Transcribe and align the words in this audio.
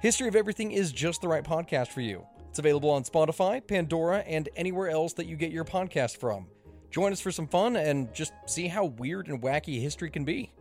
History 0.00 0.28
of 0.28 0.36
Everything 0.36 0.70
is 0.70 0.92
just 0.92 1.22
the 1.22 1.26
right 1.26 1.42
podcast 1.42 1.88
for 1.88 2.02
you. 2.02 2.24
It's 2.48 2.60
available 2.60 2.90
on 2.90 3.02
Spotify, 3.02 3.66
Pandora, 3.66 4.18
and 4.18 4.48
anywhere 4.54 4.88
else 4.88 5.12
that 5.14 5.26
you 5.26 5.34
get 5.34 5.50
your 5.50 5.64
podcast 5.64 6.18
from. 6.18 6.46
Join 6.92 7.10
us 7.10 7.20
for 7.20 7.32
some 7.32 7.48
fun 7.48 7.74
and 7.74 8.14
just 8.14 8.32
see 8.46 8.68
how 8.68 8.84
weird 8.84 9.26
and 9.26 9.42
wacky 9.42 9.80
history 9.82 10.08
can 10.08 10.24
be. 10.24 10.52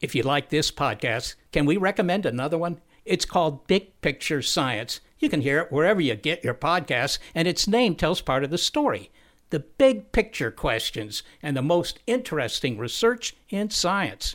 If 0.00 0.16
you 0.16 0.24
like 0.24 0.48
this 0.48 0.72
podcast, 0.72 1.36
can 1.52 1.64
we 1.64 1.76
recommend 1.76 2.26
another 2.26 2.58
one? 2.58 2.80
It's 3.04 3.24
called 3.24 3.68
Big 3.68 4.00
Picture 4.00 4.42
Science. 4.42 5.00
You 5.20 5.28
can 5.28 5.42
hear 5.42 5.60
it 5.60 5.70
wherever 5.70 6.00
you 6.00 6.16
get 6.16 6.42
your 6.42 6.54
podcasts, 6.54 7.20
and 7.36 7.46
its 7.46 7.68
name 7.68 7.94
tells 7.94 8.20
part 8.20 8.42
of 8.42 8.50
the 8.50 8.58
story 8.58 9.12
the 9.50 9.60
big 9.60 10.10
picture 10.10 10.50
questions 10.50 11.22
and 11.40 11.56
the 11.56 11.62
most 11.62 12.00
interesting 12.08 12.78
research 12.78 13.36
in 13.48 13.70
science. 13.70 14.34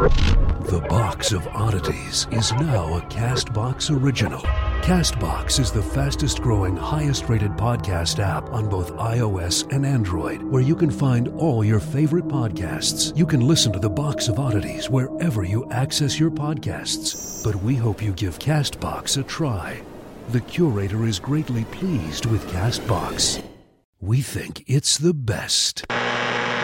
The 0.00 0.82
Box 0.88 1.32
of 1.32 1.46
Oddities 1.48 2.26
is 2.30 2.52
now 2.52 2.96
a 2.96 3.02
Castbox 3.02 3.94
original. 3.94 4.40
Castbox 4.80 5.60
is 5.60 5.70
the 5.70 5.82
fastest 5.82 6.40
growing, 6.40 6.74
highest 6.74 7.28
rated 7.28 7.50
podcast 7.50 8.18
app 8.18 8.50
on 8.50 8.66
both 8.66 8.94
iOS 8.94 9.70
and 9.70 9.84
Android, 9.84 10.42
where 10.42 10.62
you 10.62 10.74
can 10.74 10.90
find 10.90 11.28
all 11.36 11.62
your 11.62 11.80
favorite 11.80 12.26
podcasts. 12.28 13.14
You 13.14 13.26
can 13.26 13.46
listen 13.46 13.74
to 13.74 13.78
The 13.78 13.90
Box 13.90 14.28
of 14.28 14.38
Oddities 14.38 14.88
wherever 14.88 15.44
you 15.44 15.70
access 15.70 16.18
your 16.18 16.30
podcasts. 16.30 17.44
But 17.44 17.56
we 17.56 17.74
hope 17.74 18.02
you 18.02 18.12
give 18.12 18.38
Castbox 18.38 19.20
a 19.20 19.22
try. 19.22 19.82
The 20.30 20.40
curator 20.40 21.04
is 21.04 21.18
greatly 21.18 21.64
pleased 21.66 22.24
with 22.24 22.46
Castbox. 22.46 23.44
We 24.00 24.22
think 24.22 24.64
it's 24.66 24.96
the 24.96 25.12
best. 25.12 25.84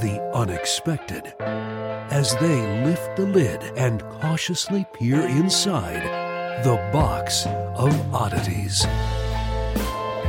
the 0.00 0.20
unexpected 0.34 1.34
as 1.40 2.36
they 2.36 2.84
lift 2.84 3.16
the 3.16 3.26
lid 3.26 3.62
and 3.76 4.02
cautiously 4.20 4.86
peer 4.92 5.20
inside 5.22 6.02
the 6.64 6.76
box 6.92 7.46
of 7.46 8.14
oddities. 8.14 8.86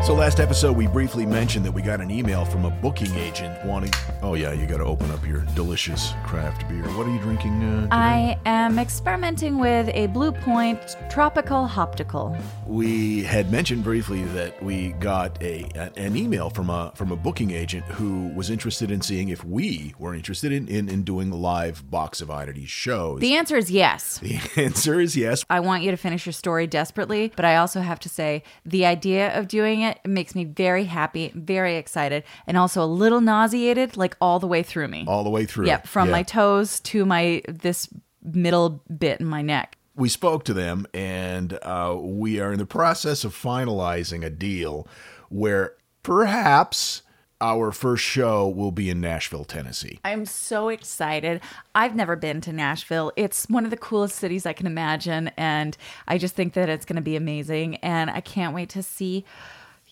So 0.06 0.14
last 0.14 0.42
episode, 0.42 0.76
we 0.76 0.86
briefly 0.88 1.26
mentioned 1.26 1.64
that 1.64 1.72
we 1.72 1.82
got 1.82 2.02
an 2.02 2.12
email 2.12 2.44
from 2.44 2.66
a 2.66 2.70
booking 2.70 3.16
agent 3.16 3.66
wanting. 3.66 3.94
Oh 4.22 4.34
yeah, 4.34 4.52
you 4.52 4.68
got 4.68 4.80
to 4.80 4.84
open 4.84 5.10
up 5.12 5.26
your 5.26 5.46
delicious 5.56 6.12
craft 6.26 6.68
beer. 6.68 6.84
What 6.98 7.08
are 7.08 7.10
you 7.10 7.20
drinking? 7.20 7.64
Uh. 7.64 7.88
I 7.90 8.38
am 8.46 8.80
experimenting 8.80 9.60
with 9.60 9.88
a 9.94 10.08
Blue 10.08 10.34
Point 10.34 10.98
Tropical 11.10 11.66
Hoptical. 11.66 12.38
we 12.68 13.24
had 13.24 13.50
mentioned 13.50 13.86
briefly 13.86 14.26
that 14.26 14.62
we 14.62 14.90
got 14.94 15.42
a 15.42 15.70
an 15.96 16.18
email 16.18 16.50
from 16.50 16.70
a 16.70 16.92
from 16.96 17.14
a 17.14 17.16
booking 17.16 17.52
agent 17.52 17.86
who 17.86 18.28
was 18.36 18.50
interested 18.50 18.92
in 18.92 19.00
seeing 19.00 19.30
if 19.30 19.46
we 19.46 19.96
were 20.00 20.14
interested 20.14 20.52
in 20.52 20.68
in, 20.68 20.90
in 20.90 21.04
doing 21.04 21.32
live 21.32 21.90
box 21.90 22.20
of 22.20 22.30
oddities 22.30 22.70
shows. 22.70 23.22
The 23.22 23.36
answer 23.36 23.56
is 23.56 23.72
yes. 23.72 24.18
the 24.20 24.38
answer 24.58 25.00
is 25.00 25.16
yes. 25.16 25.46
I 25.50 25.62
want 25.62 25.84
you 25.84 25.92
to 25.92 25.98
finish 25.98 26.26
your 26.26 26.34
story 26.34 26.68
desperately, 26.68 27.32
but 27.38 27.46
I 27.46 27.56
also 27.56 27.80
have 27.80 28.02
to 28.02 28.10
say 28.10 28.44
the 28.66 28.86
idea 28.86 29.34
of 29.40 29.48
doing 29.48 29.80
it 29.80 29.93
makes 30.06 30.36
me 30.36 30.44
very 30.46 30.86
happy, 30.86 31.32
very 31.36 31.78
excited, 31.78 32.24
and 32.48 32.58
also 32.58 32.84
a 32.84 32.86
little 32.86 33.22
nauseated, 33.22 33.98
like 33.98 34.16
all 34.22 34.40
the 34.40 34.48
way 34.48 34.64
through 34.64 34.88
me. 34.88 35.06
All 35.08 35.24
the 35.24 35.30
way 35.30 35.46
through. 35.46 35.68
Yep, 35.68 35.88
from 35.88 36.08
Yeah. 36.08 36.12
my 36.14 36.24
toes 36.24 36.80
to 36.82 37.06
my 37.06 37.42
this 37.48 37.90
middle 38.24 38.82
bit 38.98 39.20
in 39.20 39.26
my 39.26 39.42
neck. 39.42 39.78
we 39.96 40.10
spoke 40.10 40.44
to 40.46 40.54
them 40.56 40.88
and 40.94 41.60
uh, 41.62 41.96
we 42.00 42.40
are 42.40 42.52
in 42.52 42.58
the 42.58 42.66
process 42.66 43.24
of 43.24 43.32
finalizing 43.36 44.26
a 44.26 44.30
deal 44.30 44.88
where 45.30 45.74
perhaps 46.02 47.02
our 47.42 47.72
first 47.74 48.04
show 48.04 48.48
will 48.48 48.72
be 48.72 48.90
in 48.90 49.02
Nashville, 49.02 49.44
Tennessee. 49.44 50.00
I'm 50.06 50.26
so 50.26 50.70
excited. 50.70 51.42
I've 51.76 51.94
never 51.96 52.16
been 52.16 52.40
to 52.42 52.54
Nashville. 52.54 53.12
It's 53.18 53.46
one 53.50 53.66
of 53.66 53.72
the 53.72 53.78
coolest 53.78 54.16
cities 54.16 54.46
I 54.46 54.54
can 54.54 54.66
imagine. 54.66 55.30
And 55.36 55.76
I 56.08 56.18
just 56.18 56.36
think 56.36 56.54
that 56.54 56.70
it's 56.70 56.86
going 56.86 56.96
to 56.96 57.02
be 57.02 57.18
amazing. 57.18 57.76
And 57.78 58.10
I 58.10 58.22
can't 58.22 58.56
wait 58.56 58.70
to 58.70 58.82
see 58.82 59.26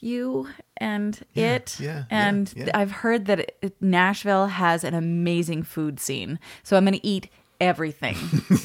you 0.01 0.47
and 0.77 1.19
it. 1.35 1.79
yeah, 1.79 1.87
yeah, 1.87 2.03
and 2.09 2.53
yeah. 2.55 2.71
I've 2.73 2.91
heard 2.91 3.25
that 3.25 3.53
it, 3.61 3.75
Nashville 3.81 4.47
has 4.47 4.83
an 4.83 4.93
amazing 4.93 5.63
food 5.63 5.99
scene. 5.99 6.39
So 6.63 6.77
I'm 6.77 6.85
going 6.85 6.99
to 6.99 7.07
eat 7.07 7.29
everything. 7.61 8.15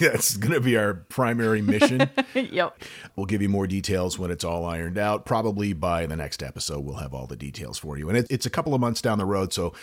That's 0.00 0.36
going 0.36 0.54
to 0.54 0.60
be 0.60 0.76
our 0.76 0.94
primary 0.94 1.60
mission. 1.62 2.08
yep. 2.34 2.82
we'll 3.14 3.26
give 3.26 3.42
you 3.42 3.48
more 3.48 3.66
details 3.66 4.18
when 4.18 4.30
it's 4.30 4.42
all 4.42 4.64
ironed 4.64 4.98
out. 4.98 5.26
Probably 5.26 5.74
by 5.74 6.06
the 6.06 6.16
next 6.16 6.42
episode, 6.42 6.80
we'll 6.80 6.96
have 6.96 7.14
all 7.14 7.26
the 7.26 7.36
details 7.36 7.78
for 7.78 7.98
you. 7.98 8.08
And 8.08 8.18
it, 8.18 8.26
it's 8.30 8.46
a 8.46 8.50
couple 8.50 8.74
of 8.74 8.80
months 8.80 9.02
down 9.02 9.18
the 9.18 9.26
road. 9.26 9.52
So 9.52 9.74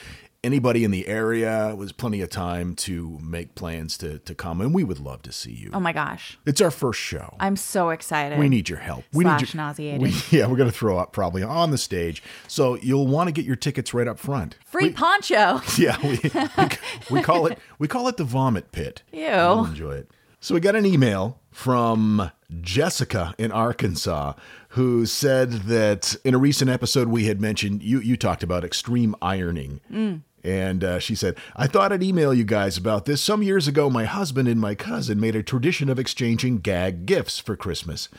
anybody 0.44 0.84
in 0.84 0.92
the 0.92 1.08
area 1.08 1.74
was 1.76 1.92
plenty 1.92 2.22
of 2.22 2.30
time 2.30 2.76
to 2.76 3.18
make 3.22 3.56
plans 3.56 3.98
to, 4.00 4.20
to 4.20 4.36
come. 4.36 4.60
And 4.62 4.74
we 4.74 4.84
would 4.84 5.00
love 5.00 5.22
to 5.24 5.32
see 5.32 5.52
you. 5.54 5.70
Oh 5.74 5.80
my 5.80 5.94
gosh. 5.94 6.38
It's 6.46 6.60
our 6.62 6.72
first 6.72 7.00
show. 7.00 7.36
I'm 7.40 7.56
so 7.56 7.90
excited. 7.92 8.38
We 8.38 8.50
need 8.50 8.68
your 8.70 8.80
help. 8.80 9.06
We 9.14 9.24
Slash 9.24 9.42
need 9.42 9.54
your, 9.54 9.64
nauseated. 9.64 10.02
we- 10.02 10.14
yeah, 10.38 10.48
we're 10.48 10.58
going 10.58 10.70
to 10.70 10.76
throw 10.78 10.98
up 10.98 11.14
probably 11.14 11.44
on 11.44 11.72
the 11.72 11.78
stage. 11.78 12.22
So 12.48 12.76
you'll 12.76 13.08
want 13.08 13.28
to 13.30 13.32
get 13.32 13.46
your 13.46 13.56
tickets 13.56 13.94
right 13.94 14.08
up 14.08 14.20
front. 14.20 14.58
Free 14.66 14.92
poncho. 14.92 15.62
Yeah, 15.78 15.98
we, 16.04 16.20
we, 16.24 16.70
we 17.10 17.22
call 17.24 17.48
it 17.48 17.58
we 17.80 17.88
call 17.88 18.08
it 18.08 18.18
the 18.18 18.24
vomit 18.24 18.72
pit. 18.72 19.02
Ew. 19.12 19.22
You'll 19.22 19.66
enjoy 19.66 19.94
it. 19.96 20.12
So 20.40 20.54
we 20.54 20.60
got 20.60 20.76
an 20.76 20.86
email 20.86 21.40
from 21.52 22.32
Jessica 22.62 23.34
in 23.38 23.52
Arkansas 23.52 24.34
who 24.70 25.06
said 25.06 25.52
that 25.52 26.16
in 26.24 26.34
a 26.34 26.38
recent 26.38 26.70
episode 26.70 27.08
we 27.08 27.26
had 27.26 27.40
mentioned 27.42 27.82
you 27.82 28.00
you 28.00 28.18
talked 28.18 28.44
about 28.44 28.64
extreme 28.64 29.16
ironing. 29.22 29.80
Mm. 29.92 30.22
And 30.44 30.84
uh, 30.84 31.00
she 31.00 31.16
said, 31.16 31.38
I 31.56 31.68
thought 31.68 31.94
I'd 31.94 32.04
email 32.04 32.34
you 32.34 32.44
guys 32.44 32.78
about 32.78 33.06
this. 33.06 33.22
Some 33.22 33.44
years 33.44 33.68
ago, 33.68 33.90
my 33.90 34.04
husband 34.04 34.48
and 34.48 34.60
my 34.60 34.76
cousin 34.76 35.20
made 35.20 35.36
a 35.36 35.44
tradition 35.44 35.90
of 35.90 35.98
exchanging 35.98 36.58
gag 36.58 37.06
gifts 37.06 37.40
for 37.40 37.56
Christmas. 37.56 38.10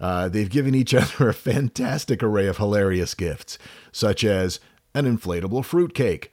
Uh, 0.00 0.28
they've 0.28 0.50
given 0.50 0.74
each 0.74 0.94
other 0.94 1.28
a 1.28 1.34
fantastic 1.34 2.22
array 2.22 2.46
of 2.46 2.58
hilarious 2.58 3.14
gifts, 3.14 3.58
such 3.90 4.22
as 4.22 4.60
an 4.94 5.06
inflatable 5.06 5.64
fruitcake, 5.64 6.32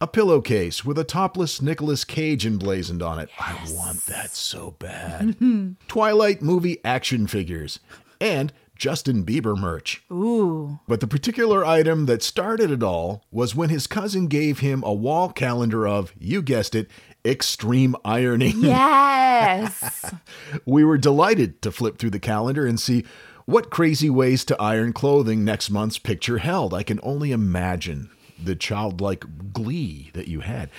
a 0.00 0.06
pillowcase 0.06 0.84
with 0.84 0.98
a 0.98 1.04
topless 1.04 1.60
Nicolas 1.60 2.04
Cage 2.04 2.46
emblazoned 2.46 3.02
on 3.02 3.18
it. 3.18 3.28
I 3.38 3.58
want 3.70 4.06
that 4.06 4.30
so 4.30 4.76
bad. 4.78 5.36
Twilight 5.88 6.42
movie 6.42 6.78
action 6.84 7.26
figures, 7.26 7.80
and 8.20 8.52
Justin 8.78 9.24
Bieber 9.24 9.58
merch. 9.58 10.02
Ooh. 10.10 10.78
But 10.86 11.00
the 11.00 11.06
particular 11.06 11.64
item 11.64 12.06
that 12.06 12.22
started 12.22 12.70
it 12.70 12.82
all 12.82 13.24
was 13.30 13.54
when 13.54 13.68
his 13.68 13.86
cousin 13.86 14.28
gave 14.28 14.60
him 14.60 14.82
a 14.86 14.92
wall 14.94 15.30
calendar 15.30 15.86
of, 15.86 16.14
you 16.18 16.40
guessed 16.40 16.74
it, 16.74 16.88
extreme 17.24 17.94
ironing. 18.04 18.62
Yes. 18.68 20.14
We 20.66 20.84
were 20.84 20.98
delighted 20.98 21.62
to 21.62 21.70
flip 21.70 21.98
through 21.98 22.10
the 22.10 22.18
calendar 22.18 22.66
and 22.66 22.80
see 22.80 23.04
what 23.44 23.70
crazy 23.70 24.10
ways 24.10 24.44
to 24.46 24.60
iron 24.60 24.92
clothing 24.92 25.44
next 25.44 25.70
month's 25.70 25.98
picture 25.98 26.38
held. 26.38 26.74
I 26.74 26.82
can 26.82 26.98
only 27.02 27.32
imagine 27.32 28.10
the 28.42 28.56
childlike 28.56 29.52
glee 29.52 30.10
that 30.14 30.28
you 30.28 30.40
had. 30.40 30.70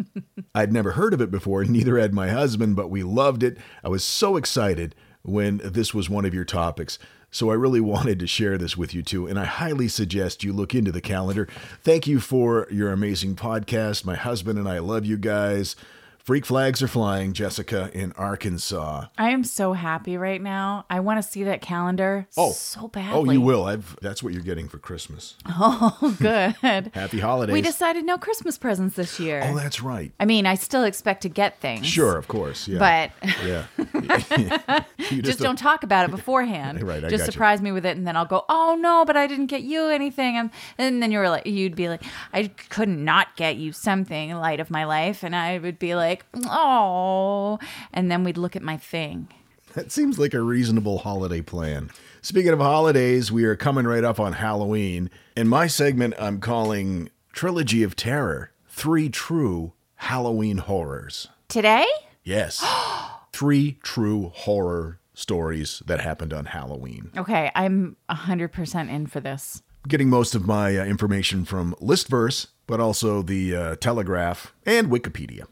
I'd 0.54 0.72
never 0.72 0.92
heard 0.92 1.14
of 1.14 1.20
it 1.20 1.30
before, 1.30 1.64
neither 1.64 1.98
had 1.98 2.14
my 2.14 2.28
husband, 2.28 2.76
but 2.76 2.90
we 2.90 3.02
loved 3.02 3.42
it. 3.42 3.58
I 3.82 3.88
was 3.88 4.04
so 4.04 4.36
excited 4.36 4.94
when 5.22 5.60
this 5.64 5.92
was 5.94 6.10
one 6.10 6.24
of 6.24 6.34
your 6.34 6.44
topics. 6.44 6.98
So 7.34 7.50
I 7.50 7.54
really 7.54 7.80
wanted 7.94 8.20
to 8.20 8.28
share 8.28 8.56
this 8.56 8.76
with 8.76 8.94
you 8.94 9.02
too, 9.02 9.26
and 9.26 9.40
I 9.40 9.44
highly 9.44 9.88
suggest 9.88 10.44
you 10.44 10.52
look 10.52 10.72
into 10.72 10.92
the 10.92 11.00
calendar. 11.00 11.48
Thank 11.82 12.06
you 12.06 12.20
for 12.20 12.68
your 12.70 12.92
amazing 12.92 13.34
podcast. 13.34 14.04
My 14.04 14.14
husband 14.14 14.56
and 14.56 14.68
I 14.68 14.78
love 14.78 15.04
you 15.04 15.16
guys. 15.16 15.74
Freak 16.18 16.46
flags 16.46 16.80
are 16.82 16.88
flying, 16.88 17.34
Jessica, 17.34 17.90
in 17.92 18.12
Arkansas. 18.12 19.06
I 19.18 19.30
am 19.30 19.44
so 19.44 19.74
happy 19.74 20.16
right 20.16 20.40
now. 20.40 20.86
I 20.88 21.00
want 21.00 21.22
to 21.22 21.28
see 21.28 21.42
that 21.42 21.60
calendar 21.60 22.26
Oh, 22.36 22.52
so 22.52 22.88
badly. 22.88 23.18
Oh, 23.18 23.30
you 23.30 23.40
will. 23.42 23.64
I've 23.66 23.98
that's 24.00 24.22
what 24.22 24.32
you're 24.32 24.40
getting 24.42 24.68
for 24.68 24.78
Christmas. 24.78 25.34
Oh, 25.48 26.16
good. 26.20 26.54
Happy 26.94 27.18
holidays. 27.20 27.52
we 27.52 27.60
decided 27.60 28.06
no 28.06 28.16
Christmas 28.16 28.56
presents 28.56 28.96
this 28.96 29.18
year. 29.20 29.42
oh, 29.44 29.56
that's 29.56 29.82
right. 29.82 30.12
I 30.18 30.24
mean, 30.24 30.46
I 30.46 30.54
still 30.54 30.84
expect 30.84 31.22
to 31.22 31.28
get 31.28 31.60
things. 31.60 31.86
Sure, 31.86 32.16
of 32.16 32.26
course. 32.28 32.68
Yeah. 32.68 32.78
But 32.78 33.32
yeah. 33.44 33.64
You 35.10 35.22
just 35.22 35.38
don't 35.38 35.58
talk 35.58 35.82
about 35.84 36.06
it 36.08 36.10
beforehand. 36.10 36.82
Right, 36.84 37.04
I 37.04 37.08
just 37.08 37.24
surprise 37.26 37.60
me 37.62 37.72
with 37.72 37.86
it, 37.86 37.96
and 37.96 38.06
then 38.06 38.16
I'll 38.16 38.24
go, 38.24 38.44
"Oh 38.48 38.76
no, 38.78 39.04
but 39.04 39.16
I 39.16 39.26
didn't 39.26 39.46
get 39.46 39.62
you 39.62 39.88
anything." 39.88 40.36
And, 40.36 40.50
and 40.78 41.02
then 41.02 41.12
you 41.12 41.18
were 41.18 41.28
like, 41.28 41.46
you'd 41.46 41.76
be 41.76 41.88
like, 41.88 42.02
"I 42.32 42.48
couldn't 42.68 43.02
not 43.04 43.36
get 43.36 43.56
you 43.56 43.72
something, 43.72 44.32
light 44.34 44.60
of 44.60 44.70
my 44.70 44.84
life," 44.84 45.22
and 45.22 45.34
I 45.36 45.58
would 45.58 45.78
be 45.78 45.94
like, 45.94 46.24
"Oh," 46.34 47.58
and 47.92 48.10
then 48.10 48.24
we'd 48.24 48.36
look 48.38 48.56
at 48.56 48.62
my 48.62 48.76
thing. 48.76 49.28
That 49.74 49.90
seems 49.92 50.18
like 50.18 50.34
a 50.34 50.40
reasonable 50.40 50.98
holiday 50.98 51.40
plan. 51.42 51.90
Speaking 52.22 52.52
of 52.52 52.60
holidays, 52.60 53.30
we 53.32 53.44
are 53.44 53.56
coming 53.56 53.86
right 53.86 54.04
up 54.04 54.18
on 54.20 54.34
Halloween. 54.34 55.10
In 55.36 55.48
my 55.48 55.66
segment, 55.66 56.14
I'm 56.18 56.40
calling 56.40 57.10
Trilogy 57.32 57.82
of 57.82 57.96
Terror 57.96 58.52
Three 58.68 59.08
True 59.08 59.72
Halloween 59.96 60.58
Horrors. 60.58 61.28
Today, 61.48 61.86
Yes. 62.22 62.64
Three 63.34 63.78
true 63.82 64.30
horror 64.34 65.00
stories 65.12 65.82
that 65.86 66.00
happened 66.00 66.32
on 66.32 66.44
Halloween. 66.46 67.10
okay, 67.16 67.50
I'm 67.56 67.96
hundred 68.08 68.52
percent 68.52 68.90
in 68.90 69.08
for 69.08 69.18
this. 69.20 69.60
Getting 69.88 70.08
most 70.08 70.36
of 70.36 70.46
my 70.46 70.78
uh, 70.78 70.84
information 70.84 71.44
from 71.44 71.74
Listverse, 71.80 72.46
but 72.68 72.78
also 72.78 73.22
the 73.22 73.56
uh, 73.56 73.74
Telegraph 73.76 74.54
and 74.64 74.88
Wikipedia. 74.88 75.46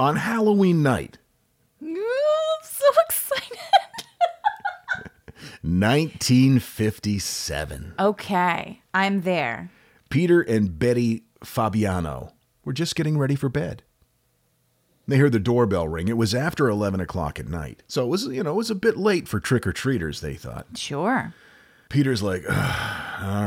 On 0.00 0.16
Halloween 0.16 0.82
night, 0.82 1.18
Ooh, 1.82 1.86
I'm 1.86 2.64
so 2.64 2.86
excited. 3.08 3.58
1957. 5.62 7.94
okay, 7.98 8.82
I'm 8.92 9.20
there. 9.22 9.70
Peter 10.08 10.40
and 10.42 10.76
Betty 10.78 11.22
Fabiano 11.44 12.32
were 12.64 12.72
just 12.72 12.96
getting 12.96 13.16
ready 13.16 13.36
for 13.36 13.48
bed. 13.48 13.84
They 15.10 15.18
heard 15.18 15.32
the 15.32 15.40
doorbell 15.40 15.88
ring. 15.88 16.06
It 16.06 16.16
was 16.16 16.36
after 16.36 16.68
11 16.68 17.00
o'clock 17.00 17.40
at 17.40 17.48
night. 17.48 17.82
So 17.88 18.04
it 18.04 18.08
was, 18.08 18.26
you 18.26 18.44
know, 18.44 18.52
it 18.52 18.56
was 18.56 18.70
a 18.70 18.76
bit 18.76 18.96
late 18.96 19.26
for 19.26 19.40
trick 19.40 19.66
or 19.66 19.72
treaters, 19.72 20.20
they 20.20 20.34
thought. 20.34 20.66
Sure. 20.76 21.34
Peter's 21.88 22.22
like, 22.22 22.44
all 22.48 22.54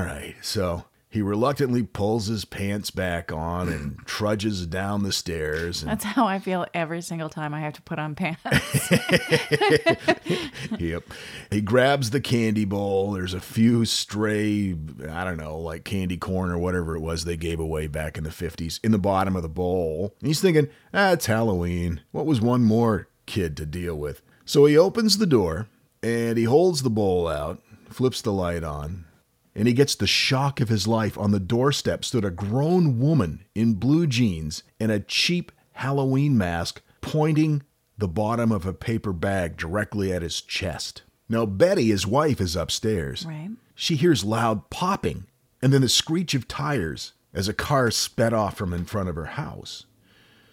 right. 0.04 0.36
So 0.42 0.83
he 1.13 1.21
reluctantly 1.21 1.83
pulls 1.83 2.25
his 2.25 2.44
pants 2.44 2.89
back 2.89 3.31
on 3.31 3.69
and 3.69 3.95
trudges 4.07 4.65
down 4.65 5.04
the 5.04 5.12
stairs. 5.12 5.83
And, 5.83 5.92
That's 5.92 6.04
how 6.04 6.25
I 6.25 6.39
feel 6.39 6.65
every 6.74 7.04
single 7.04 7.30
time 7.30 7.54
I 7.54 7.60
have 7.60 7.74
to 7.74 7.83
put 7.83 8.00
on 8.00 8.15
pants. 8.15 8.42
yep. 10.80 11.04
He 11.51 11.62
grabs 11.62 12.10
the 12.10 12.19
candy 12.19 12.65
bowl. 12.65 13.12
There's 13.12 13.36
a 13.36 13.39
few 13.39 13.86
stray, 13.86 14.75
I 15.07 15.24
don't 15.24 15.38
know, 15.38 15.60
like 15.60 15.83
candy 15.83 16.18
corn 16.18 16.50
or 16.50 16.57
whatever 16.57 16.95
it 16.95 17.01
was 17.01 17.25
they 17.25 17.38
gave 17.38 17.59
away 17.59 17.86
back 17.86 18.18
in 18.18 18.24
the 18.24 18.31
50s 18.31 18.80
in 18.83 18.92
the 18.92 18.98
bottom 18.98 19.36
of 19.36 19.44
the 19.44 19.50
bowl. 19.50 20.16
And 20.19 20.27
he's 20.27 20.42
thinking, 20.42 20.68
ah, 20.95 21.12
it's 21.12 21.27
Halloween. 21.27 22.01
What 22.12 22.25
was 22.25 22.42
one 22.42 22.63
more 22.63 23.07
kid 23.27 23.56
to 23.57 23.68
deal 23.68 23.94
with? 23.94 24.24
So 24.45 24.66
he 24.66 24.75
opens 24.75 25.19
the 25.19 25.27
door 25.27 25.68
and 26.01 26.39
he 26.39 26.45
holds 26.45 26.81
the 26.81 26.89
bowl 26.89 27.27
out, 27.27 27.62
flips 27.92 28.24
the 28.24 28.33
light 28.33 28.63
on, 28.63 29.06
and 29.55 29.67
he 29.67 29.73
gets 29.73 29.95
the 29.95 30.07
shock 30.07 30.59
of 30.59 30.69
his 30.69 30.88
life. 30.88 31.17
On 31.17 31.31
the 31.31 31.39
doorstep 31.39 32.03
stood 32.03 32.25
a 32.25 32.31
grown 32.31 33.00
woman 33.00 33.45
in 33.53 33.75
blue 33.75 34.07
jeans 34.07 34.63
and 34.79 34.91
a 34.91 35.00
cheap 35.00 35.51
Halloween 35.73 36.38
mask 36.38 36.81
pointing 37.01 37.63
the 37.97 38.07
bottom 38.07 38.51
of 38.51 38.65
a 38.65 38.73
paper 38.73 39.13
bag 39.13 39.57
directly 39.57 40.11
at 40.11 40.21
his 40.21 40.41
chest. 40.41 41.03
Now, 41.29 41.45
Betty, 41.45 41.88
his 41.88 42.07
wife, 42.07 42.41
is 42.41 42.55
upstairs. 42.55 43.25
Right. 43.25 43.51
She 43.75 43.95
hears 43.95 44.23
loud 44.23 44.69
popping 44.69 45.25
and 45.61 45.71
then 45.71 45.81
the 45.81 45.89
screech 45.89 46.33
of 46.33 46.47
tires 46.47 47.13
as 47.33 47.47
a 47.47 47.53
car 47.53 47.89
sped 47.89 48.33
off 48.33 48.57
from 48.57 48.73
in 48.73 48.85
front 48.85 49.09
of 49.09 49.15
her 49.15 49.25
house. 49.25 49.85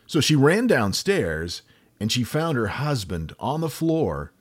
So 0.06 0.20
she 0.20 0.36
ran 0.36 0.66
downstairs 0.66 1.62
and 1.98 2.10
she 2.10 2.24
found 2.24 2.56
her 2.56 2.68
husband 2.68 3.34
on 3.38 3.60
the 3.60 3.68
floor 3.68 4.32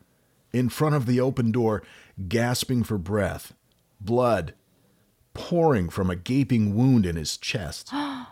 in 0.53 0.69
front 0.69 0.95
of 0.95 1.05
the 1.05 1.19
open 1.19 1.51
door, 1.51 1.83
gasping 2.27 2.83
for 2.83 2.97
breath, 2.97 3.53
blood 4.00 4.54
pouring 5.34 5.90
from 5.90 6.10
a 6.10 6.16
gaping 6.16 6.75
wound 6.75 7.06
in 7.06 7.16
his 7.16 7.38
chest. 7.38 7.92
now, 7.94 8.28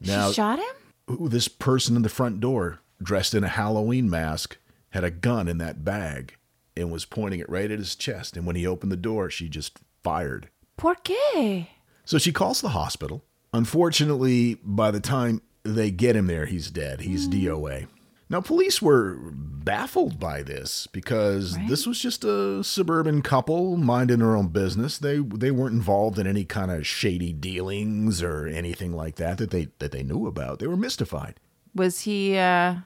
she 0.00 0.34
shot 0.34 0.58
him? 0.58 0.74
ooh, 1.10 1.28
this 1.28 1.48
person 1.48 1.96
in 1.96 2.02
the 2.02 2.08
front 2.08 2.40
door, 2.40 2.80
dressed 3.02 3.34
in 3.34 3.44
a 3.44 3.48
Halloween 3.48 4.08
mask, 4.08 4.58
had 4.90 5.04
a 5.04 5.10
gun 5.10 5.48
in 5.48 5.58
that 5.58 5.84
bag 5.84 6.36
and 6.76 6.90
was 6.90 7.04
pointing 7.04 7.40
it 7.40 7.48
right 7.48 7.70
at 7.70 7.78
his 7.78 7.94
chest. 7.94 8.36
And 8.36 8.46
when 8.46 8.56
he 8.56 8.66
opened 8.66 8.92
the 8.92 8.96
door, 8.96 9.30
she 9.30 9.48
just 9.48 9.78
fired. 10.02 10.48
Por 10.76 10.94
qué? 10.96 11.68
So 12.04 12.18
she 12.18 12.32
calls 12.32 12.60
the 12.60 12.70
hospital. 12.70 13.24
Unfortunately, 13.52 14.58
by 14.62 14.90
the 14.90 15.00
time 15.00 15.40
they 15.62 15.90
get 15.90 16.16
him 16.16 16.26
there, 16.26 16.46
he's 16.46 16.70
dead. 16.70 17.00
He's 17.00 17.26
hmm. 17.26 17.32
DOA. 17.32 17.86
Now, 18.28 18.40
police 18.40 18.82
were 18.82 19.16
baffled 19.32 20.18
by 20.18 20.42
this 20.42 20.86
because 20.88 21.56
this 21.68 21.86
was 21.86 22.00
just 22.00 22.24
a 22.24 22.62
suburban 22.64 23.22
couple 23.22 23.76
minding 23.76 24.18
their 24.18 24.36
own 24.36 24.48
business. 24.48 24.98
They 24.98 25.18
they 25.18 25.50
weren't 25.50 25.74
involved 25.74 26.18
in 26.18 26.26
any 26.26 26.44
kind 26.44 26.70
of 26.70 26.86
shady 26.86 27.32
dealings 27.32 28.22
or 28.22 28.46
anything 28.46 28.92
like 28.92 29.16
that 29.16 29.38
that 29.38 29.50
they 29.50 29.68
that 29.78 29.92
they 29.92 30.02
knew 30.02 30.26
about. 30.26 30.58
They 30.58 30.66
were 30.66 30.76
mystified. 30.76 31.36
Was 31.74 32.00
he, 32.00 32.38
uh, 32.38 32.76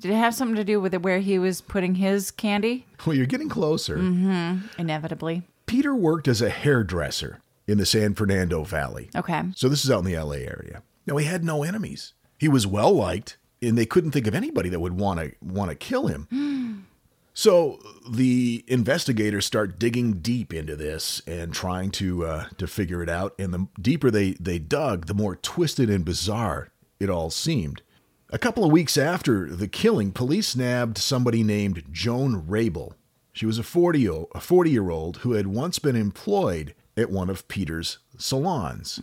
did 0.00 0.10
it 0.10 0.16
have 0.16 0.34
something 0.34 0.56
to 0.56 0.64
do 0.64 0.78
with 0.78 0.92
it 0.92 1.02
where 1.02 1.20
he 1.20 1.38
was 1.38 1.62
putting 1.62 1.94
his 1.94 2.30
candy? 2.30 2.86
Well, 3.06 3.16
you're 3.16 3.26
getting 3.26 3.48
closer. 3.48 3.96
Mm-hmm. 3.96 4.66
Inevitably. 4.78 5.42
Peter 5.66 5.94
worked 5.94 6.28
as 6.28 6.42
a 6.42 6.50
hairdresser 6.50 7.40
in 7.66 7.78
the 7.78 7.86
San 7.86 8.14
Fernando 8.14 8.62
Valley. 8.64 9.08
Okay. 9.16 9.42
So 9.56 9.68
this 9.68 9.84
is 9.84 9.90
out 9.90 10.04
in 10.04 10.12
the 10.12 10.18
LA 10.18 10.34
area. 10.34 10.82
Now 11.06 11.16
he 11.16 11.24
had 11.26 11.42
no 11.42 11.62
enemies. 11.62 12.12
He 12.38 12.48
was 12.48 12.66
well 12.66 12.92
liked, 12.92 13.38
and 13.64 13.78
they 13.78 13.86
couldn't 13.86 14.10
think 14.10 14.26
of 14.26 14.34
anybody 14.34 14.68
that 14.68 14.80
would 14.80 14.98
want 14.98 15.20
to 15.20 15.32
want 15.40 15.70
to 15.70 15.74
kill 15.76 16.06
him. 16.06 16.86
so 17.34 17.78
the 18.08 18.64
investigators 18.68 19.46
start 19.46 19.78
digging 19.78 20.14
deep 20.14 20.52
into 20.52 20.76
this 20.76 21.22
and 21.26 21.52
trying 21.52 21.90
to 21.92 22.24
uh, 22.24 22.46
to 22.58 22.66
figure 22.66 23.02
it 23.02 23.08
out. 23.08 23.34
And 23.38 23.52
the 23.52 23.66
deeper 23.80 24.10
they 24.10 24.32
they 24.32 24.58
dug, 24.58 25.06
the 25.06 25.14
more 25.14 25.36
twisted 25.36 25.90
and 25.90 26.04
bizarre 26.04 26.68
it 27.00 27.10
all 27.10 27.30
seemed. 27.30 27.82
A 28.30 28.38
couple 28.38 28.64
of 28.64 28.72
weeks 28.72 28.96
after 28.96 29.54
the 29.54 29.68
killing, 29.68 30.10
police 30.10 30.56
nabbed 30.56 30.98
somebody 30.98 31.42
named 31.42 31.84
Joan 31.92 32.46
Rabel. 32.48 32.94
She 33.32 33.46
was 33.46 33.58
a 33.58 33.62
40 33.62 34.26
a 34.34 34.40
40 34.40 34.70
year 34.70 34.90
old 34.90 35.18
who 35.18 35.32
had 35.32 35.46
once 35.46 35.78
been 35.78 35.96
employed 35.96 36.74
at 36.96 37.10
one 37.10 37.28
of 37.28 37.46
Peter's 37.48 37.98
salons. 38.18 39.00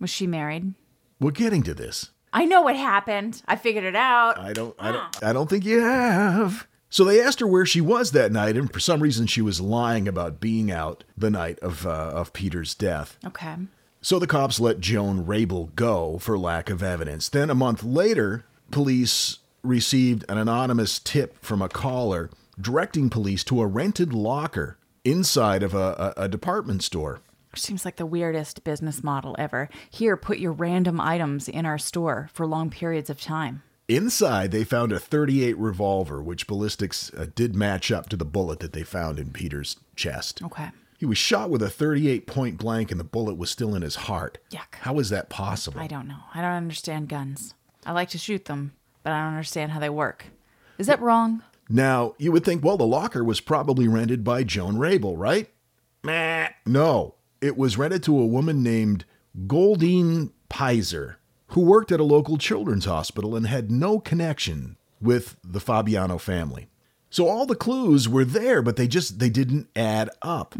Was 0.00 0.10
she 0.10 0.26
married? 0.26 0.74
We're 1.20 1.30
getting 1.30 1.62
to 1.64 1.74
this. 1.74 2.10
I 2.34 2.44
know 2.44 2.62
what 2.62 2.76
happened. 2.76 3.40
I 3.46 3.56
figured 3.56 3.84
it 3.84 3.96
out. 3.96 4.38
I 4.38 4.52
don't, 4.52 4.74
I 4.78 4.92
don't, 4.92 5.24
I 5.24 5.32
don't 5.32 5.48
think 5.48 5.64
you 5.64 5.80
have. 5.80 6.66
So 6.90 7.04
they 7.04 7.22
asked 7.22 7.40
her 7.40 7.46
where 7.46 7.64
she 7.64 7.80
was 7.80 8.10
that 8.10 8.32
night, 8.32 8.56
and 8.56 8.72
for 8.72 8.80
some 8.80 9.00
reason 9.00 9.26
she 9.26 9.40
was 9.40 9.60
lying 9.60 10.06
about 10.06 10.40
being 10.40 10.70
out 10.70 11.04
the 11.16 11.30
night 11.30 11.58
of 11.60 11.86
uh, 11.86 11.90
of 11.90 12.32
Peter's 12.32 12.74
death. 12.74 13.18
Okay. 13.24 13.54
So 14.00 14.18
the 14.18 14.26
cops 14.26 14.60
let 14.60 14.80
Joan 14.80 15.24
Rabel 15.24 15.70
go 15.76 16.18
for 16.18 16.38
lack 16.38 16.68
of 16.70 16.82
evidence. 16.82 17.28
Then 17.28 17.50
a 17.50 17.54
month 17.54 17.82
later, 17.82 18.44
police 18.70 19.38
received 19.62 20.24
an 20.28 20.36
anonymous 20.36 20.98
tip 20.98 21.42
from 21.42 21.62
a 21.62 21.68
caller 21.68 22.30
directing 22.60 23.10
police 23.10 23.42
to 23.44 23.60
a 23.60 23.66
rented 23.66 24.12
locker 24.12 24.76
inside 25.04 25.62
of 25.62 25.74
a, 25.74 26.14
a, 26.16 26.24
a 26.24 26.28
department 26.28 26.82
store. 26.82 27.20
Seems 27.56 27.84
like 27.84 27.96
the 27.96 28.06
weirdest 28.06 28.64
business 28.64 29.02
model 29.02 29.36
ever. 29.38 29.68
Here, 29.90 30.16
put 30.16 30.38
your 30.38 30.52
random 30.52 31.00
items 31.00 31.48
in 31.48 31.66
our 31.66 31.78
store 31.78 32.28
for 32.32 32.46
long 32.46 32.70
periods 32.70 33.10
of 33.10 33.20
time. 33.20 33.62
Inside, 33.86 34.50
they 34.50 34.64
found 34.64 34.92
a 34.92 34.98
38 34.98 35.58
revolver, 35.58 36.22
which 36.22 36.46
ballistics 36.46 37.12
uh, 37.14 37.26
did 37.34 37.54
match 37.54 37.92
up 37.92 38.08
to 38.08 38.16
the 38.16 38.24
bullet 38.24 38.60
that 38.60 38.72
they 38.72 38.82
found 38.82 39.18
in 39.18 39.30
Peter's 39.30 39.76
chest. 39.94 40.42
Okay. 40.42 40.70
He 40.98 41.04
was 41.04 41.18
shot 41.18 41.50
with 41.50 41.62
a 41.62 41.68
38 41.68 42.26
point 42.26 42.56
blank, 42.56 42.90
and 42.90 42.98
the 42.98 43.04
bullet 43.04 43.36
was 43.36 43.50
still 43.50 43.74
in 43.74 43.82
his 43.82 43.96
heart. 43.96 44.38
Yuck. 44.50 44.76
How 44.80 44.98
is 44.98 45.10
that 45.10 45.28
possible? 45.28 45.80
I 45.80 45.86
don't 45.86 46.08
know. 46.08 46.20
I 46.32 46.40
don't 46.40 46.52
understand 46.52 47.08
guns. 47.08 47.54
I 47.84 47.92
like 47.92 48.08
to 48.10 48.18
shoot 48.18 48.46
them, 48.46 48.72
but 49.02 49.12
I 49.12 49.18
don't 49.22 49.34
understand 49.34 49.72
how 49.72 49.80
they 49.80 49.90
work. 49.90 50.26
Is 50.78 50.86
that 50.86 51.02
wrong? 51.02 51.42
Now, 51.68 52.14
you 52.18 52.32
would 52.32 52.44
think, 52.44 52.64
well, 52.64 52.76
the 52.78 52.86
locker 52.86 53.22
was 53.22 53.40
probably 53.40 53.86
rented 53.86 54.24
by 54.24 54.44
Joan 54.44 54.78
Rabel, 54.78 55.16
right? 55.16 55.50
Meh. 56.02 56.48
No, 56.64 57.14
it 57.44 57.58
was 57.58 57.76
rented 57.76 58.02
to 58.04 58.18
a 58.18 58.26
woman 58.26 58.62
named 58.62 59.04
Goldine 59.46 60.32
Pizer, 60.48 61.16
who 61.48 61.60
worked 61.60 61.92
at 61.92 62.00
a 62.00 62.04
local 62.04 62.38
children's 62.38 62.86
hospital 62.86 63.36
and 63.36 63.46
had 63.46 63.70
no 63.70 64.00
connection 64.00 64.76
with 65.00 65.36
the 65.44 65.60
Fabiano 65.60 66.16
family. 66.16 66.68
So 67.10 67.28
all 67.28 67.44
the 67.44 67.54
clues 67.54 68.08
were 68.08 68.24
there, 68.24 68.62
but 68.62 68.76
they 68.76 68.88
just 68.88 69.18
they 69.18 69.28
didn't 69.28 69.68
add 69.76 70.08
up 70.22 70.54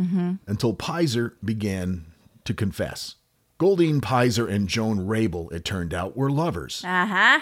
until 0.46 0.74
Pizer 0.74 1.32
began 1.42 2.06
to 2.44 2.52
confess. 2.52 3.16
Goldine 3.56 4.00
Pizer 4.00 4.48
and 4.48 4.68
Joan 4.68 5.06
Rabel, 5.06 5.48
it 5.50 5.64
turned 5.64 5.94
out, 5.94 6.16
were 6.16 6.30
lovers. 6.30 6.84
Uh 6.84 7.06
huh. 7.06 7.40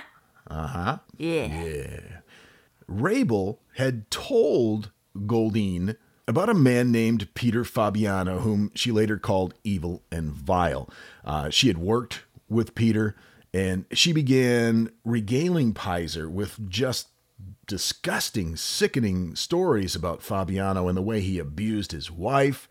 Uh 0.49 0.67
huh. 0.67 0.99
Yeah. 1.19 1.65
Yeah. 1.65 2.01
Rabel 2.87 3.61
had 3.75 4.11
told 4.11 4.93
Goldine 5.27 5.97
about 6.29 6.49
a 6.49 6.55
man 6.55 6.93
named 6.93 7.33
Peter 7.35 7.65
Fabiano, 7.65 8.39
whom 8.39 8.71
she 8.75 8.93
later 8.93 9.19
called 9.19 9.55
evil 9.65 10.03
and 10.11 10.31
vile. 10.33 10.89
Uh, 11.25 11.51
she 11.51 11.69
had 11.69 11.79
worked 11.79 12.23
with 12.49 12.75
Peter, 12.75 13.17
and 13.53 13.85
she 13.93 14.13
began 14.13 14.91
regaling 15.05 15.75
Pizer 15.75 16.31
with 16.31 16.69
just 16.69 17.09
disgusting, 17.67 18.57
sickening 18.57 19.35
stories 19.35 19.95
about 19.95 20.23
Fabiano 20.23 20.89
and 20.89 20.97
the 20.97 21.03
way 21.03 21.21
he 21.21 21.39
abused 21.39 21.93
his 21.93 22.11
wife. 22.11 22.69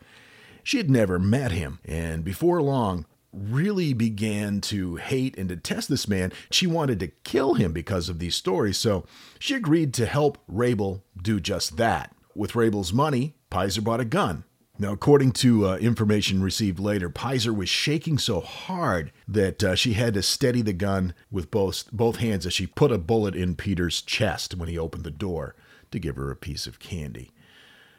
She 0.64 0.78
had 0.78 0.90
never 0.90 1.20
met 1.20 1.52
him, 1.52 1.80
and 1.86 2.24
before 2.24 2.62
long, 2.62 3.06
really 3.34 3.94
began 3.94 4.62
to 4.62 4.98
hate 4.98 5.38
and 5.38 5.50
detest 5.50 5.90
this 5.90 6.08
man. 6.08 6.32
She 6.52 6.68
wanted 6.68 7.00
to 7.00 7.08
kill 7.08 7.56
him 7.56 7.74
because 7.74 8.10
of 8.10 8.20
these 8.20 8.36
stories, 8.36 8.78
so 8.78 9.06
she 9.40 9.56
agreed 9.56 9.94
to 9.96 10.06
help 10.06 10.38
Rabel 10.48 11.04
do 11.22 11.40
just 11.40 11.78
that. 11.78 12.16
With 12.36 12.56
Rabel's 12.56 12.94
money, 12.94 13.36
Pizer 13.52 13.84
bought 13.84 14.00
a 14.00 14.06
gun. 14.06 14.44
Now, 14.80 14.94
according 14.94 15.34
to 15.34 15.68
uh, 15.68 15.78
information 15.78 16.42
received 16.42 16.80
later, 16.80 17.10
Pizer 17.10 17.56
was 17.56 17.70
shaking 17.70 18.18
so 18.18 18.40
hard 18.40 19.12
that 19.28 19.64
uh, 19.64 19.76
she 19.76 19.94
had 19.94 20.16
to 20.16 20.24
steady 20.24 20.64
the 20.64 20.74
gun 20.74 21.14
with 21.30 21.52
both 21.52 21.92
both 21.92 22.16
hands 22.16 22.48
as 22.48 22.54
she 22.54 22.66
put 22.66 22.92
a 22.92 22.98
bullet 22.98 23.36
in 23.36 23.56
Peter's 23.56 24.02
chest 24.02 24.56
when 24.56 24.70
he 24.70 24.80
opened 24.80 25.04
the 25.04 25.12
door 25.12 25.56
to 25.92 26.00
give 26.00 26.16
her 26.16 26.32
a 26.32 26.36
piece 26.36 26.66
of 26.66 26.80
candy. 26.80 27.32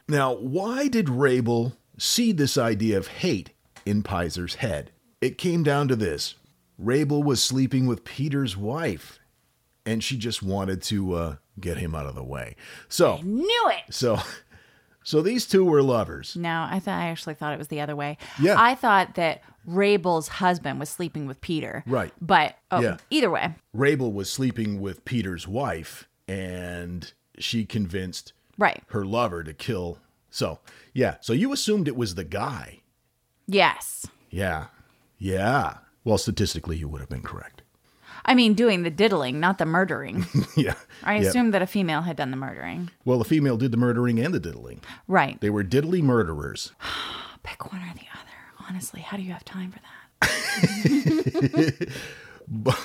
Now, 0.09 0.35
why 0.35 0.89
did 0.89 1.09
Rabel 1.09 1.77
see 1.99 2.33
this 2.33 2.59
idea 2.59 2.99
of 2.99 3.07
hate 3.07 3.51
in 3.87 4.03
Pizer's 4.03 4.57
head? 4.57 4.91
It 5.21 5.39
came 5.39 5.63
down 5.63 5.87
to 5.89 5.95
this 5.95 6.35
Rabel 6.79 7.23
was 7.23 7.41
sleeping 7.41 7.87
with 7.87 8.03
Peter's 8.03 8.57
wife, 8.57 9.21
and 9.87 10.03
she 10.03 10.17
just 10.17 10.43
wanted 10.43 10.83
to 10.85 11.15
uh, 11.15 11.37
get 11.61 11.77
him 11.77 11.95
out 11.95 12.07
of 12.07 12.17
the 12.17 12.25
way. 12.25 12.57
So, 12.89 13.19
I 13.19 13.21
Knew 13.23 13.71
it. 13.71 13.95
so, 13.95 14.19
so 15.05 15.23
these 15.23 15.47
two 15.47 15.65
were 15.65 15.83
lovers. 15.83 16.37
No, 16.37 16.67
I 16.71 16.79
thought 16.81 16.99
I 17.01 17.09
actually 17.09 17.35
thought 17.35 17.53
it 17.53 17.59
was 17.59 17.69
the 17.69 17.81
other 17.81 17.97
way. 17.97 18.19
Yeah. 18.41 18.55
I 18.59 18.75
thought 18.75 19.15
that 19.17 19.43
Rabel's 19.67 20.29
husband 20.29 20.81
was 20.81 20.89
sleeping 20.89 21.27
with 21.27 21.41
Peter. 21.41 21.83
Right. 21.87 22.13
But 22.21 22.57
oh, 22.71 22.81
Yeah. 22.81 22.97
either 23.11 23.31
way. 23.31 23.55
Rabel 23.73 24.13
was 24.13 24.31
sleeping 24.31 24.81
with 24.81 25.05
Peter's 25.05 25.47
wife, 25.49 26.09
and 26.29 27.13
she 27.39 27.65
convinced 27.65 28.33
Right. 28.59 28.83
her 28.89 29.05
lover 29.05 29.43
to 29.45 29.53
kill. 29.55 29.99
So, 30.31 30.61
yeah. 30.93 31.17
So 31.21 31.33
you 31.33 31.53
assumed 31.53 31.89
it 31.89 31.97
was 31.97 32.15
the 32.15 32.25
guy. 32.25 32.81
Yes. 33.47 34.07
Yeah. 34.31 34.67
Yeah. 35.19 35.79
Well, 36.05 36.19
statistically, 36.19 36.77
you 36.77 36.89
would 36.89 37.01
have 37.01 37.09
been 37.11 37.23
correct. 37.23 37.62
I 38.25 38.35
mean, 38.35 38.55
doing 38.55 38.83
the 38.83 38.91
diddling, 38.91 39.41
not 39.41 39.59
the 39.59 39.67
murdering. 39.67 40.27
yeah. 40.57 40.75
I 41.03 41.19
Yeah. 41.19 41.29
assumed 41.29 41.53
that 41.55 41.63
a 41.63 41.67
female 41.67 42.03
had 42.03 42.17
done 42.17 42.31
the 42.31 42.37
murdering. 42.37 42.91
Well, 43.05 43.19
the 43.19 43.25
female 43.25 43.57
did 43.57 43.73
the 43.73 43.77
murdering 43.77 44.21
and 44.21 44.33
the 44.33 44.41
diddling. 44.41 44.81
Right. 45.09 45.41
They 45.41 45.51
were 45.51 45.65
diddly 45.65 46.03
murderers. 46.03 46.73
Pick 47.43 47.73
one 47.73 47.83
or 47.83 47.93
the 47.95 48.07
other. 48.13 48.69
Honestly, 48.69 49.01
how 49.01 49.17
do 49.17 49.25
you 49.25 49.33
have 49.33 49.45
time 49.45 49.73
for 49.73 49.81
that? 49.81 49.89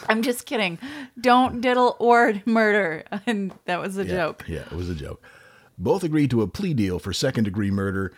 I'm 0.10 0.22
just 0.22 0.46
kidding. 0.46 0.80
Don't 1.20 1.62
diddle 1.62 1.96
or 2.00 2.42
murder. 2.46 3.04
And 3.28 3.54
that 3.66 3.80
was 3.80 3.98
a 3.98 4.06
Yeah. 4.06 4.16
joke. 4.16 4.46
Yeah, 4.48 4.62
it 4.62 4.72
was 4.72 4.90
a 4.90 4.96
joke. 4.96 5.22
Both 5.78 6.04
agreed 6.04 6.32
to 6.32 6.42
a 6.42 6.48
plea 6.48 6.74
deal 6.74 7.00
for 7.00 7.14
second 7.14 7.44
degree 7.44 7.72
murder 7.72 8.14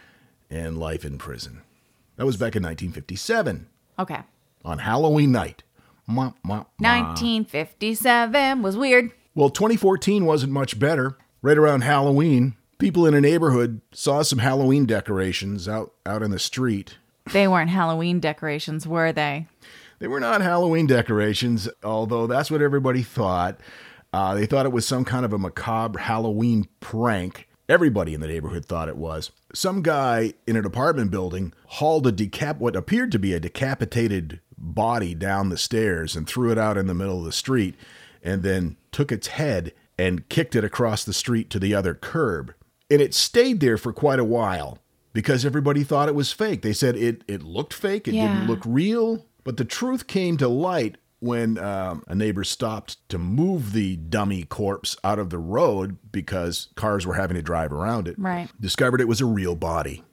and 0.49 0.77
life 0.77 1.03
in 1.03 1.17
prison. 1.17 1.61
That 2.15 2.25
was 2.25 2.38
back 2.38 2.55
in 2.55 2.63
1957 2.63 3.67
Okay. 3.97 4.19
on 4.63 4.79
Halloween 4.79 5.31
night. 5.31 5.63
Mwah, 6.09 6.33
mwah, 6.43 6.65
mwah. 6.81 7.07
1957 7.13 8.61
was 8.63 8.75
weird. 8.75 9.11
Well, 9.35 9.49
2014 9.49 10.25
wasn't 10.25 10.51
much 10.51 10.79
better. 10.79 11.17
Right 11.41 11.57
around 11.57 11.81
Halloween, 11.81 12.55
people 12.79 13.05
in 13.05 13.13
a 13.13 13.21
neighborhood 13.21 13.81
saw 13.91 14.23
some 14.23 14.39
Halloween 14.39 14.85
decorations 14.85 15.67
out, 15.67 15.93
out 16.05 16.23
in 16.23 16.31
the 16.31 16.39
street. 16.39 16.97
They 17.31 17.47
weren't 17.47 17.69
Halloween 17.69 18.19
decorations, 18.19 18.87
were 18.87 19.11
they? 19.11 19.47
They 19.99 20.07
were 20.07 20.19
not 20.19 20.41
Halloween 20.41 20.87
decorations, 20.87 21.69
although 21.83 22.25
that's 22.25 22.49
what 22.49 22.61
everybody 22.61 23.03
thought. 23.03 23.59
Uh, 24.11 24.33
they 24.33 24.47
thought 24.47 24.65
it 24.65 24.71
was 24.71 24.87
some 24.87 25.05
kind 25.05 25.25
of 25.25 25.33
a 25.33 25.37
macabre 25.37 25.99
Halloween 25.99 26.67
prank. 26.79 27.47
Everybody 27.67 28.15
in 28.15 28.21
the 28.21 28.27
neighborhood 28.27 28.65
thought 28.65 28.89
it 28.89 28.97
was. 28.97 29.31
Some 29.53 29.83
guy 29.83 30.33
in 30.47 30.55
an 30.55 30.65
apartment 30.65 31.11
building 31.11 31.53
hauled 31.67 32.07
a 32.07 32.11
decap 32.11 32.57
what 32.57 32.75
appeared 32.75 33.11
to 33.11 33.19
be 33.19 33.33
a 33.33 33.39
decapitated 33.39 34.39
body 34.59 35.13
down 35.15 35.49
the 35.49 35.57
stairs 35.57 36.15
and 36.15 36.27
threw 36.27 36.51
it 36.51 36.57
out 36.57 36.77
in 36.77 36.87
the 36.87 36.93
middle 36.93 37.19
of 37.19 37.25
the 37.25 37.31
street, 37.31 37.75
and 38.23 38.43
then 38.43 38.77
took 38.91 39.11
its 39.11 39.27
head 39.27 39.73
and 39.97 40.27
kicked 40.29 40.55
it 40.55 40.63
across 40.63 41.03
the 41.03 41.13
street 41.13 41.49
to 41.49 41.59
the 41.59 41.73
other 41.73 41.93
curb. 41.93 42.53
And 42.91 43.01
it 43.01 43.13
stayed 43.13 43.59
there 43.59 43.77
for 43.77 43.93
quite 43.93 44.19
a 44.19 44.23
while 44.23 44.79
because 45.13 45.45
everybody 45.45 45.83
thought 45.83 46.07
it 46.09 46.15
was 46.15 46.31
fake. 46.31 46.61
They 46.61 46.73
said 46.73 46.95
it 46.95 47.23
it 47.27 47.43
looked 47.43 47.73
fake, 47.73 48.07
it 48.07 48.13
Yeah. 48.15 48.33
didn't 48.33 48.47
look 48.47 48.61
real. 48.65 49.25
But 49.43 49.57
the 49.57 49.65
truth 49.65 50.07
came 50.07 50.37
to 50.37 50.47
light 50.47 50.97
when 51.19 51.57
um, 51.57 52.03
a 52.07 52.15
neighbor 52.15 52.43
stopped 52.43 52.97
to 53.09 53.17
move 53.17 53.73
the 53.73 53.97
dummy 53.97 54.43
corpse 54.43 54.95
out 55.03 55.19
of 55.19 55.29
the 55.29 55.37
road 55.37 55.97
because 56.11 56.69
cars 56.75 57.05
were 57.05 57.15
having 57.15 57.35
to 57.35 57.41
drive 57.41 57.73
around 57.73 58.07
it. 58.07 58.17
Right. 58.17 58.49
Discovered 58.59 59.01
it 59.01 59.07
was 59.07 59.19
a 59.21 59.25
real 59.25 59.55
body. 59.55 60.03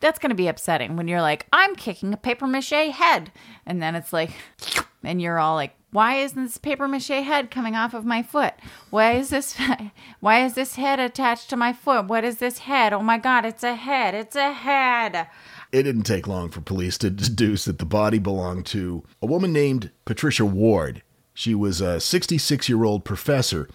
That's 0.00 0.18
going 0.18 0.30
to 0.30 0.36
be 0.36 0.48
upsetting 0.48 0.96
when 0.96 1.08
you're 1.08 1.20
like, 1.20 1.46
I'm 1.52 1.76
kicking 1.76 2.12
a 2.12 2.16
paper 2.16 2.46
mache 2.46 2.70
head. 2.70 3.30
And 3.66 3.82
then 3.82 3.94
it's 3.94 4.12
like, 4.12 4.30
and 5.04 5.20
you're 5.20 5.38
all 5.38 5.54
like, 5.54 5.74
why 5.92 6.16
isn't 6.16 6.42
this 6.42 6.58
paper 6.58 6.86
mache 6.86 7.08
head 7.08 7.50
coming 7.50 7.74
off 7.74 7.94
of 7.94 8.04
my 8.04 8.22
foot? 8.22 8.54
Why 8.90 9.12
is 9.12 9.30
this, 9.30 9.56
why 10.20 10.44
is 10.44 10.54
this 10.54 10.76
head 10.76 11.00
attached 11.00 11.50
to 11.50 11.56
my 11.56 11.72
foot? 11.72 12.06
What 12.06 12.24
is 12.24 12.38
this 12.38 12.58
head? 12.58 12.92
Oh 12.92 13.02
my 13.02 13.18
God, 13.18 13.44
it's 13.44 13.64
a 13.64 13.74
head. 13.74 14.14
It's 14.14 14.36
a 14.36 14.52
head. 14.52 15.26
It 15.72 15.84
didn't 15.84 16.02
take 16.02 16.26
long 16.26 16.50
for 16.50 16.60
police 16.60 16.98
to 16.98 17.10
deduce 17.10 17.64
that 17.64 17.78
the 17.78 17.84
body 17.84 18.18
belonged 18.18 18.66
to 18.66 19.04
a 19.20 19.26
woman 19.26 19.52
named 19.52 19.90
Patricia 20.04 20.44
Ward. 20.44 21.02
She 21.34 21.54
was 21.54 21.80
a 21.80 22.00
66 22.00 22.68
year 22.68 22.84
old 22.84 23.04
professor 23.04 23.68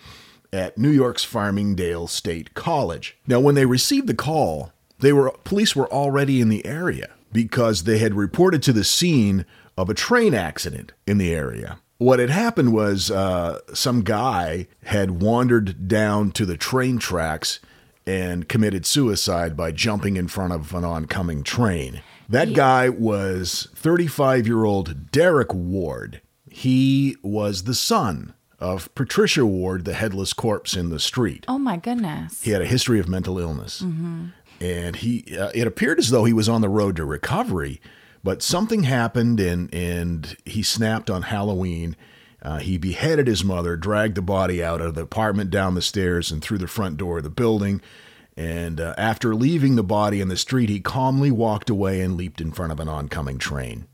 at 0.53 0.77
New 0.77 0.89
York's 0.89 1.25
Farmingdale 1.25 2.07
State 2.07 2.53
College. 2.53 3.17
Now, 3.27 3.39
when 3.39 3.55
they 3.55 3.65
received 3.65 4.07
the 4.07 4.13
call, 4.13 4.71
they 4.99 5.13
were 5.13 5.31
police 5.43 5.75
were 5.75 5.91
already 5.91 6.41
in 6.41 6.49
the 6.49 6.65
area 6.65 7.09
because 7.31 7.83
they 7.83 7.97
had 7.97 8.13
reported 8.13 8.63
to 8.63 8.73
the 8.73 8.83
scene 8.83 9.45
of 9.77 9.89
a 9.89 9.93
train 9.93 10.33
accident 10.33 10.93
in 11.05 11.17
the 11.17 11.33
area. 11.33 11.79
What 11.97 12.19
had 12.19 12.29
happened 12.29 12.73
was 12.73 13.09
uh, 13.09 13.59
some 13.73 14.03
guy 14.03 14.67
had 14.83 15.21
wandered 15.21 15.87
down 15.87 16.31
to 16.31 16.45
the 16.45 16.57
train 16.57 16.97
tracks 16.97 17.59
and 18.05 18.47
committed 18.47 18.85
suicide 18.85 19.57
by 19.57 19.71
jumping 19.71 20.17
in 20.17 20.27
front 20.27 20.53
of 20.53 20.73
an 20.73 20.83
oncoming 20.83 21.43
train. 21.43 22.01
That 22.27 22.53
guy 22.53 22.89
was 22.89 23.67
35 23.75 24.47
year 24.47 24.63
old 24.63 25.11
Derek 25.11 25.53
Ward. 25.53 26.21
He 26.49 27.17
was 27.21 27.63
the 27.63 27.75
son 27.75 28.33
of 28.59 28.93
Patricia 28.95 29.45
Ward, 29.45 29.85
the 29.85 29.93
headless 29.93 30.33
corpse 30.33 30.75
in 30.75 30.89
the 30.89 30.99
street. 30.99 31.45
Oh 31.47 31.57
my 31.59 31.77
goodness. 31.77 32.41
He 32.43 32.51
had 32.51 32.61
a 32.61 32.65
history 32.65 32.99
of 32.99 33.07
mental 33.07 33.37
illness. 33.39 33.83
And 34.61 34.95
he 34.95 35.37
uh, 35.37 35.51
it 35.53 35.67
appeared 35.67 35.99
as 35.99 36.09
though 36.09 36.25
he 36.25 36.33
was 36.33 36.47
on 36.47 36.61
the 36.61 36.69
road 36.69 36.95
to 36.95 37.05
recovery, 37.05 37.81
but 38.23 38.41
something 38.41 38.83
happened 38.83 39.39
and 39.39 39.73
and 39.73 40.37
he 40.45 40.63
snapped 40.63 41.09
on 41.09 41.23
Halloween. 41.23 41.95
Uh, 42.41 42.59
he 42.59 42.77
beheaded 42.77 43.27
his 43.27 43.43
mother, 43.43 43.75
dragged 43.75 44.15
the 44.15 44.21
body 44.21 44.63
out 44.63 44.79
of 44.79 44.93
the 44.93 45.01
apartment 45.01 45.49
down 45.49 45.73
the 45.73 45.81
stairs 45.81 46.31
and 46.31 46.43
through 46.43 46.59
the 46.59 46.67
front 46.67 46.95
door 46.97 47.17
of 47.17 47.23
the 47.23 47.29
building. 47.29 47.81
And 48.37 48.79
uh, 48.79 48.93
after 48.97 49.33
leaving 49.33 49.75
the 49.75 49.83
body 49.83 50.21
in 50.21 50.27
the 50.27 50.37
street, 50.37 50.69
he 50.69 50.79
calmly 50.79 51.31
walked 51.31 51.69
away 51.69 52.01
and 52.01 52.15
leaped 52.15 52.41
in 52.41 52.51
front 52.51 52.71
of 52.71 52.79
an 52.79 52.89
oncoming 52.89 53.39
train. 53.39 53.87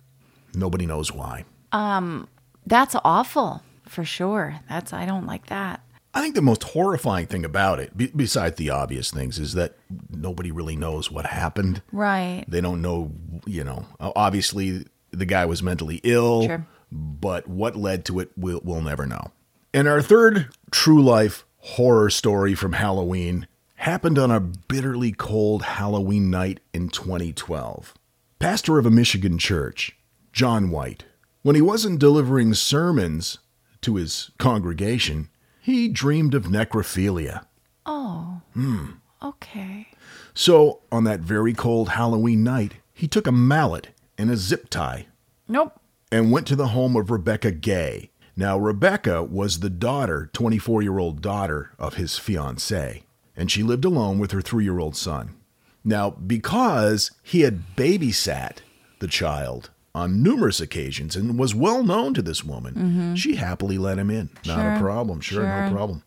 Nobody 0.53 0.85
knows 0.85 1.13
why. 1.13 1.45
Um, 1.71 2.27
that's 2.65 2.95
awful 3.05 3.63
for 3.87 4.03
sure. 4.03 4.59
That's, 4.67 4.91
I 4.93 5.05
don't 5.05 5.25
like 5.25 5.45
that. 5.47 5.81
I 6.13 6.21
think 6.21 6.35
the 6.35 6.41
most 6.41 6.63
horrifying 6.63 7.27
thing 7.27 7.45
about 7.45 7.79
it, 7.79 7.95
be- 7.95 8.11
besides 8.13 8.57
the 8.57 8.69
obvious 8.69 9.11
things, 9.11 9.39
is 9.39 9.53
that 9.53 9.77
nobody 10.09 10.51
really 10.51 10.75
knows 10.75 11.09
what 11.09 11.25
happened. 11.25 11.81
Right. 11.91 12.43
They 12.47 12.59
don't 12.61 12.81
know, 12.81 13.11
you 13.45 13.63
know, 13.63 13.85
obviously 13.99 14.85
the 15.11 15.25
guy 15.25 15.45
was 15.45 15.63
mentally 15.63 16.01
ill, 16.03 16.45
Sure. 16.47 16.67
but 16.91 17.47
what 17.47 17.75
led 17.77 18.03
to 18.05 18.19
it, 18.19 18.31
we'll, 18.35 18.61
we'll 18.63 18.81
never 18.81 19.05
know. 19.05 19.31
And 19.73 19.87
our 19.87 20.01
third 20.01 20.49
true 20.69 21.01
life 21.01 21.45
horror 21.59 22.09
story 22.09 22.55
from 22.55 22.73
Halloween 22.73 23.47
happened 23.75 24.19
on 24.19 24.31
a 24.31 24.39
bitterly 24.39 25.11
cold 25.13 25.61
Halloween 25.63 26.29
night 26.29 26.59
in 26.73 26.89
2012. 26.89 27.93
Pastor 28.39 28.77
of 28.77 28.85
a 28.85 28.91
Michigan 28.91 29.37
church, 29.37 29.95
John 30.33 30.69
White, 30.71 31.05
when 31.41 31.55
he 31.55 31.61
wasn't 31.61 31.99
delivering 31.99 32.53
sermons 32.53 33.37
to 33.81 33.95
his 33.95 34.31
congregation, 34.37 35.29
he 35.61 35.87
dreamed 35.87 36.33
of 36.33 36.45
necrophilia. 36.45 37.45
Oh. 37.85 38.41
Hmm. 38.53 38.85
Okay. 39.21 39.87
So, 40.33 40.81
on 40.91 41.03
that 41.03 41.19
very 41.19 41.53
cold 41.53 41.89
Halloween 41.89 42.43
night, 42.43 42.75
he 42.93 43.07
took 43.07 43.27
a 43.27 43.31
mallet 43.31 43.89
and 44.17 44.31
a 44.31 44.37
zip 44.37 44.69
tie 44.69 45.07
Nope. 45.47 45.79
and 46.11 46.31
went 46.31 46.47
to 46.47 46.55
the 46.55 46.69
home 46.69 46.95
of 46.95 47.11
Rebecca 47.11 47.51
Gay. 47.51 48.09
Now, 48.35 48.57
Rebecca 48.57 49.23
was 49.23 49.59
the 49.59 49.69
daughter, 49.69 50.29
24 50.33 50.81
year 50.81 50.97
old 50.97 51.21
daughter 51.21 51.71
of 51.77 51.95
his 51.95 52.17
fiancee, 52.17 53.03
and 53.35 53.51
she 53.51 53.61
lived 53.61 53.85
alone 53.85 54.17
with 54.19 54.31
her 54.31 54.41
three 54.41 54.63
year 54.63 54.79
old 54.79 54.95
son. 54.95 55.35
Now, 55.83 56.11
because 56.11 57.11
he 57.23 57.41
had 57.41 57.75
babysat 57.75 58.57
the 58.99 59.07
child 59.07 59.69
on 59.93 60.23
numerous 60.23 60.61
occasions 60.61 61.15
and 61.15 61.37
was 61.37 61.53
well 61.53 61.83
known 61.83 62.13
to 62.13 62.21
this 62.21 62.43
woman, 62.43 63.15
she 63.15 63.35
happily 63.35 63.77
let 63.77 63.97
him 63.97 64.09
in. 64.09 64.29
Not 64.45 64.77
a 64.77 64.79
problem. 64.79 65.19
Sure, 65.21 65.43
no 65.43 65.71
problem. 65.71 66.03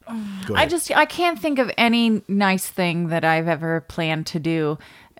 I 0.55 0.67
just 0.67 0.91
I 0.91 1.05
can't 1.05 1.39
think 1.39 1.59
of 1.59 1.71
any 1.77 2.23
nice 2.29 2.69
thing 2.69 3.09
that 3.09 3.25
I've 3.25 3.49
ever 3.49 3.81
planned 3.83 4.27
to 4.29 4.39
do 4.39 4.79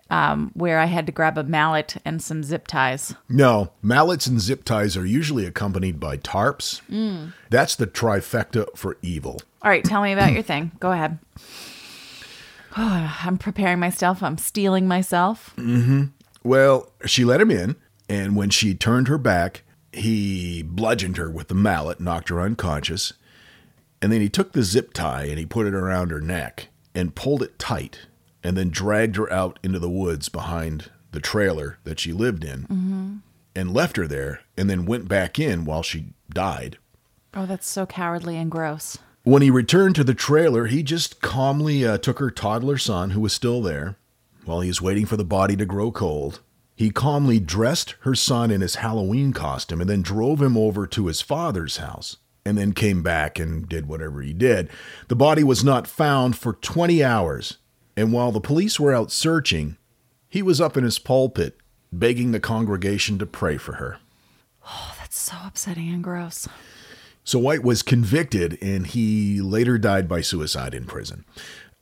um, 0.09 0.51
where 0.53 0.79
I 0.79 0.85
had 0.85 1.05
to 1.07 1.11
grab 1.11 1.37
a 1.37 1.43
mallet 1.43 1.97
and 2.05 2.21
some 2.21 2.43
zip 2.43 2.67
ties. 2.67 3.15
No, 3.27 3.71
mallets 3.81 4.27
and 4.27 4.39
zip 4.39 4.63
ties 4.63 4.95
are 4.95 5.05
usually 5.05 5.45
accompanied 5.45 5.99
by 5.99 6.17
tarps. 6.17 6.81
That's 7.49 7.75
the 7.75 7.87
trifecta 7.87 8.75
for 8.77 8.97
evil. 9.01 9.41
All 9.61 9.69
right, 9.69 9.83
tell 9.83 10.01
me 10.01 10.13
about 10.13 10.33
your 10.33 10.43
thing. 10.43 10.71
Go 10.79 10.91
ahead. 10.91 11.19
I'm 12.75 13.37
preparing 13.37 13.79
myself. 13.79 14.21
I'm 14.21 14.37
steeling 14.37 14.87
myself. 14.87 15.53
Mm-hmm. 15.57 16.05
Well, 16.43 16.91
she 17.05 17.25
let 17.25 17.41
him 17.41 17.49
in, 17.49 17.75
and 18.07 18.35
when 18.35 18.49
she 18.49 18.73
turned 18.75 19.07
her 19.07 19.17
back, 19.17 19.63
he 19.91 20.61
bludgeoned 20.61 21.17
her 21.17 21.29
with 21.29 21.47
the 21.47 21.55
mallet, 21.55 21.99
knocked 21.99 22.29
her 22.29 22.41
unconscious, 22.41 23.13
and 24.01 24.11
then 24.11 24.21
he 24.21 24.29
took 24.29 24.51
the 24.51 24.63
zip 24.63 24.93
tie 24.93 25.23
and 25.23 25.39
he 25.39 25.45
put 25.45 25.65
it 25.67 25.73
around 25.73 26.11
her 26.11 26.21
neck 26.21 26.67
and 26.93 27.15
pulled 27.15 27.41
it 27.41 27.57
tight, 27.59 28.01
and 28.43 28.55
then 28.55 28.69
dragged 28.69 29.15
her 29.15 29.31
out 29.31 29.59
into 29.63 29.79
the 29.79 29.89
woods 29.89 30.29
behind 30.29 30.91
the 31.11 31.19
trailer 31.19 31.77
that 31.83 31.99
she 31.99 32.13
lived 32.13 32.43
in 32.43 33.21
and 33.55 33.73
left 33.73 33.95
her 33.97 34.05
there, 34.05 34.41
and 34.57 34.69
then 34.69 34.85
went 34.85 35.07
back 35.07 35.39
in 35.39 35.63
while 35.65 35.81
she 35.81 36.07
died. 36.29 36.77
Oh, 37.33 37.45
that's 37.45 37.67
so 37.67 37.85
cowardly 37.85 38.37
and 38.37 38.51
gross. 38.51 38.97
When 39.23 39.41
he 39.41 39.49
returned 39.49 39.95
to 39.95 40.03
the 40.03 40.13
trailer, 40.13 40.67
he 40.67 40.83
just 40.83 41.21
calmly 41.21 41.85
uh, 41.85 41.97
took 41.97 42.19
her 42.19 42.29
toddler 42.29 42.77
son, 42.77 43.11
who 43.11 43.21
was 43.21 43.33
still 43.33 43.61
there, 43.61 43.95
while 44.43 44.59
he 44.61 44.67
was 44.67 44.81
waiting 44.81 45.05
for 45.05 45.17
the 45.17 45.25
body 45.25 45.55
to 45.55 45.65
grow 45.65 45.89
cold. 45.91 46.41
He 46.75 46.89
calmly 46.89 47.39
dressed 47.39 47.95
her 48.01 48.15
son 48.15 48.51
in 48.51 48.61
his 48.61 48.75
Halloween 48.75 49.31
costume 49.31 49.81
and 49.81 49.89
then 49.89 50.01
drove 50.01 50.41
him 50.41 50.57
over 50.57 50.85
to 50.87 51.07
his 51.07 51.21
father's 51.21 51.77
house, 51.77 52.17
and 52.45 52.57
then 52.57 52.73
came 52.73 53.01
back 53.01 53.39
and 53.39 53.67
did 53.67 53.87
whatever 53.87 54.21
he 54.21 54.33
did. 54.33 54.69
The 55.07 55.15
body 55.15 55.43
was 55.43 55.63
not 55.63 55.87
found 55.87 56.37
for 56.37 56.53
20 56.53 57.03
hours, 57.03 57.57
and 57.95 58.11
while 58.11 58.31
the 58.31 58.41
police 58.41 58.79
were 58.79 58.93
out 58.93 59.11
searching, 59.11 59.77
he 60.27 60.41
was 60.41 60.59
up 60.59 60.75
in 60.75 60.83
his 60.83 60.99
pulpit 60.99 61.57
begging 61.93 62.31
the 62.31 62.39
congregation 62.41 63.17
to 63.19 63.25
pray 63.25 63.57
for 63.57 63.75
her. 63.75 63.97
Oh, 64.67 64.95
that's 64.99 65.17
so 65.17 65.35
upsetting 65.45 65.89
and 65.89 66.03
gross. 66.03 66.47
So 67.23 67.39
White 67.39 67.63
was 67.63 67.81
convicted 67.81 68.57
and 68.61 68.85
he 68.85 69.41
later 69.41 69.77
died 69.77 70.07
by 70.07 70.21
suicide 70.21 70.73
in 70.73 70.85
prison. 70.85 71.25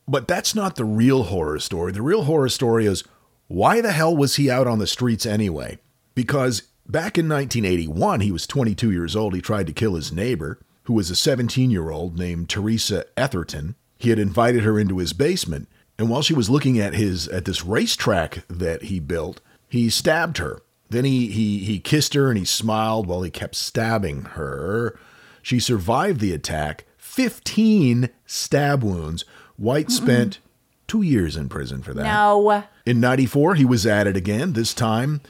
But 0.08 0.28
that's 0.28 0.54
not 0.54 0.76
the 0.76 0.86
real 0.86 1.24
horror 1.24 1.60
story. 1.60 1.92
The 1.92 2.02
real 2.02 2.24
horror 2.24 2.50
story 2.50 2.86
is 2.86 3.04
why 3.48 3.82
the 3.82 3.92
hell 3.92 4.16
was 4.16 4.36
he 4.36 4.50
out 4.50 4.68
on 4.68 4.80
the 4.80 4.88
streets 4.88 5.26
anyway? 5.26 5.78
Because 6.16 6.64
back 6.88 7.18
in 7.18 7.30
1981, 7.30 8.22
he 8.22 8.32
was 8.32 8.48
22 8.48 8.92
years 8.92 9.16
old. 9.16 9.36
He 9.36 9.42
tried 9.42 9.68
to 9.68 9.74
kill 9.74 9.96
his 9.96 10.12
neighbor, 10.12 10.60
who 10.84 10.94
was 10.94 11.10
a 11.10 11.16
17 11.16 11.72
year 11.72 11.90
old 11.90 12.18
named 12.18 12.50
Teresa 12.50 13.06
Etherton. 13.16 13.76
He 13.98 14.10
had 14.10 14.20
invited 14.20 14.64
her 14.64 14.80
into 14.80 14.98
his 14.98 15.14
basement, 15.14 15.70
and 15.98 16.10
while 16.10 16.22
she 16.22 16.34
was 16.34 16.50
looking 16.50 16.80
at 16.80 16.94
his 16.94 17.28
at 17.30 17.46
this 17.46 17.64
racetrack 17.64 18.46
that 18.48 18.84
he 18.84 19.00
built, 19.00 19.40
he 19.70 19.90
stabbed 19.90 20.40
her. 20.40 20.62
Then 20.90 21.06
he 21.06 21.28
he 21.28 21.60
he 21.60 21.80
kissed 21.80 22.14
her 22.14 22.30
and 22.30 22.38
he 22.38 22.46
smiled 22.46 23.08
while 23.08 23.22
he 23.22 23.32
kept 23.32 23.56
stabbing 23.56 24.24
her. 24.24 25.00
She 25.42 25.60
survived 25.60 26.20
the 26.20 26.34
attack, 26.34 26.86
15 26.98 28.10
stab 28.26 28.84
wounds. 28.84 29.26
White 29.56 29.92
spent 29.92 30.40
2 30.88 31.02
years 31.02 31.38
in 31.38 31.48
prison 31.48 31.82
for 31.82 31.94
that. 31.94 32.04
No. 32.04 32.64
In 32.86 33.00
94, 33.00 33.56
he 33.56 33.66
was 33.66 33.86
at 33.86 34.08
it 34.08 34.18
again, 34.18 34.54
this 34.54 34.74
time 34.74 35.22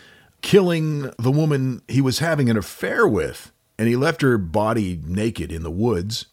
killing 0.42 1.10
the 1.18 1.32
woman 1.32 1.82
he 1.88 2.02
was 2.02 2.20
having 2.20 2.50
an 2.50 2.58
affair 2.58 3.08
with, 3.08 3.52
and 3.80 3.88
he 3.88 3.96
left 3.96 4.22
her 4.22 4.38
body 4.38 5.02
naked 5.04 5.52
in 5.52 5.64
the 5.64 5.72
woods, 5.72 6.28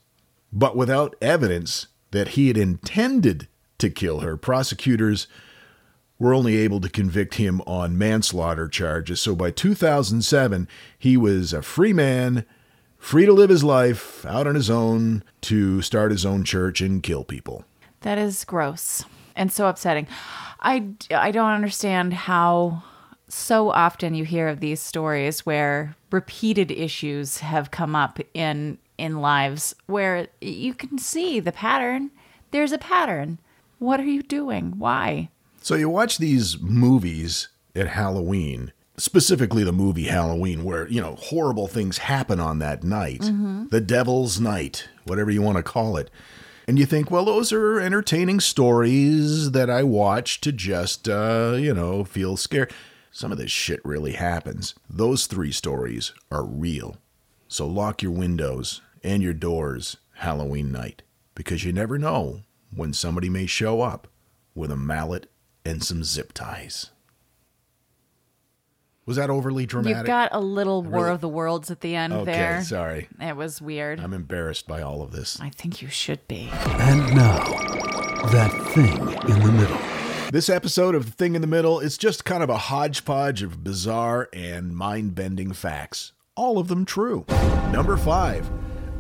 but 0.53 0.77
without 0.77 1.15
evidence 1.23 1.87
that 2.11 2.29
he 2.29 2.49
had 2.49 2.59
intended 2.59 3.49
to 3.79 3.89
kill 3.89 4.21
her. 4.21 4.37
Prosecutors 4.37 5.27
were 6.19 6.35
only 6.35 6.57
able 6.59 6.81
to 6.81 6.89
convict 6.89 7.37
him 7.37 7.63
on 7.63 7.97
manslaughter 7.97 8.69
charges. 8.69 9.21
So 9.21 9.35
by 9.35 9.51
2007, 9.51 10.69
he 10.99 11.17
was 11.17 11.53
a 11.53 11.63
free 11.63 11.93
man, 11.93 12.45
free 12.99 13.25
to 13.25 13.33
live 13.33 13.49
his 13.49 13.65
life 13.65 14.27
out 14.27 14.47
on 14.47 14.55
his 14.55 14.69
own 14.69 15.23
to 15.43 15.81
start 15.81 16.11
his 16.11 16.27
own 16.27 16.45
church 16.45 16.81
and 16.81 17.03
kill 17.03 17.25
people. 17.25 17.65
That 18.01 18.19
is 18.19 18.45
gross 18.45 19.05
and 19.37 19.51
so 19.51 19.69
upsetting. 19.69 20.07
I, 20.61 20.93
I 21.11 21.31
don't 21.31 21.51
understand 21.51 22.13
how 22.15 22.83
so 23.29 23.71
often 23.71 24.15
you 24.15 24.25
hear 24.25 24.49
of 24.49 24.61
these 24.61 24.81
stories 24.81 25.47
where 25.47 25.97
repeated 26.11 26.71
issues 26.71 27.39
have 27.39 27.71
come 27.71 27.95
up 27.95 28.19
in 28.35 28.79
in 28.99 29.21
lives 29.21 29.75
where 29.87 30.29
you 30.43 30.75
can 30.75 30.99
see 30.99 31.41
the 31.41 31.53
pattern. 31.53 32.11
There's 32.51 32.73
a 32.73 32.79
pattern. 32.79 33.39
What 33.79 33.99
are 33.99 34.05
you 34.05 34.23
doing? 34.23 34.75
Why? 34.79 35.31
So 35.63 35.75
you 35.75 35.89
watch 35.89 36.19
these 36.19 36.61
movies 36.61 37.49
at 37.75 37.89
Halloween, 37.89 38.73
specifically 38.99 39.65
the 39.65 39.73
movie 39.73 40.05
Halloween, 40.05 40.65
where, 40.65 40.87
you 40.89 41.01
know, 41.01 41.15
horrible 41.15 41.67
things 41.67 41.99
happen 41.99 42.39
on 42.41 42.59
that 42.59 42.85
night. 42.85 43.21
Mm-hmm. 43.21 43.69
The 43.69 43.81
Devil's 43.81 44.39
Night, 44.39 44.89
whatever 45.05 45.31
you 45.31 45.41
want 45.41 45.57
to 45.57 45.63
call 45.63 45.97
it. 45.97 46.11
And 46.71 46.79
you 46.79 46.87
think, 46.87 47.11
well, 47.11 47.25
those 47.25 47.53
are 47.53 47.81
entertaining 47.81 48.39
stories 48.39 49.51
that 49.51 49.69
I 49.69 49.83
watch 49.83 50.41
to 50.43 50.53
just, 50.53 51.09
uh, 51.09 51.57
you 51.59 51.75
know, 51.75 52.05
feel 52.05 52.37
scared. 52.37 52.73
Some 53.11 53.33
of 53.33 53.39
this 53.39 53.51
shit 53.51 53.85
really 53.85 54.13
happens. 54.13 54.77
Those 54.89 55.27
three 55.27 55.51
stories 55.51 56.13
are 56.31 56.45
real. 56.45 56.99
So 57.49 57.67
lock 57.67 58.05
your 58.05 58.13
windows 58.13 58.83
and 59.03 59.21
your 59.21 59.33
doors 59.33 59.97
Halloween 60.19 60.71
night 60.71 61.03
because 61.35 61.65
you 61.65 61.73
never 61.73 61.99
know 61.99 62.43
when 62.73 62.93
somebody 62.93 63.29
may 63.29 63.47
show 63.47 63.81
up 63.81 64.07
with 64.55 64.71
a 64.71 64.77
mallet 64.77 65.29
and 65.65 65.83
some 65.83 66.05
zip 66.05 66.33
ties. 66.33 66.91
Was 69.07 69.17
that 69.17 69.31
overly 69.31 69.67
dramatic? 69.67 69.97
You've 69.99 70.07
got 70.07 70.29
a 70.33 70.41
little 70.41 70.83
War 70.83 71.05
Really? 71.05 71.15
of 71.15 71.21
the 71.21 71.29
Worlds 71.29 71.71
at 71.71 71.81
the 71.81 71.97
end 71.97 72.13
okay, 72.13 72.33
there. 72.33 72.63
sorry. 72.63 73.09
It 73.21 73.37
was 73.37 73.61
weird. 73.61 73.99
I'm 73.99 74.13
embarrassed 74.13 74.67
by 74.69 74.83
all 74.83 75.03
of 75.03 75.11
this. 75.13 75.41
I 75.41 75.51
think 75.51 75.83
you 75.83 75.89
should 75.89 76.27
be. 76.29 76.49
And 76.53 77.15
now, 77.15 77.39
that 78.31 78.51
thing 78.75 78.99
in 78.99 79.43
the 79.43 79.53
middle. 79.53 79.79
This 80.31 80.49
episode 80.49 80.95
of 80.95 81.07
The 81.07 81.13
Thing 81.13 81.35
in 81.35 81.41
the 81.41 81.49
Middle 81.49 81.81
is 81.81 81.99
just 81.99 82.25
kind 82.25 82.43
of 82.43 82.51
a 82.51 82.57
hodgepodge 82.57 83.43
of 83.43 83.65
bizarre 83.65 84.29
and 84.33 84.77
mind 84.77 85.15
bending 85.17 85.53
facts. 85.53 86.13
All 86.37 86.59
of 86.59 86.69
them 86.69 86.85
true. 86.85 87.25
Number 87.73 87.97
five 87.97 88.49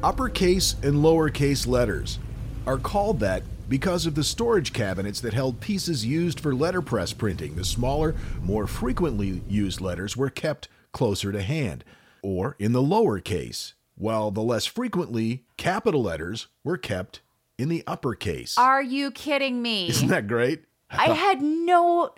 uppercase 0.02 0.74
and 0.82 0.94
lowercase 0.96 1.66
letters 1.68 2.18
are 2.66 2.78
called 2.78 3.20
that 3.20 3.42
because 3.70 4.04
of 4.04 4.16
the 4.16 4.24
storage 4.24 4.72
cabinets 4.72 5.20
that 5.20 5.32
held 5.32 5.60
pieces 5.60 6.04
used 6.04 6.40
for 6.40 6.52
letterpress 6.54 7.12
printing. 7.12 7.54
The 7.54 7.64
smaller, 7.64 8.16
more 8.42 8.66
frequently 8.66 9.42
used 9.48 9.80
letters 9.80 10.16
were 10.16 10.28
kept 10.28 10.68
closer 10.92 11.30
to 11.30 11.40
hand, 11.40 11.84
or 12.20 12.56
in 12.58 12.72
the 12.72 12.82
lower 12.82 13.20
case, 13.20 13.74
while 13.94 14.32
the 14.32 14.42
less 14.42 14.66
frequently 14.66 15.44
capital 15.56 16.02
letters 16.02 16.48
were 16.64 16.76
kept 16.76 17.20
in 17.56 17.68
the 17.68 17.84
uppercase. 17.86 18.58
Are 18.58 18.82
you 18.82 19.12
kidding 19.12 19.62
me? 19.62 19.88
Isn't 19.88 20.08
that 20.08 20.26
great? 20.26 20.64
I 20.90 21.10
had 21.10 21.40
no 21.40 22.10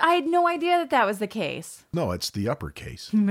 I 0.00 0.14
had 0.14 0.26
no 0.26 0.48
idea 0.48 0.78
that 0.78 0.90
that 0.90 1.06
was 1.06 1.18
the 1.18 1.26
case. 1.26 1.84
No, 1.92 2.12
it's 2.12 2.30
the 2.30 2.48
uppercase. 2.48 3.12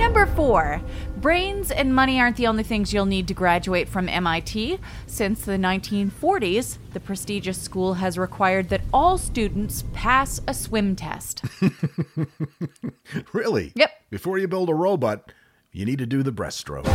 Number 0.00 0.26
4. 0.26 0.82
Brains 1.18 1.70
and 1.70 1.94
money 1.94 2.20
aren't 2.20 2.36
the 2.36 2.46
only 2.46 2.62
things 2.62 2.92
you'll 2.92 3.06
need 3.06 3.28
to 3.28 3.34
graduate 3.34 3.88
from 3.88 4.08
MIT. 4.08 4.78
Since 5.06 5.44
the 5.44 5.52
1940s, 5.52 6.78
the 6.92 7.00
prestigious 7.00 7.60
school 7.60 7.94
has 7.94 8.18
required 8.18 8.68
that 8.70 8.82
all 8.92 9.18
students 9.18 9.84
pass 9.92 10.40
a 10.46 10.54
swim 10.54 10.96
test. 10.96 11.44
Really? 13.32 13.72
Yep. 13.74 13.90
Before 14.10 14.38
you 14.38 14.48
build 14.48 14.70
a 14.70 14.74
robot, 14.74 15.32
you 15.72 15.84
need 15.84 15.98
to 15.98 16.06
do 16.06 16.22
the 16.22 16.32
breaststroke. 16.32 16.86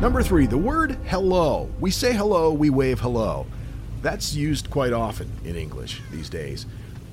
Number 0.00 0.22
three, 0.22 0.46
the 0.46 0.58
word 0.58 0.92
hello. 1.06 1.70
We 1.80 1.90
say 1.90 2.12
hello, 2.12 2.52
we 2.52 2.70
wave 2.70 3.00
hello. 3.00 3.46
That's 4.02 4.34
used 4.34 4.70
quite 4.70 4.92
often 4.92 5.30
in 5.44 5.56
English 5.56 6.02
these 6.10 6.28
days. 6.28 6.66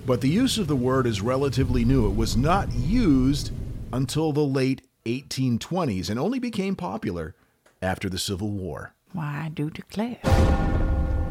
But 0.09 0.21
the 0.21 0.27
use 0.27 0.57
of 0.57 0.65
the 0.65 0.75
word 0.75 1.05
is 1.05 1.21
relatively 1.21 1.85
new. 1.85 2.07
It 2.07 2.15
was 2.15 2.35
not 2.35 2.73
used 2.73 3.51
until 3.93 4.31
the 4.31 4.43
late 4.43 4.81
1820s 5.05 6.09
and 6.09 6.19
only 6.19 6.39
became 6.39 6.75
popular 6.75 7.35
after 7.79 8.09
the 8.09 8.17
Civil 8.17 8.49
War. 8.49 8.95
Why, 9.13 9.43
I 9.45 9.49
do 9.49 9.69
declare. 9.69 10.17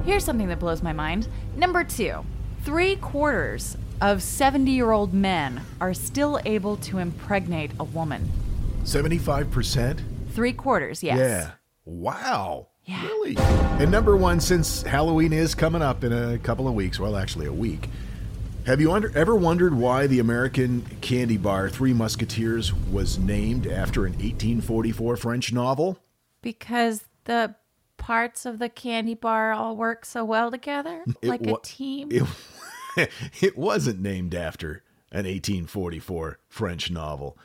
Here's 0.04 0.24
something 0.24 0.46
that 0.46 0.60
blows 0.60 0.80
my 0.80 0.92
mind. 0.92 1.26
Number 1.56 1.82
two, 1.82 2.24
three 2.62 2.94
quarters 2.94 3.76
of 4.00 4.22
70 4.22 4.70
year 4.70 4.92
old 4.92 5.12
men 5.12 5.60
are 5.80 5.92
still 5.92 6.38
able 6.44 6.76
to 6.76 6.98
impregnate 6.98 7.72
a 7.80 7.84
woman. 7.84 8.30
75%? 8.84 10.00
Three 10.30 10.52
quarters, 10.52 11.02
yes. 11.02 11.18
Yeah. 11.18 11.50
Wow. 11.84 12.68
Yeah. 12.84 13.02
Really? 13.02 13.36
And 13.36 13.90
number 13.90 14.16
one, 14.16 14.38
since 14.38 14.82
Halloween 14.82 15.32
is 15.32 15.56
coming 15.56 15.82
up 15.82 16.04
in 16.04 16.12
a 16.12 16.38
couple 16.38 16.68
of 16.68 16.74
weeks, 16.74 17.00
well, 17.00 17.16
actually 17.16 17.46
a 17.46 17.52
week, 17.52 17.88
have 18.68 18.82
you 18.82 18.92
under, 18.92 19.10
ever 19.16 19.34
wondered 19.34 19.72
why 19.72 20.06
the 20.06 20.18
American 20.18 20.82
candy 21.00 21.38
bar 21.38 21.70
Three 21.70 21.94
Musketeers 21.94 22.70
was 22.74 23.18
named 23.18 23.66
after 23.66 24.04
an 24.04 24.12
1844 24.12 25.16
French 25.16 25.54
novel? 25.54 25.98
Because 26.42 27.04
the 27.24 27.54
parts 27.96 28.44
of 28.44 28.58
the 28.58 28.68
candy 28.68 29.14
bar 29.14 29.54
all 29.54 29.74
work 29.74 30.04
so 30.04 30.22
well 30.22 30.50
together, 30.50 31.02
It 31.22 31.28
like 31.28 31.40
wa- 31.40 31.54
a 31.54 31.60
team. 31.62 32.10
It, 32.12 33.10
it 33.40 33.56
wasn't 33.56 34.00
named 34.00 34.34
after 34.34 34.82
an 35.10 35.24
1844 35.24 36.38
French 36.50 36.90
novel. 36.90 37.38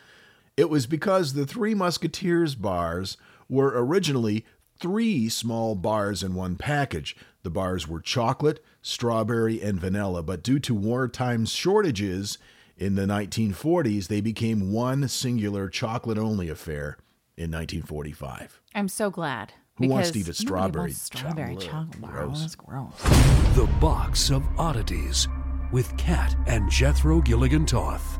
It 0.58 0.70
was 0.70 0.88
because 0.88 1.36
the 1.36 1.46
Three 1.46 1.74
Musketeers 1.74 2.56
bars 2.56 3.16
were 3.48 3.72
originally 3.74 4.44
three 4.84 5.30
small 5.30 5.76
bars 5.76 6.24
in 6.24 6.36
one 6.36 6.58
package. 6.58 7.16
The 7.44 7.50
bars 7.50 7.88
were 7.88 8.02
chocolate, 8.02 8.62
strawberry, 8.82 9.62
and 9.62 9.80
vanilla, 9.80 10.22
but 10.22 10.44
due 10.44 10.60
to 10.60 10.76
wartime 10.76 11.46
shortages 11.46 12.38
in 12.78 12.96
the 12.96 13.04
1940s, 13.04 14.08
they 14.08 14.20
became 14.20 14.74
one 14.74 15.08
singular 15.08 15.70
chocolate 15.70 16.18
only 16.18 16.50
affair 16.50 16.98
in 17.38 17.50
1945. 17.50 18.62
I'm 18.76 18.90
so 18.90 19.10
glad. 19.10 19.54
Who 19.76 19.88
wants 19.88 20.12
to 20.12 20.20
eat 20.20 20.28
a 20.28 20.34
strawberry 20.34 20.92
strawberry 20.92 21.56
chocolate? 21.56 21.72
chocolate 21.72 22.02
bar. 22.02 22.12
Gross. 22.12 22.42
That's 22.42 22.56
gross. 22.56 23.02
The 23.56 23.70
Box 23.80 24.32
of 24.32 24.44
Oddities 24.60 25.30
with 25.72 25.96
Kat 25.96 26.36
and 26.46 26.70
Jethro 26.70 27.22
Gilligan 27.22 27.66
Toth. 27.66 28.20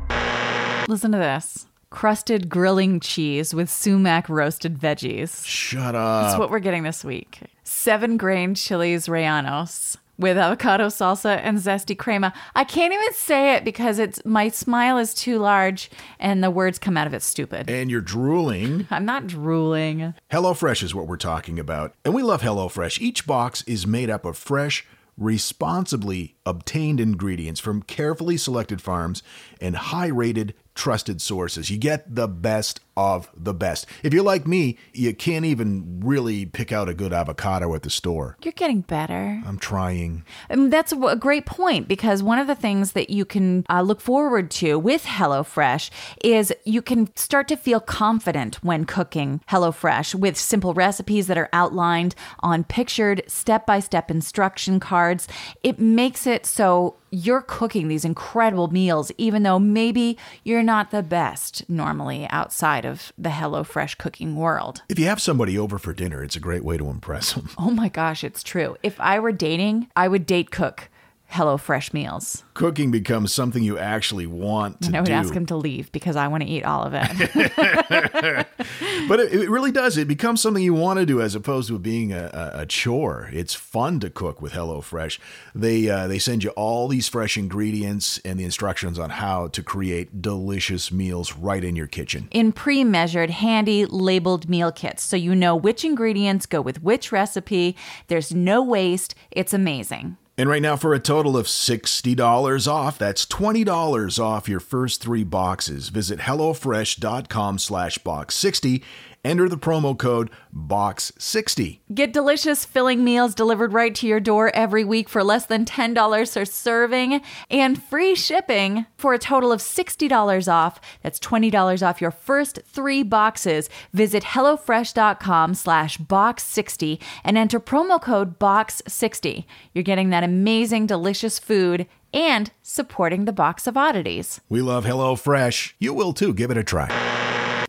Listen 0.88 1.12
to 1.12 1.18
this. 1.18 1.66
Crusted 1.94 2.48
grilling 2.48 2.98
cheese 2.98 3.54
with 3.54 3.70
sumac 3.70 4.28
roasted 4.28 4.76
veggies. 4.76 5.46
Shut 5.46 5.94
up. 5.94 6.24
That's 6.24 6.38
what 6.38 6.50
we're 6.50 6.58
getting 6.58 6.82
this 6.82 7.04
week. 7.04 7.38
Seven 7.62 8.16
grain 8.16 8.56
chilies 8.56 9.06
rellenos 9.06 9.96
with 10.18 10.36
avocado 10.36 10.88
salsa 10.88 11.38
and 11.44 11.58
zesty 11.58 11.96
crema. 11.96 12.34
I 12.56 12.64
can't 12.64 12.92
even 12.92 13.12
say 13.14 13.54
it 13.54 13.64
because 13.64 14.00
it's 14.00 14.20
my 14.24 14.48
smile 14.48 14.98
is 14.98 15.14
too 15.14 15.38
large 15.38 15.88
and 16.18 16.42
the 16.42 16.50
words 16.50 16.80
come 16.80 16.96
out 16.96 17.06
of 17.06 17.14
it 17.14 17.22
stupid. 17.22 17.70
and 17.70 17.88
you're 17.92 18.00
drooling. 18.00 18.88
I'm 18.90 19.04
not 19.04 19.28
drooling. 19.28 20.14
HelloFresh 20.32 20.82
is 20.82 20.96
what 20.96 21.06
we're 21.06 21.16
talking 21.16 21.60
about. 21.60 21.94
And 22.04 22.12
we 22.12 22.24
love 22.24 22.42
HelloFresh. 22.42 23.00
Each 23.00 23.24
box 23.24 23.62
is 23.68 23.86
made 23.86 24.10
up 24.10 24.24
of 24.24 24.36
fresh, 24.36 24.84
responsibly 25.16 26.34
obtained 26.44 26.98
ingredients 26.98 27.60
from 27.60 27.82
carefully 27.82 28.36
selected 28.36 28.82
farms 28.82 29.22
and 29.60 29.76
high 29.76 30.08
rated, 30.08 30.54
trusted 30.74 31.20
sources. 31.20 31.70
You 31.70 31.78
get 31.78 32.14
the 32.14 32.28
best 32.28 32.80
of 32.96 33.30
the 33.36 33.54
best. 33.54 33.86
If 34.02 34.14
you're 34.14 34.24
like 34.24 34.46
me, 34.46 34.78
you 34.92 35.14
can't 35.14 35.44
even 35.44 36.00
really 36.04 36.46
pick 36.46 36.72
out 36.72 36.88
a 36.88 36.94
good 36.94 37.12
avocado 37.12 37.74
at 37.74 37.82
the 37.82 37.90
store. 37.90 38.36
You're 38.42 38.52
getting 38.52 38.82
better. 38.82 39.42
I'm 39.46 39.58
trying. 39.58 40.24
And 40.48 40.72
that's 40.72 40.92
a 40.92 41.16
great 41.16 41.46
point 41.46 41.88
because 41.88 42.22
one 42.22 42.38
of 42.38 42.46
the 42.46 42.54
things 42.54 42.92
that 42.92 43.10
you 43.10 43.24
can 43.24 43.64
uh, 43.68 43.82
look 43.82 44.00
forward 44.00 44.50
to 44.52 44.78
with 44.78 45.04
HelloFresh 45.04 45.90
is 46.22 46.52
you 46.64 46.82
can 46.82 47.14
start 47.16 47.48
to 47.48 47.56
feel 47.56 47.80
confident 47.80 48.56
when 48.62 48.84
cooking 48.84 49.40
HelloFresh 49.48 50.14
with 50.14 50.36
simple 50.36 50.74
recipes 50.74 51.26
that 51.26 51.38
are 51.38 51.48
outlined 51.52 52.14
on 52.40 52.64
pictured 52.64 53.22
step 53.26 53.66
by 53.66 53.80
step 53.80 54.10
instruction 54.10 54.80
cards. 54.80 55.26
It 55.62 55.78
makes 55.78 56.26
it 56.26 56.46
so 56.46 56.96
you're 57.14 57.42
cooking 57.42 57.86
these 57.86 58.04
incredible 58.04 58.68
meals, 58.68 59.12
even 59.16 59.44
though 59.44 59.58
maybe 59.58 60.18
you're 60.42 60.64
not 60.64 60.90
the 60.90 61.02
best 61.02 61.68
normally 61.68 62.26
outside 62.28 62.83
of 62.84 63.12
the 63.18 63.30
HelloFresh 63.30 63.98
cooking 63.98 64.36
world. 64.36 64.82
If 64.88 64.98
you 64.98 65.06
have 65.06 65.20
somebody 65.20 65.58
over 65.58 65.78
for 65.78 65.92
dinner, 65.92 66.22
it's 66.22 66.36
a 66.36 66.40
great 66.40 66.64
way 66.64 66.76
to 66.76 66.88
impress 66.88 67.32
them. 67.32 67.50
Oh 67.58 67.70
my 67.70 67.88
gosh, 67.88 68.22
it's 68.22 68.42
true. 68.42 68.76
If 68.82 69.00
I 69.00 69.18
were 69.18 69.32
dating, 69.32 69.88
I 69.96 70.08
would 70.08 70.26
date 70.26 70.50
cook 70.50 70.88
HelloFresh 71.32 71.92
meals. 71.92 72.44
Cooking 72.54 72.90
becomes 72.90 73.32
something 73.32 73.62
you 73.62 73.76
actually 73.78 74.26
want 74.26 74.82
to 74.82 74.86
And 74.88 74.96
I 74.96 75.00
would 75.00 75.06
do. 75.06 75.12
ask 75.12 75.34
him 75.34 75.46
to 75.46 75.56
leave 75.56 75.90
because 75.90 76.14
I 76.14 76.28
want 76.28 76.44
to 76.44 76.48
eat 76.48 76.64
all 76.64 76.84
of 76.84 76.92
it. 76.94 78.46
But 79.06 79.20
it, 79.20 79.34
it 79.34 79.50
really 79.50 79.70
does. 79.70 79.98
It 79.98 80.08
becomes 80.08 80.40
something 80.40 80.62
you 80.62 80.72
want 80.72 80.98
to 80.98 81.04
do 81.04 81.20
as 81.20 81.34
opposed 81.34 81.68
to 81.68 81.78
being 81.78 82.12
a, 82.12 82.30
a, 82.54 82.64
chore. 82.64 83.28
It's 83.32 83.52
fun 83.52 84.00
to 84.00 84.08
cook 84.08 84.40
with 84.40 84.52
HelloFresh. 84.52 85.18
They 85.54 85.90
uh, 85.90 86.06
they 86.06 86.18
send 86.18 86.42
you 86.42 86.50
all 86.50 86.88
these 86.88 87.08
fresh 87.08 87.36
ingredients 87.36 88.18
and 88.24 88.40
the 88.40 88.44
instructions 88.44 88.98
on 88.98 89.10
how 89.10 89.48
to 89.48 89.62
create 89.62 90.22
delicious 90.22 90.90
meals 90.90 91.34
right 91.36 91.62
in 91.62 91.76
your 91.76 91.86
kitchen. 91.86 92.28
in 92.30 92.52
pre 92.52 92.82
measured, 92.82 93.28
handy 93.30 93.84
labeled 93.84 94.48
meal 94.48 94.72
kits 94.72 95.02
so 95.02 95.16
you 95.16 95.34
know 95.34 95.54
which 95.54 95.84
ingredients 95.84 96.46
go 96.46 96.62
with 96.62 96.82
which 96.82 97.12
recipe. 97.12 97.76
There's 98.06 98.34
no 98.34 98.62
waste. 98.62 99.14
It's 99.30 99.52
amazing. 99.52 100.16
And 100.36 100.48
right 100.48 100.62
now, 100.62 100.74
for 100.74 100.94
a 100.94 100.98
total 100.98 101.36
of 101.36 101.46
$60 101.46 102.68
off, 102.68 102.98
that's 102.98 103.24
$20 103.26 104.18
off 104.18 104.48
your 104.48 104.58
first 104.58 105.00
three 105.00 105.22
boxes. 105.22 105.90
Visit 105.90 106.18
HelloFresh.com 106.18 107.58
slash 107.58 107.98
box60. 108.00 108.82
Enter 109.24 109.48
the 109.48 109.56
promo 109.56 109.98
code 109.98 110.30
BOX60. 110.54 111.80
Get 111.94 112.12
delicious 112.12 112.66
filling 112.66 113.02
meals 113.02 113.34
delivered 113.34 113.72
right 113.72 113.94
to 113.94 114.06
your 114.06 114.20
door 114.20 114.54
every 114.54 114.84
week 114.84 115.08
for 115.08 115.24
less 115.24 115.46
than 115.46 115.64
$10 115.64 116.34
per 116.34 116.44
serving 116.44 117.22
and 117.48 117.82
free 117.82 118.14
shipping 118.14 118.84
for 118.98 119.14
a 119.14 119.18
total 119.18 119.50
of 119.50 119.60
$60 119.60 120.52
off. 120.52 120.78
That's 121.02 121.18
$20 121.18 121.86
off 121.86 122.02
your 122.02 122.10
first 122.10 122.60
three 122.66 123.02
boxes. 123.02 123.70
Visit 123.94 124.24
HelloFresh.com 124.24 125.54
slash 125.54 125.96
box60 125.96 127.00
and 127.24 127.38
enter 127.38 127.58
promo 127.58 128.00
code 128.00 128.38
box60. 128.38 129.46
You're 129.72 129.84
getting 129.84 130.10
that 130.10 130.22
amazing, 130.22 130.86
delicious 130.86 131.38
food 131.38 131.86
and 132.12 132.52
supporting 132.62 133.24
the 133.24 133.32
box 133.32 133.66
of 133.66 133.76
oddities. 133.76 134.42
We 134.50 134.60
love 134.60 134.84
HelloFresh. 134.84 135.72
You 135.78 135.94
will 135.94 136.12
too. 136.12 136.34
Give 136.34 136.50
it 136.50 136.58
a 136.58 136.62
try. 136.62 137.23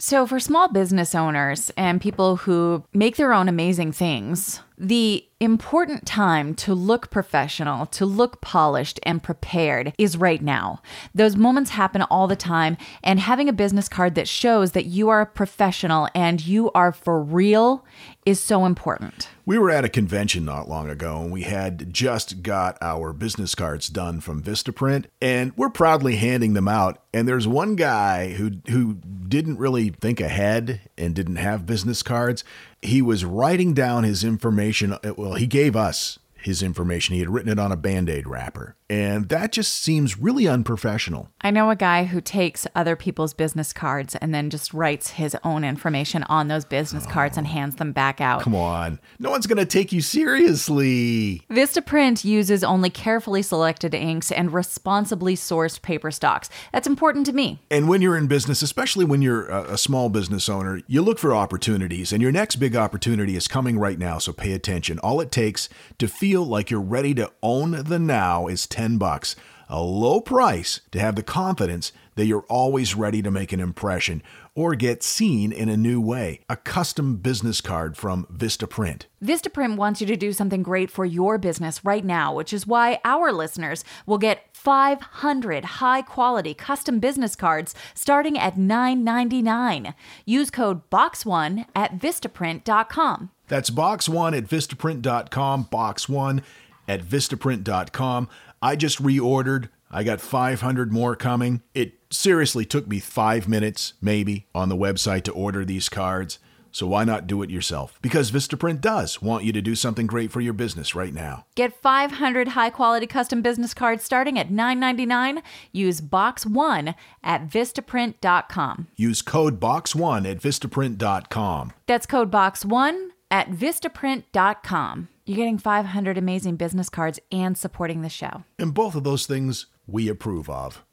So, 0.07 0.27
for 0.27 0.39
small 0.39 0.67
business 0.67 1.15
owners 1.15 1.71
and 1.75 1.99
people 1.99 2.35
who 2.35 2.83
make 2.93 3.15
their 3.15 3.33
own 3.33 3.49
amazing 3.49 3.91
things, 3.91 4.61
the 4.77 5.25
important 5.39 6.05
time 6.05 6.55
to 6.55 6.73
look 6.73 7.09
professional, 7.09 7.85
to 7.85 8.05
look 8.05 8.41
polished 8.41 8.99
and 9.03 9.21
prepared 9.21 9.93
is 9.97 10.17
right 10.17 10.41
now. 10.41 10.81
Those 11.13 11.35
moments 11.35 11.71
happen 11.71 12.01
all 12.03 12.27
the 12.27 12.35
time, 12.35 12.77
and 13.03 13.19
having 13.19 13.49
a 13.49 13.53
business 13.53 13.89
card 13.89 14.15
that 14.15 14.27
shows 14.27 14.71
that 14.71 14.85
you 14.85 15.09
are 15.09 15.21
a 15.21 15.25
professional 15.25 16.07
and 16.15 16.45
you 16.45 16.71
are 16.71 16.91
for 16.91 17.21
real 17.21 17.85
is 18.25 18.39
so 18.39 18.65
important. 18.65 19.29
We 19.45 19.59
were 19.59 19.69
at 19.69 19.85
a 19.85 19.89
convention 19.89 20.45
not 20.45 20.67
long 20.67 20.89
ago 20.89 21.21
and 21.21 21.31
we 21.31 21.43
had 21.43 21.93
just 21.93 22.41
got 22.41 22.79
our 22.81 23.13
business 23.13 23.53
cards 23.53 23.87
done 23.87 24.19
from 24.19 24.41
Vistaprint 24.41 25.05
and 25.21 25.55
we're 25.55 25.69
proudly 25.69 26.15
handing 26.15 26.53
them 26.53 26.67
out. 26.67 27.03
And 27.13 27.27
there's 27.27 27.47
one 27.47 27.75
guy 27.75 28.33
who 28.33 28.53
who 28.69 28.95
didn't 28.95 29.59
really 29.59 29.89
think 29.89 30.19
ahead 30.19 30.81
and 30.97 31.13
didn't 31.13 31.35
have 31.35 31.67
business 31.67 32.01
cards. 32.01 32.43
He 32.81 33.01
was 33.01 33.25
writing 33.25 33.73
down 33.73 34.03
his 34.03 34.23
information. 34.23 34.97
Well, 35.17 35.35
he 35.35 35.47
gave 35.47 35.75
us 35.75 36.19
his 36.45 36.63
information. 36.63 37.13
He 37.13 37.19
had 37.19 37.29
written 37.29 37.51
it 37.51 37.59
on 37.59 37.71
a 37.71 37.77
band-aid 37.77 38.27
wrapper. 38.27 38.75
And 38.89 39.29
that 39.29 39.51
just 39.51 39.81
seems 39.81 40.19
really 40.19 40.47
unprofessional. 40.47 41.29
I 41.41 41.49
know 41.49 41.71
a 41.71 41.75
guy 41.75 42.03
who 42.03 42.21
takes 42.21 42.67
other 42.75 42.95
people's 42.95 43.33
business 43.33 43.73
cards 43.73 44.15
and 44.15 44.33
then 44.33 44.51
just 44.51 44.73
writes 44.73 45.11
his 45.11 45.35
own 45.43 45.63
information 45.63 46.21
on 46.23 46.49
those 46.49 46.65
business 46.65 47.05
cards 47.07 47.35
and 47.35 47.47
oh. 47.47 47.49
hands 47.49 47.77
them 47.77 47.93
back 47.93 48.21
out. 48.21 48.41
Come 48.41 48.53
on. 48.53 48.99
No 49.17 49.31
one's 49.31 49.47
going 49.47 49.57
to 49.57 49.65
take 49.65 49.91
you 49.91 50.01
seriously. 50.01 51.41
Vistaprint 51.49 52.23
uses 52.23 52.63
only 52.63 52.91
carefully 52.91 53.41
selected 53.41 53.95
inks 53.95 54.31
and 54.31 54.53
responsibly 54.53 55.35
sourced 55.35 55.81
paper 55.81 56.11
stocks. 56.11 56.49
That's 56.71 56.85
important 56.87 57.25
to 57.25 57.33
me. 57.33 57.59
And 57.71 57.89
when 57.89 58.03
you're 58.03 58.17
in 58.17 58.27
business, 58.27 58.61
especially 58.61 59.05
when 59.05 59.23
you're 59.23 59.47
a 59.47 59.77
small 59.79 60.09
business 60.09 60.47
owner, 60.47 60.81
you 60.85 61.01
look 61.01 61.17
for 61.17 61.33
opportunities, 61.33 62.13
and 62.13 62.21
your 62.21 62.31
next 62.31 62.57
big 62.57 62.75
opportunity 62.75 63.35
is 63.35 63.47
coming 63.47 63.79
right 63.79 63.97
now, 63.97 64.19
so 64.19 64.31
pay 64.31 64.51
attention. 64.51 64.99
All 64.99 65.19
it 65.21 65.31
takes 65.31 65.69
to 65.97 66.07
feel 66.07 66.34
like 66.43 66.71
you're 66.71 66.81
ready 66.81 67.13
to 67.15 67.31
own 67.41 67.71
the 67.71 67.99
now 67.99 68.47
is 68.47 68.67
10 68.67 68.97
bucks. 68.97 69.35
A 69.69 69.81
low 69.81 70.21
price 70.21 70.81
to 70.91 70.99
have 70.99 71.15
the 71.15 71.23
confidence 71.23 71.91
that 72.15 72.25
you're 72.25 72.45
always 72.49 72.95
ready 72.95 73.21
to 73.21 73.31
make 73.31 73.51
an 73.51 73.59
impression 73.59 74.21
or 74.53 74.73
get 74.75 75.03
seen 75.03 75.51
in 75.51 75.69
a 75.69 75.77
new 75.77 75.99
way. 75.99 76.39
A 76.49 76.55
custom 76.55 77.17
business 77.17 77.61
card 77.61 77.97
from 77.97 78.25
Vistaprint. 78.33 79.03
Vistaprint 79.23 79.75
wants 79.75 80.01
you 80.01 80.07
to 80.07 80.15
do 80.15 80.31
something 80.31 80.63
great 80.63 80.89
for 80.89 81.03
your 81.03 81.37
business 81.37 81.83
right 81.83 82.05
now, 82.05 82.33
which 82.33 82.53
is 82.53 82.65
why 82.65 82.99
our 83.03 83.31
listeners 83.31 83.83
will 84.05 84.17
get 84.17 84.54
500 84.65 85.65
high 85.65 86.01
quality 86.01 86.53
custom 86.55 86.99
business 86.99 87.35
cards 87.35 87.75
starting 87.93 88.37
at 88.37 88.57
$9.99. 88.57 89.93
Use 90.25 90.49
code 90.49 90.89
BOX1 90.89 91.65
at 91.75 91.99
Vistaprint.com. 91.99 93.29
That's 93.47 93.69
box 93.69 94.09
one 94.09 94.33
at 94.33 94.45
Vistaprint.com, 94.45 95.63
box 95.63 96.09
one 96.09 96.41
at 96.87 97.03
Vistaprint.com. 97.03 98.27
I 98.61 98.75
just 98.75 99.01
reordered. 99.01 99.69
I 99.91 100.03
got 100.03 100.19
500 100.19 100.91
more 100.91 101.15
coming. 101.15 101.61
It 101.75 101.93
seriously 102.09 102.65
took 102.65 102.87
me 102.87 102.99
five 102.99 103.47
minutes, 103.47 103.93
maybe, 104.01 104.47
on 104.55 104.69
the 104.69 104.75
website 104.75 105.23
to 105.23 105.31
order 105.31 105.63
these 105.63 105.89
cards. 105.89 106.39
So 106.75 106.87
why 106.87 107.05
not 107.05 107.25
do 107.25 107.41
it 107.41 107.49
yourself? 107.49 107.97
Because 108.01 108.31
Vistaprint 108.31 108.81
does 108.81 109.21
want 109.21 109.45
you 109.45 109.53
to 109.53 109.61
do 109.61 109.75
something 109.75 110.07
great 110.07 110.29
for 110.29 110.41
your 110.41 110.51
business 110.51 110.93
right 110.93 111.13
now. 111.13 111.45
Get 111.55 111.73
500 111.73 112.49
high 112.49 112.69
quality 112.69 113.07
custom 113.07 113.41
business 113.41 113.73
cards 113.73 114.03
starting 114.03 114.37
at 114.37 114.49
$9.99. 114.49 115.41
Use 115.71 116.01
box1 116.01 116.95
at 117.23 117.47
Vistaprint.com. 117.47 118.87
Use 118.97 119.21
code 119.21 119.57
BOX1 119.61 120.29
at 120.29 120.41
Vistaprint.com. 120.41 121.71
That's 121.87 122.05
code 122.05 122.29
box1 122.29 123.07
at 123.31 123.51
Vistaprint.com. 123.51 125.07
You're 125.25 125.37
getting 125.37 125.57
500 125.57 126.17
amazing 126.17 126.57
business 126.57 126.89
cards 126.89 127.21
and 127.31 127.57
supporting 127.57 128.01
the 128.01 128.09
show. 128.09 128.43
And 128.59 128.73
both 128.73 128.95
of 128.95 129.05
those 129.05 129.25
things 129.25 129.67
we 129.87 130.09
approve 130.09 130.49
of. 130.49 130.83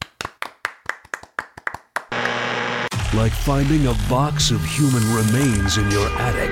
Like 3.14 3.32
finding 3.32 3.86
a 3.88 3.94
box 4.08 4.50
of 4.50 4.64
human 4.64 5.02
remains 5.14 5.76
in 5.76 5.90
your 5.90 6.08
attic, 6.18 6.50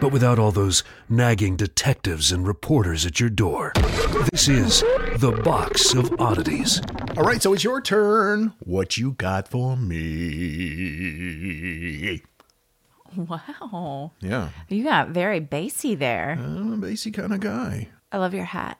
but 0.00 0.12
without 0.12 0.38
all 0.38 0.52
those 0.52 0.84
nagging 1.08 1.56
detectives 1.56 2.30
and 2.30 2.46
reporters 2.46 3.04
at 3.04 3.18
your 3.18 3.28
door. 3.28 3.72
This 4.30 4.48
is 4.48 4.82
The 5.18 5.32
Box 5.44 5.92
of 5.94 6.12
Oddities. 6.20 6.80
All 7.16 7.24
right, 7.24 7.42
so 7.42 7.52
it's 7.54 7.64
your 7.64 7.80
turn. 7.80 8.52
What 8.60 8.96
you 8.98 9.12
got 9.12 9.48
for 9.48 9.76
me? 9.76 10.04
Wow. 13.16 14.12
Yeah, 14.20 14.50
You 14.68 14.84
got 14.84 15.08
very 15.08 15.40
bassy 15.40 15.96
there. 15.96 16.38
I'm 16.38 16.72
a 16.72 16.76
bassy 16.76 17.10
kind 17.10 17.32
of 17.34 17.40
guy. 17.40 17.88
I 18.12 18.18
love 18.18 18.32
your 18.32 18.44
hat. 18.44 18.78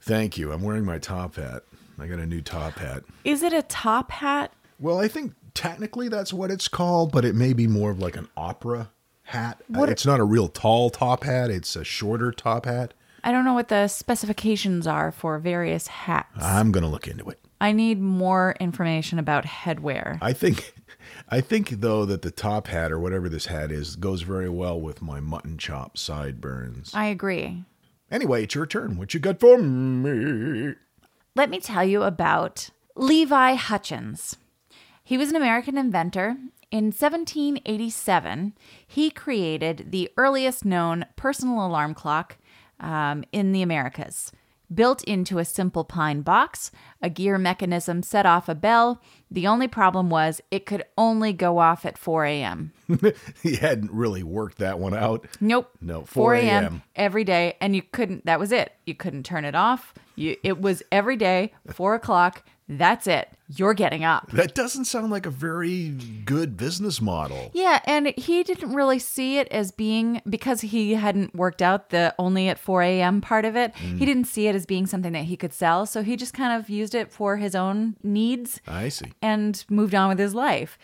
Thank 0.00 0.38
you. 0.38 0.50
I'm 0.52 0.62
wearing 0.62 0.84
my 0.86 0.98
top 0.98 1.36
hat. 1.36 1.64
I 1.98 2.06
got 2.06 2.18
a 2.20 2.26
new 2.26 2.40
top 2.40 2.74
hat. 2.78 3.02
Is 3.24 3.42
it 3.42 3.52
a 3.52 3.62
top 3.62 4.10
hat? 4.10 4.52
Well, 4.80 4.98
I 4.98 5.08
think 5.08 5.34
technically 5.54 6.08
that's 6.08 6.32
what 6.32 6.50
it's 6.50 6.68
called, 6.68 7.12
but 7.12 7.24
it 7.24 7.34
may 7.34 7.52
be 7.52 7.66
more 7.66 7.90
of 7.90 7.98
like 7.98 8.16
an 8.16 8.28
opera 8.36 8.90
hat. 9.24 9.60
What- 9.68 9.88
It's 9.88 10.06
not 10.06 10.20
a 10.20 10.24
real 10.24 10.48
tall 10.48 10.90
top 10.90 11.24
hat, 11.24 11.50
it's 11.50 11.76
a 11.76 11.84
shorter 11.84 12.32
top 12.32 12.66
hat. 12.66 12.94
I 13.24 13.30
don't 13.30 13.44
know 13.44 13.54
what 13.54 13.68
the 13.68 13.86
specifications 13.86 14.86
are 14.86 15.12
for 15.12 15.38
various 15.38 15.86
hats. 15.86 16.42
I'm 16.42 16.72
going 16.72 16.82
to 16.82 16.90
look 16.90 17.06
into 17.06 17.28
it. 17.30 17.38
I 17.60 17.70
need 17.70 18.00
more 18.00 18.56
information 18.58 19.20
about 19.20 19.44
headwear. 19.44 20.18
I 20.20 20.32
think 20.32 20.74
I 21.28 21.40
think 21.40 21.70
though 21.80 22.04
that 22.04 22.22
the 22.22 22.32
top 22.32 22.66
hat 22.66 22.90
or 22.90 22.98
whatever 22.98 23.28
this 23.28 23.46
hat 23.46 23.70
is 23.70 23.94
goes 23.94 24.22
very 24.22 24.48
well 24.48 24.80
with 24.80 25.00
my 25.00 25.20
mutton 25.20 25.56
chop 25.58 25.96
sideburns. 25.96 26.90
I 26.94 27.06
agree. 27.06 27.62
Anyway, 28.10 28.42
it's 28.42 28.56
your 28.56 28.66
turn. 28.66 28.96
What 28.98 29.14
you 29.14 29.20
got 29.20 29.38
for 29.38 29.56
me? 29.58 30.74
Let 31.36 31.48
me 31.48 31.60
tell 31.60 31.84
you 31.84 32.02
about 32.02 32.70
Levi 32.96 33.54
Hutchins. 33.54 34.36
He 35.04 35.18
was 35.18 35.30
an 35.30 35.36
American 35.36 35.76
inventor. 35.76 36.36
In 36.70 36.86
1787, 36.86 38.54
he 38.86 39.10
created 39.10 39.90
the 39.90 40.10
earliest 40.16 40.64
known 40.64 41.04
personal 41.16 41.66
alarm 41.66 41.94
clock 41.94 42.38
um, 42.80 43.24
in 43.32 43.52
the 43.52 43.62
Americas. 43.62 44.32
Built 44.72 45.04
into 45.04 45.38
a 45.38 45.44
simple 45.44 45.84
pine 45.84 46.22
box, 46.22 46.70
a 47.02 47.10
gear 47.10 47.36
mechanism 47.36 48.02
set 48.02 48.24
off 48.24 48.48
a 48.48 48.54
bell. 48.54 49.02
The 49.30 49.46
only 49.46 49.68
problem 49.68 50.08
was 50.08 50.40
it 50.50 50.64
could 50.64 50.84
only 50.96 51.34
go 51.34 51.58
off 51.58 51.84
at 51.84 51.98
4 51.98 52.24
a.m. 52.24 52.72
he 53.42 53.56
hadn't 53.56 53.92
really 53.92 54.22
worked 54.22 54.56
that 54.58 54.78
one 54.78 54.94
out. 54.94 55.26
Nope. 55.42 55.70
No, 55.82 56.04
4 56.04 56.06
4 56.06 56.34
a.m. 56.36 56.64
a.m.. 56.64 56.82
every 56.96 57.24
day, 57.24 57.58
and 57.60 57.76
you 57.76 57.82
couldn't. 57.82 58.24
That 58.24 58.40
was 58.40 58.50
it. 58.50 58.72
You 58.86 58.94
couldn't 58.94 59.24
turn 59.24 59.44
it 59.44 59.54
off. 59.54 59.92
You, 60.16 60.36
it 60.42 60.58
was 60.58 60.82
every 60.90 61.16
day, 61.16 61.52
four 61.70 61.94
o'clock. 61.94 62.42
That's 62.78 63.06
it. 63.06 63.28
You're 63.54 63.74
getting 63.74 64.02
up. 64.02 64.30
That 64.30 64.54
doesn't 64.54 64.86
sound 64.86 65.10
like 65.10 65.26
a 65.26 65.30
very 65.30 65.90
good 66.24 66.56
business 66.56 67.00
model. 67.00 67.50
Yeah, 67.52 67.80
and 67.84 68.14
he 68.16 68.42
didn't 68.42 68.72
really 68.72 68.98
see 68.98 69.38
it 69.38 69.48
as 69.48 69.70
being 69.72 70.22
because 70.28 70.62
he 70.62 70.94
hadn't 70.94 71.34
worked 71.34 71.60
out 71.60 71.90
the 71.90 72.14
only 72.18 72.48
at 72.48 72.58
4 72.58 72.82
a.m. 72.82 73.20
part 73.20 73.44
of 73.44 73.54
it. 73.56 73.74
He 73.76 74.06
didn't 74.06 74.24
see 74.24 74.48
it 74.48 74.54
as 74.54 74.64
being 74.64 74.86
something 74.86 75.12
that 75.12 75.24
he 75.24 75.36
could 75.36 75.52
sell, 75.52 75.84
so 75.84 76.02
he 76.02 76.16
just 76.16 76.32
kind 76.32 76.58
of 76.58 76.70
used 76.70 76.94
it 76.94 77.12
for 77.12 77.36
his 77.36 77.54
own 77.54 77.96
needs 78.02 78.60
I 78.66 78.88
see. 78.88 79.12
and 79.20 79.62
moved 79.68 79.94
on 79.94 80.08
with 80.08 80.18
his 80.18 80.34
life. 80.34 80.78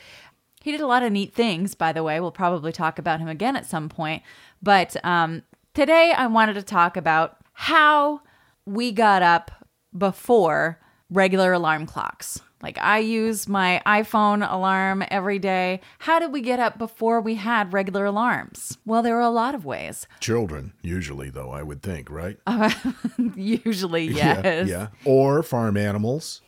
He 0.61 0.73
did 0.73 0.81
a 0.81 0.87
lot 0.87 1.03
of 1.03 1.13
neat 1.13 1.33
things, 1.33 1.75
by 1.75 1.93
the 1.93 2.03
way. 2.03 2.21
We'll 2.21 2.33
probably 2.33 2.73
talk 2.73 2.99
about 2.99 3.21
him 3.21 3.29
again 3.29 3.57
at 3.57 3.65
some 3.65 3.89
point. 3.89 4.23
But 4.63 4.97
um, 5.05 5.43
today 5.73 6.13
I 6.15 6.27
wanted 6.27 6.55
to 6.55 6.63
talk 6.63 6.97
about 6.97 7.39
how 7.55 8.21
we 8.67 8.93
got 8.93 9.23
up 9.23 9.51
before 9.97 10.79
regular 11.11 11.53
alarm 11.53 11.87
clocks. 11.87 12.41
Like 12.63 12.77
I 12.79 12.99
use 12.99 13.47
my 13.49 13.81
iPhone 13.87 14.47
alarm 14.51 15.05
every 15.11 15.39
day. 15.39 15.81
How 16.01 16.19
did 16.19 16.33
we 16.33 16.41
get 16.41 16.59
up 16.59 16.77
before 16.77 17.21
we 17.21 17.37
had 17.37 17.73
regular 17.73 18.05
alarms? 18.05 18.79
Well, 18.85 19.03
there 19.03 19.17
are 19.17 19.21
a 19.23 19.31
lot 19.31 19.55
of 19.55 19.65
ways. 19.65 20.09
Children, 20.21 20.73
usually, 20.83 21.31
though, 21.31 21.51
I 21.51 21.63
would 21.63 21.83
think, 21.83 22.11
right? 22.11 22.37
Usually, 23.37 24.07
yes. 24.07 24.45
Yeah, 24.45 24.65
yeah. 24.65 24.87
Or 25.05 25.45
farm 25.45 25.77
animals, 25.77 26.43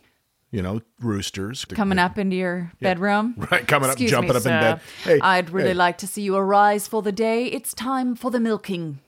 you 0.50 0.62
know, 0.62 0.80
roosters. 1.00 1.64
Coming 1.64 2.00
up 2.00 2.18
into 2.18 2.34
your 2.34 2.72
bedroom. 2.80 3.34
Right, 3.50 3.66
coming 3.66 3.88
up, 3.88 3.92
Excuse 3.94 4.10
jumping 4.10 4.30
me, 4.30 4.36
up 4.36 4.36
in 4.38 4.42
sir. 4.42 4.60
bed. 4.60 4.80
Hey, 5.04 5.20
I'd 5.20 5.50
really 5.50 5.68
hey. 5.68 5.74
like 5.74 5.98
to 5.98 6.08
see 6.08 6.22
you 6.22 6.34
arise 6.34 6.88
for 6.88 7.02
the 7.02 7.12
day. 7.12 7.46
It's 7.46 7.72
time 7.72 8.16
for 8.16 8.32
the 8.32 8.40
milking. 8.40 8.98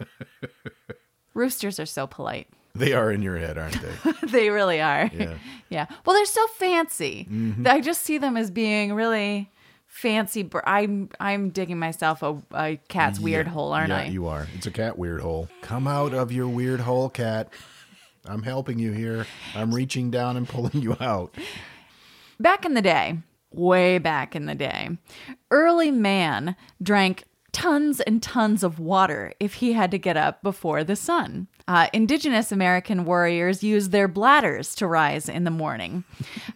Roosters 1.34 1.78
are 1.78 1.86
so 1.86 2.06
polite. 2.06 2.48
They 2.78 2.92
are 2.92 3.10
in 3.10 3.22
your 3.22 3.38
head, 3.38 3.58
aren't 3.58 3.80
they? 3.80 4.12
they 4.26 4.50
really 4.50 4.80
are. 4.80 5.10
Yeah. 5.12 5.24
Mm-hmm. 5.24 5.36
Yeah. 5.68 5.86
Well, 6.04 6.14
they're 6.14 6.26
so 6.26 6.46
fancy. 6.58 7.26
I 7.66 7.80
just 7.80 8.02
see 8.02 8.18
them 8.18 8.36
as 8.36 8.52
being 8.52 8.92
really 8.94 9.50
fancy. 9.88 10.44
br- 10.44 10.60
I'm 10.64 11.08
I'm 11.18 11.50
digging 11.50 11.80
myself 11.80 12.22
a, 12.22 12.40
a 12.54 12.76
cat's 12.88 13.18
weird 13.18 13.48
hole, 13.48 13.72
aren't 13.72 13.88
yeah, 13.88 13.98
I? 13.98 14.04
you 14.04 14.28
are. 14.28 14.46
It's 14.54 14.68
a 14.68 14.70
cat 14.70 14.96
weird 14.96 15.20
hole. 15.22 15.48
Come 15.62 15.88
out 15.88 16.14
of 16.14 16.30
your 16.30 16.46
weird 16.46 16.78
hole, 16.78 17.08
cat. 17.08 17.48
I'm 18.26 18.44
helping 18.44 18.78
you 18.78 18.92
here. 18.92 19.26
I'm 19.56 19.74
reaching 19.74 20.08
down 20.08 20.36
and 20.36 20.48
pulling 20.48 20.80
you 20.82 20.96
out. 21.00 21.34
Back 22.38 22.64
in 22.64 22.74
the 22.74 22.82
day, 22.82 23.18
way 23.50 23.98
back 23.98 24.36
in 24.36 24.46
the 24.46 24.54
day, 24.54 24.90
early 25.50 25.90
man 25.90 26.54
drank 26.80 27.24
tons 27.50 28.00
and 28.02 28.22
tons 28.22 28.62
of 28.62 28.78
water 28.78 29.32
if 29.40 29.54
he 29.54 29.72
had 29.72 29.90
to 29.90 29.98
get 29.98 30.16
up 30.16 30.42
before 30.42 30.84
the 30.84 30.94
sun. 30.96 31.48
Uh, 31.68 31.88
indigenous 31.92 32.52
American 32.52 33.04
warriors 33.04 33.62
used 33.64 33.90
their 33.90 34.06
bladders 34.06 34.74
to 34.76 34.86
rise 34.86 35.28
in 35.28 35.44
the 35.44 35.50
morning. 35.50 36.04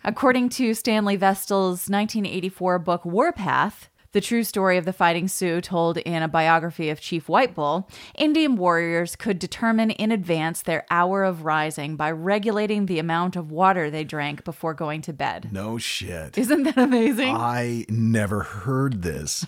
According 0.04 0.50
to 0.50 0.72
Stanley 0.72 1.16
Vestal's 1.16 1.88
1984 1.88 2.78
book 2.78 3.04
Warpath, 3.04 3.88
the 4.12 4.20
true 4.20 4.42
story 4.42 4.76
of 4.76 4.84
the 4.84 4.92
fighting 4.92 5.28
Sioux 5.28 5.60
told 5.60 5.96
in 5.98 6.22
a 6.22 6.28
biography 6.28 6.90
of 6.90 7.00
Chief 7.00 7.28
White 7.28 7.54
Bull, 7.54 7.88
Indian 8.16 8.56
warriors 8.56 9.14
could 9.14 9.38
determine 9.38 9.90
in 9.90 10.10
advance 10.10 10.62
their 10.62 10.84
hour 10.90 11.22
of 11.22 11.44
rising 11.44 11.94
by 11.94 12.10
regulating 12.10 12.86
the 12.86 12.98
amount 12.98 13.36
of 13.36 13.52
water 13.52 13.88
they 13.88 14.02
drank 14.02 14.44
before 14.44 14.74
going 14.74 15.00
to 15.02 15.12
bed. 15.12 15.50
No 15.52 15.78
shit. 15.78 16.36
Isn't 16.36 16.64
that 16.64 16.78
amazing? 16.78 17.36
I 17.36 17.86
never 17.88 18.40
heard 18.40 19.02
this. 19.02 19.46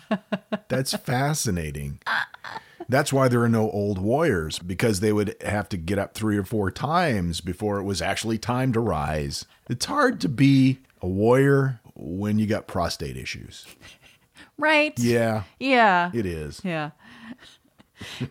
That's 0.69 0.95
fascinating. 0.97 2.01
That's 2.93 3.13
why 3.13 3.27
there 3.29 3.41
are 3.43 3.49
no 3.49 3.71
old 3.71 3.99
warriors 3.99 4.59
because 4.59 5.01
they 5.01 5.13
would 5.13 5.35
have 5.43 5.69
to 5.71 5.77
get 5.77 5.99
up 5.99 6.15
three 6.15 6.37
or 6.37 6.45
four 6.45 6.71
times 6.71 7.41
before 7.41 7.79
it 7.79 7.85
was 7.85 8.01
actually 8.03 8.39
time 8.39 8.73
to 8.75 8.81
rise. 8.81 9.47
It's 9.69 9.87
hard 9.87 10.21
to 10.21 10.29
be 10.29 10.79
a 11.01 11.09
warrior 11.09 11.81
when 11.95 12.39
you 12.39 12.47
got 12.47 12.67
prostate 12.67 13.17
issues. 13.17 13.67
right? 14.59 14.97
Yeah, 14.99 15.45
Yeah. 15.59 16.11
it 16.15 16.27
is. 16.27 16.61
Yeah. 16.65 16.91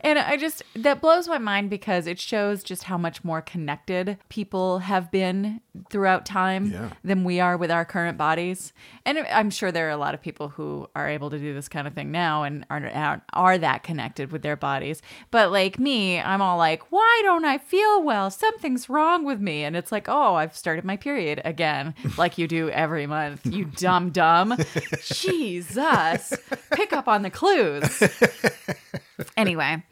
And 0.01 0.19
I 0.19 0.37
just, 0.37 0.63
that 0.75 1.01
blows 1.01 1.27
my 1.27 1.37
mind 1.37 1.69
because 1.69 2.07
it 2.07 2.19
shows 2.19 2.63
just 2.63 2.83
how 2.83 2.97
much 2.97 3.23
more 3.23 3.41
connected 3.41 4.17
people 4.29 4.79
have 4.79 5.11
been 5.11 5.61
throughout 5.89 6.25
time 6.25 6.71
Yeah. 6.71 6.89
than 7.03 7.23
we 7.23 7.39
are 7.39 7.55
with 7.57 7.71
our 7.71 7.85
current 7.85 8.17
bodies. 8.17 8.73
And 9.05 9.19
I'm 9.19 9.49
sure 9.49 9.71
there 9.71 9.87
are 9.87 9.91
a 9.91 9.97
lot 9.97 10.13
of 10.13 10.21
people 10.21 10.49
who 10.49 10.87
are 10.95 11.07
able 11.09 11.29
to 11.29 11.39
do 11.39 11.53
this 11.53 11.67
kind 11.69 11.87
of 11.87 11.93
thing 11.93 12.11
now 12.11 12.43
and 12.43 12.65
are, 12.69 12.85
are, 12.87 13.21
are 13.33 13.57
that 13.57 13.83
connected 13.83 14.31
with 14.31 14.41
their 14.41 14.55
bodies. 14.57 15.01
But 15.31 15.51
like 15.51 15.79
me, 15.79 16.19
I'm 16.19 16.41
all 16.41 16.57
like, 16.57 16.91
why 16.91 17.21
don't 17.23 17.45
I 17.45 17.57
feel 17.57 18.03
well? 18.03 18.29
Something's 18.29 18.89
wrong 18.89 19.23
with 19.25 19.39
me. 19.39 19.63
And 19.63 19.75
it's 19.75 19.91
like, 19.91 20.07
oh, 20.09 20.35
I've 20.35 20.55
started 20.55 20.83
my 20.85 20.97
period 20.97 21.41
again, 21.45 21.95
like 22.17 22.37
you 22.37 22.47
do 22.47 22.69
every 22.69 23.07
month. 23.07 23.45
You 23.45 23.65
dumb 23.77 24.09
dumb. 24.11 24.57
Jesus. 25.03 26.33
Pick 26.71 26.93
up 26.93 27.07
on 27.07 27.21
the 27.21 27.29
clues. 27.29 28.03
Anyway, 29.37 29.83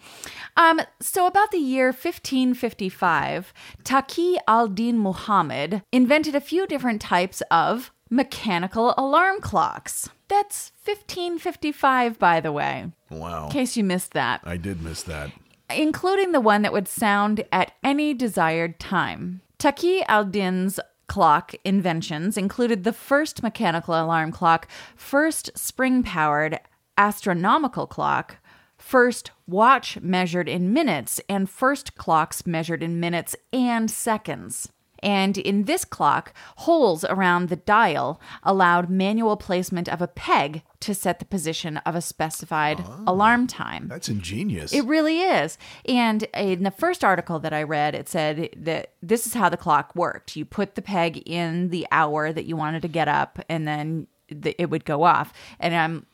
Um, 0.57 0.81
so 0.99 1.25
about 1.25 1.51
the 1.51 1.57
year 1.57 1.87
1555, 1.93 3.53
Taqi 3.83 4.37
al-Din 4.47 4.97
Muhammad 4.97 5.83
invented 5.91 6.35
a 6.35 6.41
few 6.41 6.67
different 6.67 7.01
types 7.01 7.41
of 7.49 7.91
mechanical 8.09 8.93
alarm 8.97 9.39
clocks. 9.41 10.09
That's 10.27 10.71
1555, 10.83 12.19
by 12.19 12.39
the 12.39 12.51
way, 12.51 12.91
Wow. 13.09 13.45
in 13.45 13.51
case 13.51 13.77
you 13.77 13.83
missed 13.83 14.11
that, 14.13 14.41
I 14.43 14.57
did 14.57 14.81
miss 14.81 15.03
that. 15.03 15.31
including 15.69 16.31
the 16.31 16.41
one 16.41 16.61
that 16.63 16.73
would 16.73 16.87
sound 16.87 17.45
at 17.51 17.71
any 17.83 18.13
desired 18.13 18.79
time. 18.79 19.41
Taqi 19.59 20.03
al-Din's 20.07 20.79
clock 21.07 21.53
inventions 21.63 22.37
included 22.37 22.83
the 22.83 22.93
first 22.93 23.41
mechanical 23.43 23.93
alarm 23.93 24.31
clock, 24.31 24.67
first 24.95 25.51
spring-powered 25.57 26.59
astronomical 26.97 27.87
clock, 27.87 28.37
first 28.79 29.31
watch 29.45 29.99
measured 30.01 30.49
in 30.49 30.73
minutes, 30.73 31.21
and 31.29 31.49
first 31.49 31.95
clocks 31.95 32.47
measured 32.47 32.81
in 32.81 32.99
minutes 32.99 33.35
and 33.53 33.91
seconds. 33.91 34.69
And 35.01 35.37
in 35.37 35.63
this 35.63 35.85
clock, 35.85 36.33
holes 36.57 37.05
around 37.05 37.49
the 37.49 37.55
dial 37.55 38.19
allowed 38.43 38.89
manual 38.89 39.37
placement 39.37 39.87
of 39.87 40.01
a 40.01 40.07
peg 40.07 40.63
to 40.81 40.93
set 40.93 41.19
the 41.19 41.25
position 41.25 41.77
of 41.77 41.95
a 41.95 42.01
specified 42.01 42.83
ah, 42.85 43.03
alarm 43.07 43.47
time. 43.47 43.87
That's 43.87 44.09
ingenious. 44.09 44.73
It 44.73 44.85
really 44.85 45.21
is. 45.21 45.57
And 45.85 46.23
in 46.33 46.63
the 46.63 46.71
first 46.71 47.03
article 47.03 47.39
that 47.39 47.53
I 47.53 47.63
read, 47.63 47.95
it 47.95 48.09
said 48.09 48.49
that 48.57 48.93
this 49.01 49.25
is 49.25 49.33
how 49.33 49.49
the 49.49 49.57
clock 49.57 49.95
worked. 49.95 50.35
You 50.35 50.45
put 50.45 50.75
the 50.75 50.81
peg 50.81 51.23
in 51.25 51.69
the 51.69 51.87
hour 51.91 52.33
that 52.33 52.45
you 52.45 52.55
wanted 52.55 52.81
to 52.81 52.87
get 52.87 53.07
up, 53.07 53.39
and 53.47 53.67
then 53.67 54.07
the, 54.29 54.59
it 54.61 54.69
would 54.69 54.85
go 54.85 55.03
off. 55.03 55.33
And 55.59 55.75
I'm 55.75 56.05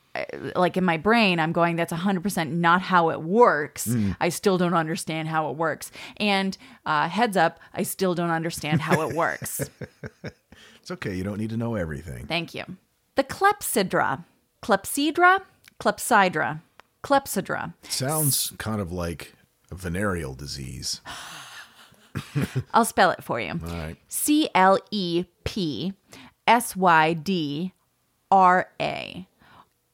like 0.55 0.77
in 0.77 0.83
my 0.83 0.97
brain, 0.97 1.39
I'm 1.39 1.51
going, 1.51 1.75
that's 1.75 1.93
100% 1.93 2.51
not 2.51 2.81
how 2.81 3.09
it 3.09 3.21
works. 3.21 3.93
I 4.19 4.29
still 4.29 4.57
don't 4.57 4.73
understand 4.73 5.27
how 5.27 5.49
it 5.49 5.57
works. 5.57 5.91
And 6.17 6.57
uh, 6.85 7.09
heads 7.09 7.37
up, 7.37 7.59
I 7.73 7.83
still 7.83 8.15
don't 8.15 8.29
understand 8.29 8.81
how 8.81 9.07
it 9.07 9.15
works. 9.15 9.69
it's 10.81 10.91
okay. 10.91 11.15
You 11.15 11.23
don't 11.23 11.37
need 11.37 11.49
to 11.49 11.57
know 11.57 11.75
everything. 11.75 12.25
Thank 12.27 12.53
you. 12.53 12.63
The 13.15 13.23
clepsydra, 13.23 14.23
clepsydra, 14.61 15.41
clepsydra, 15.79 16.61
clepsydra. 17.03 17.73
Sounds 17.83 18.53
kind 18.57 18.81
of 18.81 18.91
like 18.91 19.33
a 19.71 19.75
venereal 19.75 20.33
disease. 20.33 21.01
I'll 22.73 22.85
spell 22.85 23.11
it 23.11 23.23
for 23.23 23.39
you. 23.39 23.51
All 23.51 23.77
right. 23.77 23.97
C 24.07 24.49
L 24.55 24.79
E 24.91 25.25
P 25.43 25.93
S 26.47 26.75
Y 26.75 27.13
D 27.13 27.73
R 28.31 28.69
A. 28.81 29.27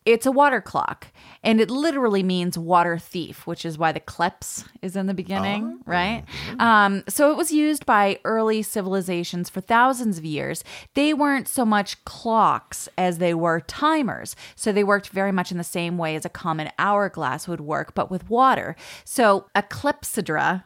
It's 0.04 0.26
a 0.26 0.32
water 0.32 0.62
clock, 0.62 1.08
and 1.44 1.62
it 1.62 1.70
literally 1.70 2.24
means 2.24 2.58
water 2.58 2.98
thief, 2.98 3.46
which 3.46 3.64
is 3.66 3.78
why 3.78 3.92
the 3.92 4.00
kleps 4.00 4.66
is 4.82 4.96
in 4.96 5.06
the 5.06 5.14
beginning, 5.14 5.80
right? 5.86 6.24
Um, 6.58 7.04
so 7.08 7.32
it 7.32 7.38
was 7.38 7.52
used 7.52 7.86
by 7.86 8.20
early 8.26 8.64
civilizations 8.64 9.50
for 9.50 9.62
thousands 9.62 10.18
of 10.18 10.26
years. 10.26 10.64
They 10.96 11.14
weren't 11.14 11.48
so 11.48 11.66
much 11.66 12.04
clocks 12.04 12.90
as 12.98 13.20
they 13.20 13.36
were 13.36 13.60
timers. 13.62 14.36
So 14.56 14.72
they 14.72 14.84
worked 14.84 15.10
very 15.10 15.32
much 15.32 15.52
in 15.52 15.60
the 15.60 15.64
same 15.64 16.00
way 16.00 16.16
as 16.16 16.26
a 16.26 16.30
common 16.30 16.72
hourglass 16.80 17.48
would 17.48 17.62
work, 17.62 17.94
but 17.94 18.10
with 18.10 18.28
water. 18.28 18.76
So 19.06 19.50
a 19.54 19.62
clepsydra 19.62 20.64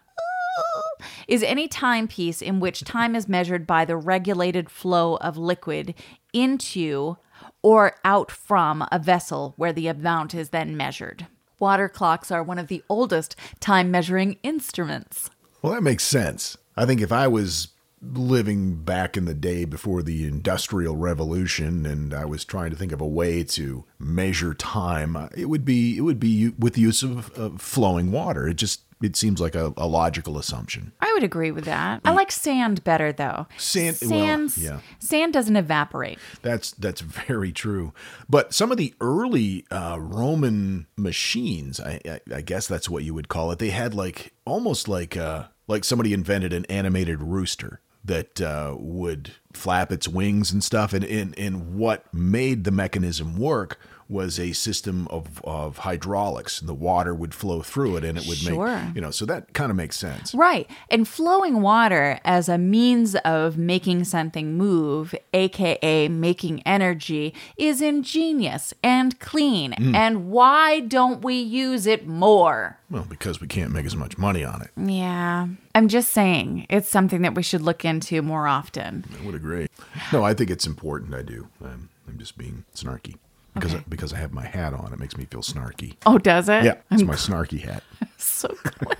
is 1.28 1.44
any 1.44 1.68
timepiece 1.68 2.42
in 2.42 2.62
which 2.62 2.86
time 2.86 3.16
is 3.16 3.28
measured 3.28 3.68
by 3.68 3.84
the 3.84 3.98
regulated 3.98 4.70
flow 4.70 5.18
of 5.18 5.38
liquid 5.38 5.94
into 6.32 7.18
or 7.66 7.96
out 8.06 8.30
from 8.30 8.88
a 8.92 9.00
vessel 9.00 9.56
where 9.58 9.74
the 9.74 9.88
amount 9.88 10.36
is 10.36 10.50
then 10.50 10.78
measured. 10.78 11.26
Water 11.58 11.90
clocks 11.90 12.30
are 12.30 12.44
one 12.44 12.60
of 12.60 12.68
the 12.68 12.84
oldest 12.90 13.36
time 13.60 13.90
measuring 13.90 14.38
instruments. 14.44 15.32
Well, 15.64 15.74
that 15.74 15.82
makes 15.82 16.04
sense. 16.04 16.58
I 16.78 16.86
think 16.86 17.02
if 17.02 17.12
I 17.12 17.28
was 17.28 17.70
living 18.00 18.76
back 18.84 19.18
in 19.18 19.26
the 19.26 19.34
day 19.34 19.66
before 19.66 20.04
the 20.04 20.28
Industrial 20.28 20.96
Revolution 20.96 21.88
and 21.88 22.14
I 22.14 22.26
was 22.26 22.46
trying 22.46 22.70
to 22.70 22.76
think 22.76 22.92
of 22.92 23.02
a 23.02 23.08
way 23.08 23.44
to 23.44 23.84
measure 23.98 24.54
time, 24.54 25.30
it 25.36 25.46
would 25.46 25.66
be 25.66 25.98
it 25.98 26.02
would 26.02 26.20
be 26.20 26.50
with 26.50 26.76
the 26.76 26.82
use 26.82 27.02
of, 27.02 27.32
of 27.32 27.62
flowing 27.62 28.12
water. 28.12 28.48
It 28.48 28.58
just 28.58 28.82
it 29.02 29.16
seems 29.16 29.42
like 29.42 29.56
a, 29.56 29.74
a 29.78 29.88
logical 29.88 30.38
assumption. 30.38 30.94
I 31.00 31.12
would 31.14 31.24
agree 31.24 31.52
with 31.52 31.66
that. 31.66 32.02
I 32.06 32.12
like 32.12 32.32
sand 32.32 32.84
better 32.84 33.12
though. 33.12 33.48
Sand- 33.58 33.98
well, 34.02 34.50
yeah. 34.58 34.80
sand 35.00 35.34
doesn't 35.34 35.56
evaporate. 35.56 36.18
That's 36.42 36.72
that's 36.72 37.02
very 37.02 37.52
true. 37.52 37.94
But 38.30 38.54
some 38.54 38.72
of 38.72 38.78
the 38.78 38.94
early 39.02 39.66
uh, 39.70 39.98
Roman 40.00 40.88
machines, 40.96 41.80
I, 41.80 42.00
I, 42.06 42.20
I 42.36 42.42
guess 42.42 42.68
that's 42.68 42.90
what 42.90 43.04
you 43.04 43.14
would 43.14 43.28
call 43.28 43.52
it. 43.52 43.60
They 43.60 43.70
had 43.70 43.94
like 43.94 44.34
almost 44.46 44.88
like 44.88 45.18
uh, 45.18 45.46
like 45.68 45.84
somebody 45.84 46.14
invented 46.14 46.54
an 46.54 46.66
animated 46.66 47.22
rooster 47.22 47.82
that 48.04 48.40
uh, 48.40 48.76
would 48.78 49.32
flap 49.52 49.92
its 49.92 50.08
wings 50.08 50.52
and 50.52 50.64
stuff. 50.64 50.94
And, 50.94 51.04
and 51.04 51.38
and 51.38 51.76
what 51.76 52.12
made 52.14 52.64
the 52.64 52.72
mechanism 52.72 53.38
work 53.38 53.80
was 54.08 54.40
a 54.40 54.54
system 54.54 55.08
of, 55.10 55.42
of 55.44 55.80
hydraulics. 55.80 56.60
And 56.60 56.70
the 56.70 56.74
water 56.74 57.14
would 57.14 57.34
flow 57.34 57.62
through 57.62 57.98
it, 57.98 58.04
and 58.04 58.18
it 58.18 58.28
would 58.28 58.38
Sure. 58.38 58.68
make 58.80 58.96
you 58.96 59.02
know. 59.02 59.12
So 59.12 59.26
that 59.26 59.54
kind 59.54 59.72
of 59.72 59.78
makes 59.78 59.98
sense. 59.98 60.34
Right. 60.34 60.70
And 60.90 61.08
flowing 61.08 61.62
water 61.62 62.20
as 62.24 62.48
a 62.48 62.58
means 62.58 63.16
of 63.16 63.58
making 63.58 64.04
something 64.04 64.58
move, 64.58 65.16
aka 65.34 66.08
making 66.08 66.62
energy, 66.66 67.34
is 67.58 67.82
ingenious 67.82 68.74
and 68.84 69.20
clean. 69.20 69.74
Mm. 69.74 69.96
And 69.96 70.28
why 70.30 70.82
don't 70.82 71.24
we 71.24 71.36
use 71.36 71.88
it 71.88 72.08
more? 72.08 72.78
Well, 72.90 73.06
because 73.10 73.42
we 73.42 73.48
can't 73.48 73.72
make 73.72 73.86
as 73.86 73.96
much 73.96 74.18
money 74.18 74.44
on 74.44 74.62
it. 74.62 74.70
Yeah. 74.78 75.48
I'm 75.74 75.88
just 75.88 76.12
saying 76.12 76.68
it's 76.70 76.88
something 76.88 77.24
that 77.24 77.34
we 77.36 77.42
should 77.44 77.62
look 77.62 77.84
into 77.84 78.22
more 78.22 78.48
often. 78.48 79.04
I 79.20 79.26
would 79.26 79.36
agree. 79.36 79.68
No, 80.14 80.24
I 80.24 80.34
think 80.34 80.50
it's 80.52 80.68
important. 80.68 81.14
I 81.16 81.22
do. 81.24 81.48
I'm, 81.64 81.90
I'm 82.08 82.18
just 82.20 82.38
being 82.38 82.64
snarky 82.76 83.16
because 83.56 83.74
Okay. 83.74 83.84
because 83.90 84.14
I 84.14 84.18
have 84.18 84.32
my 84.34 84.46
hat 84.46 84.74
on. 84.74 84.94
It 84.94 85.00
makes 85.00 85.18
me 85.18 85.26
feel 85.26 85.42
snarky. 85.42 85.96
Oh, 86.06 86.20
does 86.20 86.48
it? 86.50 86.64
Yeah, 86.64 86.76
it's 86.92 87.02
my 87.04 87.16
snarky 87.16 87.62
hat. 87.62 87.82
So 88.18 88.54
glad. 88.64 88.98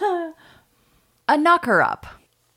a 1.28 1.36
knocker 1.36 1.80
up. 1.82 2.06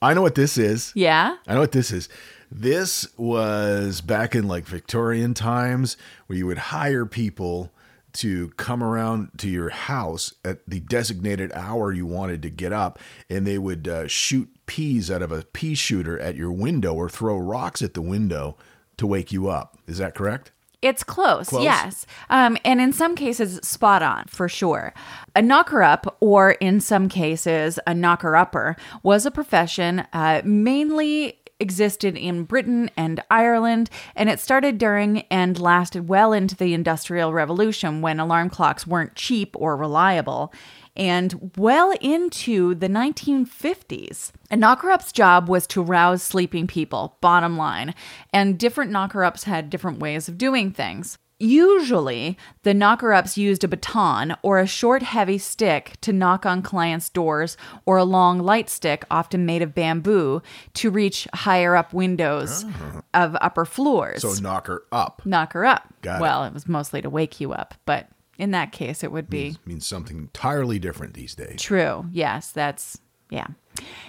I 0.02 0.14
know 0.14 0.22
what 0.22 0.36
this 0.36 0.58
is. 0.58 0.92
Yeah. 0.96 1.36
I 1.48 1.54
know 1.54 1.60
what 1.62 1.72
this 1.74 1.92
is. 1.92 2.10
This 2.52 3.08
was 3.18 4.02
back 4.02 4.36
in 4.36 4.48
like 4.48 4.66
Victorian 4.66 5.34
times 5.34 5.98
where 6.28 6.38
you 6.38 6.48
would 6.48 6.58
hire 6.58 7.06
people 7.06 7.72
to 8.14 8.50
come 8.58 8.84
around 8.84 9.30
to 9.38 9.48
your 9.50 9.70
house 9.70 10.34
at 10.44 10.68
the 10.68 10.80
designated 10.80 11.52
hour 11.54 11.92
you 11.94 12.06
wanted 12.08 12.42
to 12.42 12.50
get 12.50 12.74
up, 12.74 12.98
and 13.30 13.46
they 13.46 13.60
would 13.60 13.88
uh, 13.88 14.08
shoot 14.08 14.50
peas 14.66 15.12
out 15.12 15.22
of 15.22 15.32
a 15.32 15.44
pea 15.54 15.76
shooter 15.76 16.20
at 16.20 16.36
your 16.36 16.52
window 16.52 16.94
or 16.96 17.08
throw 17.10 17.38
rocks 17.38 17.82
at 17.84 17.94
the 17.94 18.02
window 18.02 18.58
to 19.00 19.08
wake 19.08 19.32
you 19.32 19.50
up. 19.50 19.78
Is 19.88 19.98
that 19.98 20.16
correct? 20.16 20.52
It's 20.82 21.04
close, 21.04 21.50
Close? 21.50 21.64
yes. 21.64 22.06
Um, 22.30 22.58
and 22.64 22.80
in 22.80 22.94
some 22.94 23.16
cases, 23.16 23.60
spot 23.64 24.02
on 24.02 24.26
for 24.28 24.48
sure. 24.48 24.94
A 25.36 25.42
knocker 25.42 25.84
up, 25.84 26.16
or 26.22 26.52
in 26.52 26.80
some 26.80 27.10
cases, 27.10 27.80
a 27.86 27.94
knocker 27.94 28.36
upper, 28.38 28.78
was 29.04 29.26
a 29.26 29.32
profession 29.32 30.06
uh, 30.14 30.42
mainly 30.46 31.38
existed 31.60 32.16
in 32.16 32.46
Britain 32.46 32.90
and 32.96 33.22
Ireland, 33.30 33.90
and 34.16 34.30
it 34.30 34.40
started 34.40 34.78
during 34.78 35.22
and 35.24 35.60
lasted 35.60 36.08
well 36.08 36.32
into 36.32 36.56
the 36.56 36.74
Industrial 36.74 37.34
Revolution 37.34 38.02
when 38.02 38.20
alarm 38.20 38.50
clocks 38.50 38.88
weren't 38.88 39.16
cheap 39.16 39.56
or 39.58 39.76
reliable. 39.76 40.54
And 41.00 41.54
well 41.58 41.94
into 42.02 42.76
the 42.76 42.90
1950s, 42.90 44.34
a 44.52 44.58
knocker 44.58 44.92
up's 44.92 45.14
job 45.14 45.48
was 45.48 45.66
to 45.68 45.82
rouse 45.82 46.22
sleeping 46.22 46.68
people, 46.68 47.18
bottom 47.22 47.56
line. 47.56 47.96
And 48.34 48.60
different 48.60 48.92
knocker 48.92 49.24
ups 49.24 49.46
had 49.46 49.70
different 49.70 50.00
ways 50.00 50.28
of 50.28 50.38
doing 50.38 50.72
things. 50.72 51.18
Usually, 51.42 52.38
the 52.64 52.74
knocker 52.74 53.14
ups 53.14 53.38
used 53.38 53.64
a 53.64 53.70
baton 53.70 54.36
or 54.42 54.60
a 54.60 54.68
short, 54.68 55.02
heavy 55.02 55.38
stick 55.38 55.94
to 56.02 56.12
knock 56.12 56.46
on 56.46 56.62
clients' 56.62 57.10
doors 57.10 57.56
or 57.86 57.96
a 57.96 58.04
long 58.04 58.40
light 58.40 58.70
stick, 58.70 59.06
often 59.10 59.46
made 59.46 59.62
of 59.62 59.74
bamboo, 59.74 60.42
to 60.74 60.92
reach 60.92 61.30
higher 61.34 61.78
up 61.78 61.94
windows 61.94 62.66
ah. 62.68 63.02
of 63.14 63.38
upper 63.40 63.64
floors. 63.64 64.22
So 64.22 64.34
knock 64.44 64.68
her 64.68 64.84
up 64.92 65.22
knock 65.24 65.54
her 65.54 65.66
up. 65.66 65.94
Got 66.02 66.18
it. 66.18 66.22
well, 66.22 66.44
it 66.44 66.54
was 66.54 66.68
mostly 66.68 67.02
to 67.02 67.10
wake 67.10 67.40
you 67.40 67.54
up, 67.54 67.74
but 67.86 68.10
in 68.40 68.52
that 68.52 68.72
case, 68.72 69.04
it 69.04 69.12
would 69.12 69.30
be 69.30 69.58
means 69.66 69.86
something 69.86 70.18
entirely 70.18 70.80
different 70.80 71.14
these 71.14 71.36
days. 71.36 71.62
true. 71.62 72.06
Yes, 72.12 72.52
that's, 72.52 72.98
yeah. 73.30 73.48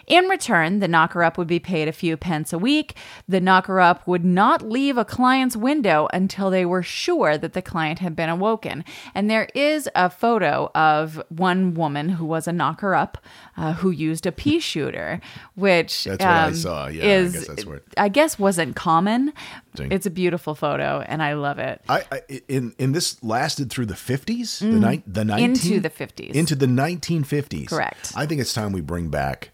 In 0.06 0.25
return, 0.25 0.81
the 0.81 0.88
knocker 0.88 1.23
up 1.23 1.38
would 1.38 1.46
be 1.46 1.60
paid 1.60 1.87
a 1.87 1.92
few 1.92 2.16
pence 2.16 2.52
a 2.52 2.58
week. 2.58 2.94
The 3.29 3.40
knocker 3.40 3.81
up 3.81 4.06
would 4.08 4.25
not 4.25 4.62
leave 4.62 4.98
a 4.98 5.04
client's 5.04 5.56
window 5.56 6.08
until 6.12 6.50
they 6.50 6.66
were 6.66 6.83
sure 6.83 7.38
that 7.38 7.52
the 7.52 7.62
client 7.62 8.00
had 8.00 8.16
been 8.16 8.29
awoken. 8.29 8.85
And 9.14 9.31
there 9.31 9.48
is 9.54 9.88
a 9.94 10.10
photo 10.10 10.71
of 10.75 11.23
one 11.29 11.75
woman 11.75 12.08
who 12.08 12.25
was 12.25 12.48
a 12.48 12.52
knocker 12.52 12.94
up 12.94 13.18
uh, 13.56 13.75
who 13.75 13.90
used 13.90 14.27
a 14.27 14.33
pea 14.33 14.58
shooter, 14.58 15.21
which 15.54 16.04
That's 16.04 16.25
what 16.25 16.29
I 16.29 16.46
um, 16.48 16.54
saw. 16.54 16.87
Yeah, 16.88 17.02
I 17.04 17.06
guess 17.29 17.46
that's 17.46 17.64
what- 17.66 17.83
I 17.96 18.08
guess 18.08 18.38
wasn't 18.38 18.75
common. 18.75 19.33
Dang. 19.77 19.92
It's 19.92 20.06
a 20.06 20.10
beautiful 20.10 20.56
photo, 20.56 21.04
and 21.06 21.23
I 21.23 21.35
love 21.35 21.60
it. 21.60 21.81
I, 21.88 22.02
I 22.10 22.21
in 22.48 22.75
in 22.79 22.90
this 22.90 23.23
lasted 23.23 23.71
through 23.71 23.87
the 23.87 23.94
fifties, 23.94 24.58
the 24.58 24.66
night 24.66 25.04
the 25.06 25.25
19, 25.25 25.40
Mm. 25.40 25.54
Into 25.54 25.81
the 25.81 25.90
50s. 25.90 26.31
into 26.33 26.54
the 26.56 26.66
nineteen 26.66 27.23
fifties. 27.23 27.68
Correct. 27.68 28.12
I 28.16 28.27
think 28.27 28.40
it's 28.40 28.52
time 28.52 28.73
we 28.73 28.81
bring 28.81 29.10
back 29.10 29.50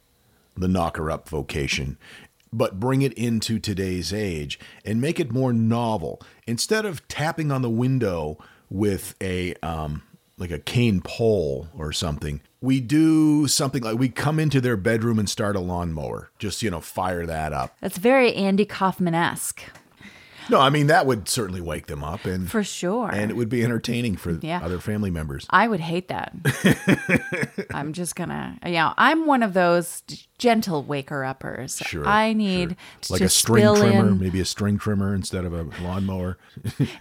the 0.56 0.68
knocker 0.68 1.10
up 1.10 1.28
vocation, 1.28 1.98
but 2.52 2.80
bring 2.80 3.02
it 3.02 3.12
into 3.14 3.58
today's 3.58 4.12
age 4.12 4.58
and 4.84 5.00
make 5.00 5.20
it 5.20 5.32
more 5.32 5.52
novel. 5.52 6.20
Instead 6.46 6.84
of 6.84 7.06
tapping 7.08 7.50
on 7.50 7.62
the 7.62 7.70
window 7.70 8.38
with 8.70 9.14
a 9.20 9.54
um 9.56 10.02
like 10.38 10.50
a 10.50 10.58
cane 10.58 11.00
pole 11.00 11.68
or 11.76 11.92
something, 11.92 12.40
we 12.60 12.80
do 12.80 13.46
something 13.48 13.82
like 13.82 13.98
we 13.98 14.08
come 14.08 14.38
into 14.38 14.60
their 14.60 14.76
bedroom 14.76 15.18
and 15.18 15.30
start 15.30 15.56
a 15.56 15.60
lawnmower. 15.60 16.30
Just 16.38 16.62
you 16.62 16.70
know, 16.70 16.80
fire 16.80 17.26
that 17.26 17.52
up. 17.52 17.76
That's 17.80 17.98
very 17.98 18.34
Andy 18.34 18.66
Kaufman 18.66 19.14
esque, 19.14 19.62
No, 20.50 20.60
I 20.60 20.70
mean 20.70 20.86
that 20.88 21.06
would 21.06 21.28
certainly 21.28 21.60
wake 21.60 21.86
them 21.86 22.04
up 22.04 22.24
and 22.24 22.50
for 22.50 22.62
sure. 22.64 23.10
and 23.12 23.30
it 23.30 23.34
would 23.34 23.48
be 23.48 23.64
entertaining 23.64 24.16
for 24.16 24.32
Yeah. 24.42 24.60
other 24.64 24.78
family 24.78 25.10
members. 25.10 25.46
I 25.50 25.68
would 25.68 25.80
hate 25.80 26.08
that. 26.08 26.32
I'm 27.74 27.92
just 27.92 28.16
gonna, 28.16 28.58
yeah. 28.64 28.92
I'm 28.96 29.26
one 29.26 29.42
of 29.42 29.54
those 29.54 30.02
gentle 30.38 30.82
waker 30.82 31.24
uppers. 31.24 31.78
Sure. 31.86 32.06
I 32.06 32.32
need 32.32 32.70
sure. 32.70 32.76
to 33.02 33.12
like 33.14 33.22
a 33.22 33.28
string 33.28 33.74
trimmer, 33.74 34.08
in. 34.08 34.18
maybe 34.18 34.40
a 34.40 34.44
string 34.44 34.78
trimmer 34.78 35.14
instead 35.14 35.44
of 35.44 35.52
a 35.52 35.62
lawnmower. 35.82 36.38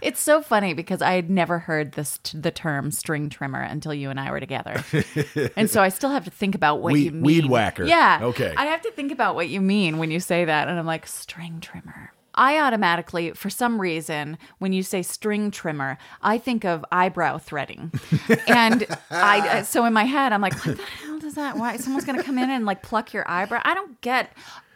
It's 0.02 0.20
so 0.20 0.40
funny 0.42 0.72
because 0.74 1.02
I 1.02 1.12
had 1.12 1.28
never 1.30 1.58
heard 1.60 1.92
this 1.92 2.18
the 2.32 2.50
term 2.50 2.90
string 2.90 3.28
trimmer 3.28 3.60
until 3.60 3.92
you 3.92 4.10
and 4.10 4.18
I 4.20 4.30
were 4.30 4.40
together, 4.40 4.84
and 5.56 5.68
so 5.70 5.82
I 5.82 5.88
still 5.88 6.10
have 6.10 6.24
to 6.24 6.30
think 6.30 6.54
about 6.54 6.80
what 6.80 6.92
Weed- 6.92 7.04
you 7.06 7.12
mean. 7.12 7.22
weed 7.22 7.46
whacker. 7.46 7.84
Yeah. 7.84 8.20
Okay. 8.22 8.54
I 8.56 8.66
have 8.66 8.82
to 8.82 8.90
think 8.92 9.12
about 9.12 9.34
what 9.34 9.48
you 9.48 9.60
mean 9.60 9.98
when 9.98 10.10
you 10.10 10.20
say 10.20 10.44
that, 10.44 10.68
and 10.68 10.78
I'm 10.78 10.86
like 10.86 11.06
string 11.06 11.60
trimmer. 11.60 12.12
I 12.36 12.58
automatically, 12.60 13.32
for 13.32 13.48
some 13.50 13.80
reason, 13.80 14.38
when 14.58 14.72
you 14.72 14.82
say 14.82 15.02
string 15.02 15.50
trimmer, 15.50 15.98
I 16.22 16.38
think 16.38 16.64
of 16.64 16.84
eyebrow 16.92 17.38
threading, 17.38 17.92
and 18.46 18.86
I 19.10 19.58
uh, 19.58 19.62
so 19.62 19.84
in 19.84 19.92
my 19.92 20.04
head 20.04 20.32
I'm 20.32 20.40
like, 20.42 20.54
what 20.64 20.76
the 20.76 20.82
hell 20.82 21.18
does 21.18 21.34
that? 21.34 21.56
Why 21.56 21.76
someone's 21.76 22.04
gonna 22.04 22.22
come 22.22 22.38
in 22.38 22.50
and 22.50 22.66
like 22.66 22.82
pluck 22.82 23.12
your 23.12 23.28
eyebrow? 23.28 23.62
I 23.64 23.74
don't 23.74 24.00
get. 24.00 24.30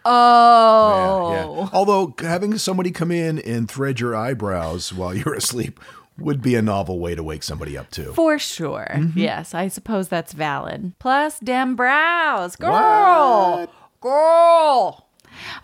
Oh, 0.05 1.31
Yeah, 1.33 1.39
yeah. 1.41 1.45
Oh. 1.47 1.71
Although 1.73 2.15
having 2.21 2.57
somebody 2.57 2.91
come 2.91 3.11
in 3.11 3.39
and 3.41 3.71
thread 3.71 4.01
your 4.01 4.17
eyebrows 4.17 4.93
while 4.95 5.15
you're 5.15 5.35
asleep 5.35 5.79
would 6.19 6.41
be 6.43 6.55
a 6.55 6.63
novel 6.63 6.99
way 6.99 7.15
to 7.15 7.23
wake 7.23 7.43
somebody 7.43 7.77
up 7.77 7.91
too. 7.91 8.13
For 8.15 8.39
sure. 8.39 8.89
Mm-hmm. 8.91 9.19
Yes, 9.19 9.55
I 9.55 9.69
suppose 9.69 10.09
that's 10.09 10.33
valid. 10.33 10.93
Plus, 10.99 11.39
dem 11.41 11.77
brows. 11.77 12.57
Girl. 12.57 13.69
Girl. 14.01 15.07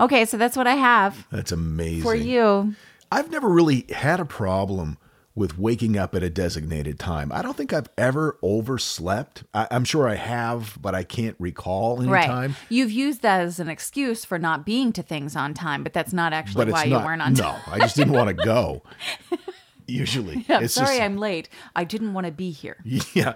Okay, 0.01 0.25
so 0.25 0.37
that's 0.37 0.57
what 0.57 0.67
I 0.67 0.75
have 0.75 1.27
That's 1.31 1.53
amazing. 1.53 2.03
for 2.03 2.15
you. 2.15 2.75
I've 3.11 3.31
never 3.31 3.49
really 3.49 3.87
had 3.95 4.21
a 4.21 4.25
problem 4.25 4.99
with 5.35 5.59
waking 5.59 5.99
up 5.99 6.15
at 6.15 6.23
a 6.23 6.31
designated 6.31 6.99
time. 6.99 7.31
I 7.31 7.43
don't 7.43 7.55
think 7.57 7.73
I've 7.75 7.91
ever 7.99 8.39
overslept. 8.43 9.45
I, 9.53 9.69
I'm 9.71 9.85
sure 9.85 10.09
I 10.09 10.15
have, 10.15 10.79
but 10.81 10.95
I 10.95 11.03
can't 11.05 11.37
recall 11.39 12.01
any 12.01 12.11
Right. 12.11 12.27
time. 12.27 12.57
You've 12.71 12.91
used 12.91 13.21
that 13.21 13.43
as 13.43 13.61
an 13.61 13.69
excuse 13.69 14.25
for 14.25 14.39
not 14.39 14.65
being 14.65 14.93
to 14.95 15.03
things 15.03 15.37
on 15.37 15.53
time, 15.53 15.83
but 15.83 15.93
that's 15.93 16.15
not 16.15 16.33
actually 16.33 16.65
But 16.65 16.73
why 16.73 16.83
it's 16.85 16.91
you 16.91 16.97
weren't 16.99 17.21
on 17.21 17.35
time. 17.35 17.61
no, 17.67 17.73
I 17.73 17.79
just 17.81 17.97
didn't 17.97 18.15
want 18.15 18.29
to 18.29 18.45
go. 18.45 18.83
Usually, 19.89 20.45
I'm 20.49 20.65
it's 20.65 20.75
sorry 20.75 20.97
just, 20.97 21.03
I'm 21.03 21.17
late. 21.17 21.49
I 21.77 21.85
didn't 21.85 22.13
want 22.15 22.27
to 22.27 22.33
be 22.33 22.51
here. 22.51 22.79
Yeah. 23.15 23.35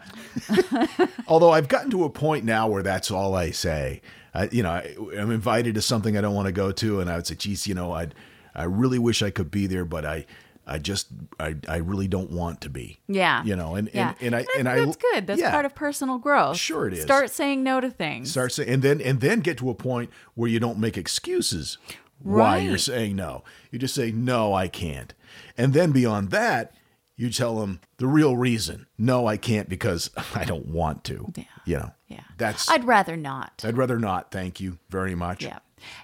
Although 1.28 1.51
I've 1.51 1.68
gotten 1.68 1.91
to 1.93 2.05
a 2.05 2.11
point 2.11 2.45
now 2.45 2.66
where 2.66 2.82
that's 2.82 3.11
all 3.11 3.34
I 3.36 3.51
say. 3.51 4.01
I, 4.35 4.49
you 4.53 4.62
know, 4.62 4.70
I, 4.70 4.95
I'm 5.18 5.31
invited 5.31 5.74
to 5.74 5.83
something 5.83 6.16
I 6.16 6.20
don't 6.20 6.35
want 6.35 6.47
to 6.47 6.53
go 6.53 6.72
to, 6.72 7.01
and 7.01 7.11
I 7.11 7.16
would 7.16 7.26
say, 7.26 7.35
"Geez, 7.35 7.66
you 7.66 7.74
know, 7.74 7.93
I 7.93 8.09
I 8.55 8.64
really 8.64 8.99
wish 8.99 9.22
I 9.22 9.31
could 9.31 9.51
be 9.51 9.66
there, 9.66 9.85
but 9.85 10.05
I 10.05 10.26
I 10.66 10.78
just 10.78 11.09
I, 11.41 11.57
I 11.68 11.76
really 11.78 12.07
don't 12.09 12.31
want 12.31 12.61
to 12.61 12.70
be." 12.70 13.01
Yeah. 13.09 13.43
You 13.45 13.57
know, 13.57 13.74
and 13.74 13.91
Yeah. 13.93 14.14
and, 14.20 14.35
and 14.35 14.37
I 14.37 14.47
and 14.59 14.66
that's 14.66 14.97
I 14.97 15.14
good. 15.14 15.26
That's 15.26 15.41
yeah. 15.41 15.51
part 15.51 15.66
of 15.66 15.74
personal 15.74 16.18
growth. 16.18 16.57
Sure 16.57 16.87
it 16.87 16.93
is. 16.95 17.03
Start 17.03 17.31
saying 17.31 17.62
no 17.64 17.81
to 17.81 17.91
things. 17.91 18.31
start 18.31 18.53
saying, 18.53 18.68
and 18.68 18.83
then 18.83 19.01
and 19.01 19.20
then 19.20 19.41
get 19.41 19.59
to 19.59 19.70
a 19.70 19.74
point 19.74 20.11
where 20.35 20.49
you 20.49 20.61
don't 20.61 20.78
make 20.78 20.97
excuses 20.97 21.78
why 22.22 22.59
you're 22.59 22.78
saying 22.78 23.16
no. 23.16 23.43
You 23.70 23.78
just 23.78 23.95
say 23.95 24.12
no, 24.12 24.53
I 24.55 24.68
can't, 24.68 25.14
and 25.57 25.72
then 25.72 25.91
beyond 25.91 26.31
that, 26.31 26.74
you 27.21 27.29
tell 27.29 27.61
them 27.61 27.81
the 27.99 28.07
real 28.07 28.35
reason. 28.35 28.87
No, 28.97 29.27
I 29.27 29.37
can't 29.37 29.68
because 29.68 30.11
I 30.35 30.47
don't 30.47 30.68
want 30.68 31.05
to. 31.05 31.31
Yeah. 31.37 31.45
You 31.66 31.77
know. 31.77 31.91
Yeah. 32.09 32.21
That's. 32.39 32.71
I'd 32.71 32.85
rather 32.85 33.14
not. 33.14 33.62
I'd 33.62 33.77
rather 33.77 33.99
not. 33.99 34.31
Thank 34.31 34.59
you 34.59 34.79
very 34.89 35.14
much. 35.14 35.45
Yeah. 35.45 35.59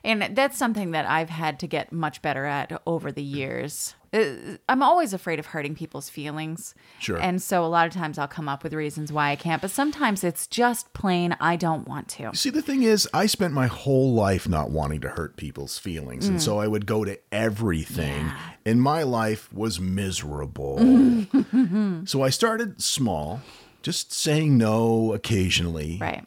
And 0.05 0.35
that's 0.37 0.57
something 0.59 0.91
that 0.93 1.07
I've 1.07 1.31
had 1.31 1.59
to 1.61 1.67
get 1.67 1.93
much 1.93 2.23
better 2.23 2.45
at 2.45 2.81
over 2.87 3.11
the 3.13 3.23
years. 3.23 3.95
Uh, 4.13 4.57
I'm 4.69 4.83
always 4.83 5.13
afraid 5.13 5.39
of 5.39 5.47
hurting 5.47 5.75
people's 5.75 6.09
feelings. 6.09 6.75
Sure. 7.01 7.19
And 7.19 7.43
so 7.43 7.65
a 7.65 7.67
lot 7.67 7.87
of 7.87 7.93
times 7.93 8.19
I'll 8.19 8.29
come 8.29 8.49
up 8.49 8.63
with 8.63 8.73
reasons 8.73 9.13
why 9.13 9.31
I 9.31 9.37
can't, 9.37 9.61
but 9.61 9.71
sometimes 9.71 10.23
it's 10.25 10.47
just 10.47 10.93
plain 10.95 11.37
I 11.41 11.57
don't 11.57 11.87
want 11.89 12.09
to. 12.11 12.31
See, 12.35 12.51
the 12.51 12.63
thing 12.63 12.83
is, 12.83 13.09
I 13.13 13.27
spent 13.27 13.53
my 13.53 13.67
whole 13.67 14.15
life 14.15 14.49
not 14.49 14.71
wanting 14.71 15.01
to 15.03 15.09
hurt 15.11 15.37
people's 15.37 15.79
feelings. 15.79 16.29
And 16.29 16.39
Mm. 16.39 16.41
so 16.41 16.59
I 16.59 16.67
would 16.69 16.87
go 16.87 17.05
to 17.05 17.19
everything, 17.33 18.31
and 18.65 18.81
my 18.81 19.03
life 19.03 19.53
was 19.53 19.81
miserable. 19.81 20.79
so 22.05 22.23
I 22.23 22.31
started 22.31 22.81
small, 22.81 23.41
just 23.83 24.13
saying 24.13 24.57
no 24.57 25.13
occasionally. 25.13 25.99
Right. 26.01 26.25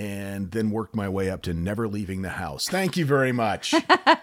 And 0.00 0.50
then 0.52 0.70
worked 0.70 0.96
my 0.96 1.10
way 1.10 1.28
up 1.28 1.42
to 1.42 1.52
never 1.52 1.86
leaving 1.86 2.22
the 2.22 2.30
house. 2.30 2.66
Thank 2.66 2.96
you 2.96 3.04
very 3.04 3.32
much. 3.32 3.74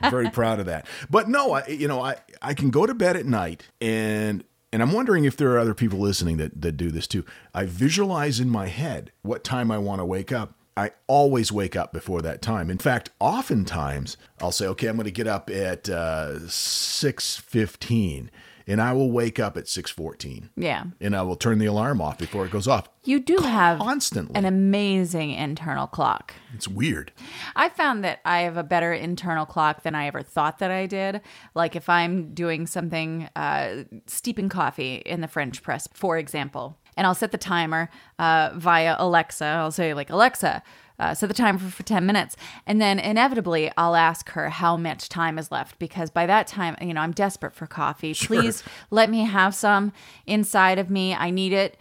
very 0.10 0.28
proud 0.32 0.60
of 0.60 0.66
that. 0.66 0.88
But 1.08 1.30
no, 1.30 1.52
I 1.52 1.68
you 1.68 1.88
know, 1.88 2.02
I 2.02 2.16
I 2.42 2.56
can 2.56 2.72
go 2.72 2.88
to 2.88 2.96
bed 2.96 3.16
at 3.16 3.28
night 3.28 3.62
and 3.80 4.44
and 4.74 4.82
I'm 4.82 4.92
wondering 4.92 5.26
if 5.26 5.38
there 5.38 5.52
are 5.52 5.60
other 5.60 5.76
people 5.76 6.00
listening 6.00 6.38
that 6.38 6.62
that 6.62 6.78
do 6.78 6.90
this 6.90 7.06
too. 7.06 7.24
I 7.54 7.66
visualize 7.66 8.40
in 8.40 8.50
my 8.50 8.70
head 8.70 9.12
what 9.22 9.44
time 9.44 9.70
I 9.70 9.78
want 9.78 10.02
to 10.02 10.06
wake 10.06 10.32
up. 10.32 10.56
I 10.76 10.94
always 11.06 11.52
wake 11.52 11.76
up 11.76 11.94
before 11.94 12.24
that 12.24 12.42
time. 12.42 12.72
In 12.72 12.80
fact, 12.80 13.12
oftentimes 13.20 14.18
I'll 14.42 14.52
say, 14.52 14.66
"Okay, 14.66 14.88
I'm 14.88 14.96
going 14.96 15.06
to 15.06 15.12
get 15.12 15.28
up 15.28 15.52
at 15.52 15.88
uh, 15.90 16.40
6:15." 16.48 18.30
And 18.70 18.82
I 18.82 18.92
will 18.92 19.10
wake 19.12 19.40
up 19.40 19.56
at 19.56 19.66
6:14. 19.66 20.50
Yeah. 20.58 20.84
And 21.00 21.16
I 21.16 21.22
will 21.22 21.38
turn 21.38 21.58
the 21.58 21.66
alarm 21.68 22.02
off 22.02 22.18
before 22.18 22.46
it 22.46 22.52
goes 22.52 22.68
off. 22.68 22.90
You 23.06 23.22
do 23.22 23.38
have 23.38 23.80
Constantly. 23.80 24.36
an 24.36 24.44
amazing 24.44 25.32
internal 25.32 25.88
clock. 25.88 26.34
It's 26.54 26.68
weird. 26.68 27.14
I 27.56 27.70
found 27.70 28.04
that 28.04 28.20
I 28.26 28.40
have 28.42 28.58
a 28.58 28.64
better 28.64 28.92
internal 28.92 29.46
clock 29.46 29.84
than 29.84 29.96
I 29.96 30.08
ever 30.08 30.22
thought 30.22 30.60
that 30.60 30.72
I 30.72 30.86
did. 30.86 31.22
Like 31.56 31.78
if 31.78 31.88
I'm 31.88 32.34
doing 32.34 32.68
something, 32.68 33.30
uh, 33.38 33.84
steeping 34.06 34.50
coffee 34.50 34.96
in 34.96 35.22
the 35.22 35.28
French 35.30 35.64
press, 35.64 35.88
for 35.94 36.18
example, 36.18 36.78
and 36.98 37.08
I'll 37.08 37.16
set 37.16 37.32
the 37.32 37.38
timer 37.38 37.90
uh, 38.20 38.50
via 38.56 38.96
Alexa. 39.00 39.46
I'll 39.46 39.72
say 39.72 39.94
like 39.94 40.10
Alexa. 40.10 40.62
Uh, 41.00 41.14
set 41.14 41.28
the 41.28 41.34
timer 41.34 41.60
for, 41.60 41.70
for 41.70 41.84
10 41.84 42.08
minutes 42.08 42.36
and 42.66 42.82
then 42.82 42.98
inevitably 42.98 43.72
i'll 43.78 43.96
ask 43.96 44.30
her 44.32 44.50
how 44.50 44.76
much 44.76 45.10
time 45.10 45.38
is 45.38 45.52
left 45.52 45.78
because 45.78 46.10
by 46.10 46.26
that 46.26 46.48
time 46.48 46.76
you 46.82 46.92
know 46.92 47.02
i'm 47.02 47.12
desperate 47.12 47.54
for 47.54 47.68
coffee 47.68 48.16
please 48.16 48.64
let 48.90 49.08
me 49.08 49.24
have 49.24 49.54
some 49.54 49.94
inside 50.26 50.80
of 50.80 50.90
me 50.90 51.14
i 51.14 51.30
need 51.30 51.54
it 51.54 51.80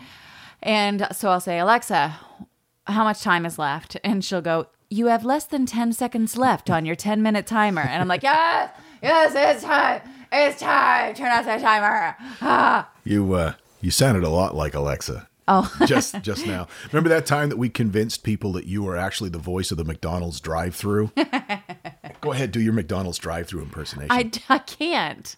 and 0.63 1.07
so 1.13 1.31
i'll 1.31 1.41
say 1.41 1.59
alexa 1.59 2.19
how 2.87 3.05
much 3.05 3.21
time 3.21 3.45
is 3.47 3.59
left? 3.59 3.97
And 4.05 4.25
she'll 4.25 4.41
go, 4.41 4.69
You 4.91 5.07
have 5.07 5.25
less 5.25 5.45
than 5.45 5.67
10 5.67 5.93
seconds 5.93 6.37
left 6.37 6.71
on 6.71 6.87
your 6.87 6.97
10 6.97 7.23
minute 7.23 7.47
timer. 7.47 7.83
And 7.83 8.01
I'm 8.01 8.09
like, 8.09 8.23
Yes, 8.23 8.71
yes, 9.03 9.33
it's 9.35 9.65
time. 9.65 10.03
It's 10.33 10.61
time. 10.61 11.15
Turn 11.15 11.33
off 11.33 11.45
the 11.45 11.59
timer. 11.59 12.17
Ah. 12.41 12.91
You 13.05 13.35
uh 13.35 13.53
you 13.81 13.93
sounded 13.93 14.25
a 14.25 14.29
lot 14.29 14.57
like 14.57 14.75
Alexa. 14.75 15.29
Oh. 15.49 15.73
just 15.87 16.21
just 16.23 16.47
now. 16.47 16.67
Remember 16.93 17.09
that 17.11 17.27
time 17.27 17.49
that 17.51 17.57
we 17.57 17.69
convinced 17.69 18.25
people 18.25 18.53
that 18.53 18.67
you 18.67 18.83
were 18.83 18.97
actually 18.97 19.31
the 19.31 19.39
voice 19.39 19.71
of 19.71 19.77
the 19.77 19.85
McDonald's 19.85 20.41
drive-through? 20.41 21.13
Go 22.21 22.33
ahead, 22.33 22.51
do 22.51 22.61
your 22.61 22.73
McDonald's 22.73 23.19
drive-through 23.19 23.63
impersonation. 23.63 24.11
I, 24.11 24.31
I 24.49 24.59
can't. 24.59 25.37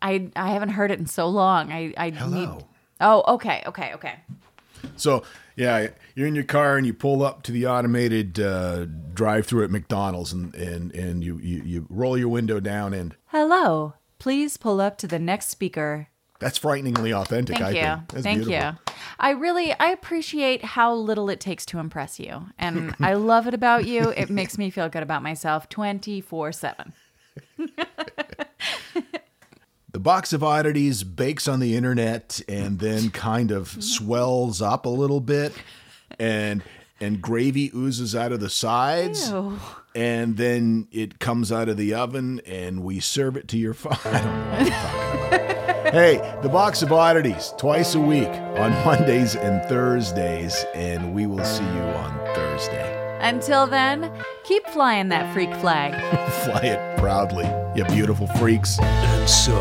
I, 0.00 0.30
I 0.36 0.50
haven't 0.50 0.70
heard 0.70 0.90
it 0.90 0.98
in 0.98 1.06
so 1.06 1.26
long. 1.26 1.72
I, 1.72 1.92
I 1.96 2.10
need. 2.10 2.18
Hello. 2.18 2.68
Oh, 3.00 3.34
okay, 3.34 3.62
okay, 3.66 3.92
okay. 3.94 4.14
So 4.96 5.24
yeah, 5.56 5.88
you're 6.14 6.28
in 6.28 6.34
your 6.34 6.44
car 6.44 6.76
and 6.76 6.86
you 6.86 6.94
pull 6.94 7.24
up 7.24 7.42
to 7.44 7.52
the 7.52 7.66
automated 7.66 8.38
uh, 8.38 8.86
drive-through 9.14 9.64
at 9.64 9.70
McDonald's 9.70 10.32
and 10.32 10.54
and 10.54 10.94
and 10.94 11.24
you, 11.24 11.38
you 11.38 11.62
you 11.62 11.86
roll 11.88 12.16
your 12.16 12.28
window 12.28 12.60
down 12.60 12.94
and 12.94 13.16
Hello. 13.26 13.94
Please 14.18 14.56
pull 14.56 14.80
up 14.80 14.96
to 14.98 15.06
the 15.06 15.18
next 15.18 15.48
speaker. 15.48 16.08
That's 16.38 16.58
frighteningly 16.58 17.12
authentic. 17.12 17.56
Thank 17.58 17.66
I 17.66 17.70
you. 17.70 17.96
think. 17.96 18.08
That's 18.08 18.22
Thank 18.22 18.44
beautiful. 18.44 18.70
you. 18.72 18.94
I 19.18 19.30
really 19.30 19.72
I 19.72 19.88
appreciate 19.88 20.64
how 20.64 20.94
little 20.94 21.30
it 21.30 21.40
takes 21.40 21.64
to 21.66 21.78
impress 21.78 22.18
you. 22.20 22.46
And 22.58 22.94
I 23.00 23.14
love 23.14 23.46
it 23.46 23.54
about 23.54 23.86
you. 23.86 24.10
It 24.10 24.30
makes 24.30 24.58
me 24.58 24.70
feel 24.70 24.88
good 24.88 25.02
about 25.02 25.22
myself 25.22 25.68
24/7. 25.68 26.92
The 29.92 30.00
box 30.00 30.34
of 30.34 30.44
oddities 30.44 31.04
bakes 31.04 31.48
on 31.48 31.58
the 31.58 31.74
internet 31.74 32.42
and 32.50 32.78
then 32.78 33.08
kind 33.08 33.50
of 33.50 33.82
swells 33.82 34.60
up 34.60 34.84
a 34.84 34.90
little 34.90 35.20
bit 35.22 35.54
and 36.18 36.62
and 37.00 37.22
gravy 37.22 37.70
oozes 37.74 38.14
out 38.14 38.30
of 38.30 38.40
the 38.40 38.50
sides 38.50 39.30
Ew. 39.30 39.58
and 39.94 40.36
then 40.36 40.88
it 40.92 41.18
comes 41.18 41.50
out 41.50 41.70
of 41.70 41.78
the 41.78 41.94
oven 41.94 42.42
and 42.44 42.82
we 42.82 43.00
serve 43.00 43.38
it 43.38 43.48
to 43.48 43.56
your 43.56 43.72
phone. 43.74 43.96
I 45.86 45.90
don't 45.90 45.94
know 45.94 46.18
what 46.18 46.26
I'm 46.26 46.32
talking 46.32 46.32
about. 46.32 46.34
Hey, 46.36 46.42
the 46.42 46.48
box 46.48 46.82
of 46.82 46.92
oddities 46.92 47.54
twice 47.56 47.94
a 47.94 48.00
week 48.00 48.28
on 48.28 48.70
Mondays 48.84 49.36
and 49.36 49.62
Thursdays 49.68 50.64
and 50.74 51.14
we 51.14 51.26
will 51.26 51.44
see 51.44 51.64
you 51.64 51.80
on 51.80 52.18
Thursday. 52.34 52.96
Until 53.20 53.66
then, 53.66 54.12
keep 54.44 54.66
flying 54.68 55.08
that 55.08 55.32
freak 55.32 55.54
flag. 55.56 55.92
Fly 56.44 56.60
it 56.62 56.98
proudly, 56.98 57.46
you 57.74 57.84
beautiful 57.86 58.26
freaks. 58.26 58.78
And 58.80 59.28
so, 59.28 59.58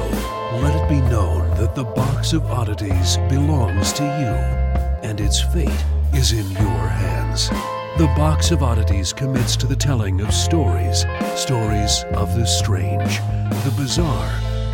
let 0.62 0.76
it 0.76 0.90
be 0.90 1.02
known 1.10 1.50
that 1.58 1.74
the 1.74 1.84
box 1.84 2.34
of 2.34 2.46
oddities 2.46 3.18
belongs 3.30 3.94
to 3.94 4.04
you, 4.04 5.10
and 5.10 5.20
its 5.20 5.42
fate 5.42 5.86
is 6.14 6.32
in 6.32 6.50
your 6.52 6.88
hands. 6.88 7.50
The 7.98 8.14
box 8.18 8.52
of 8.52 8.62
oddities 8.62 9.14
commits 9.14 9.56
to 9.58 9.68
the 9.68 9.76
telling 9.76 10.22
of 10.22 10.34
stories, 10.34 11.06
stories 11.36 12.04
of 12.14 12.36
the 12.36 12.46
strange, 12.46 13.20
the 13.64 13.74
bizarre, 13.78 14.32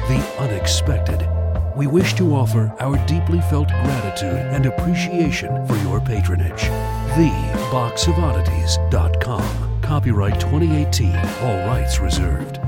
the 0.08 0.36
unexpected. 0.39 1.30
We 1.82 1.88
wish 1.88 2.13
to 2.13 2.34
offer 2.36 2.71
our 2.79 3.03
deeply 3.07 3.41
felt 3.49 3.69
gratitude 3.69 4.36
and 4.36 4.67
appreciation 4.67 5.65
for 5.65 5.75
your 5.77 5.99
patronage. 5.99 6.61
TheBoxOfOddities.com. 7.15 9.82
Copyright 9.82 10.39
2018. 10.39 11.15
All 11.15 11.65
rights 11.65 11.99
reserved. 11.99 12.59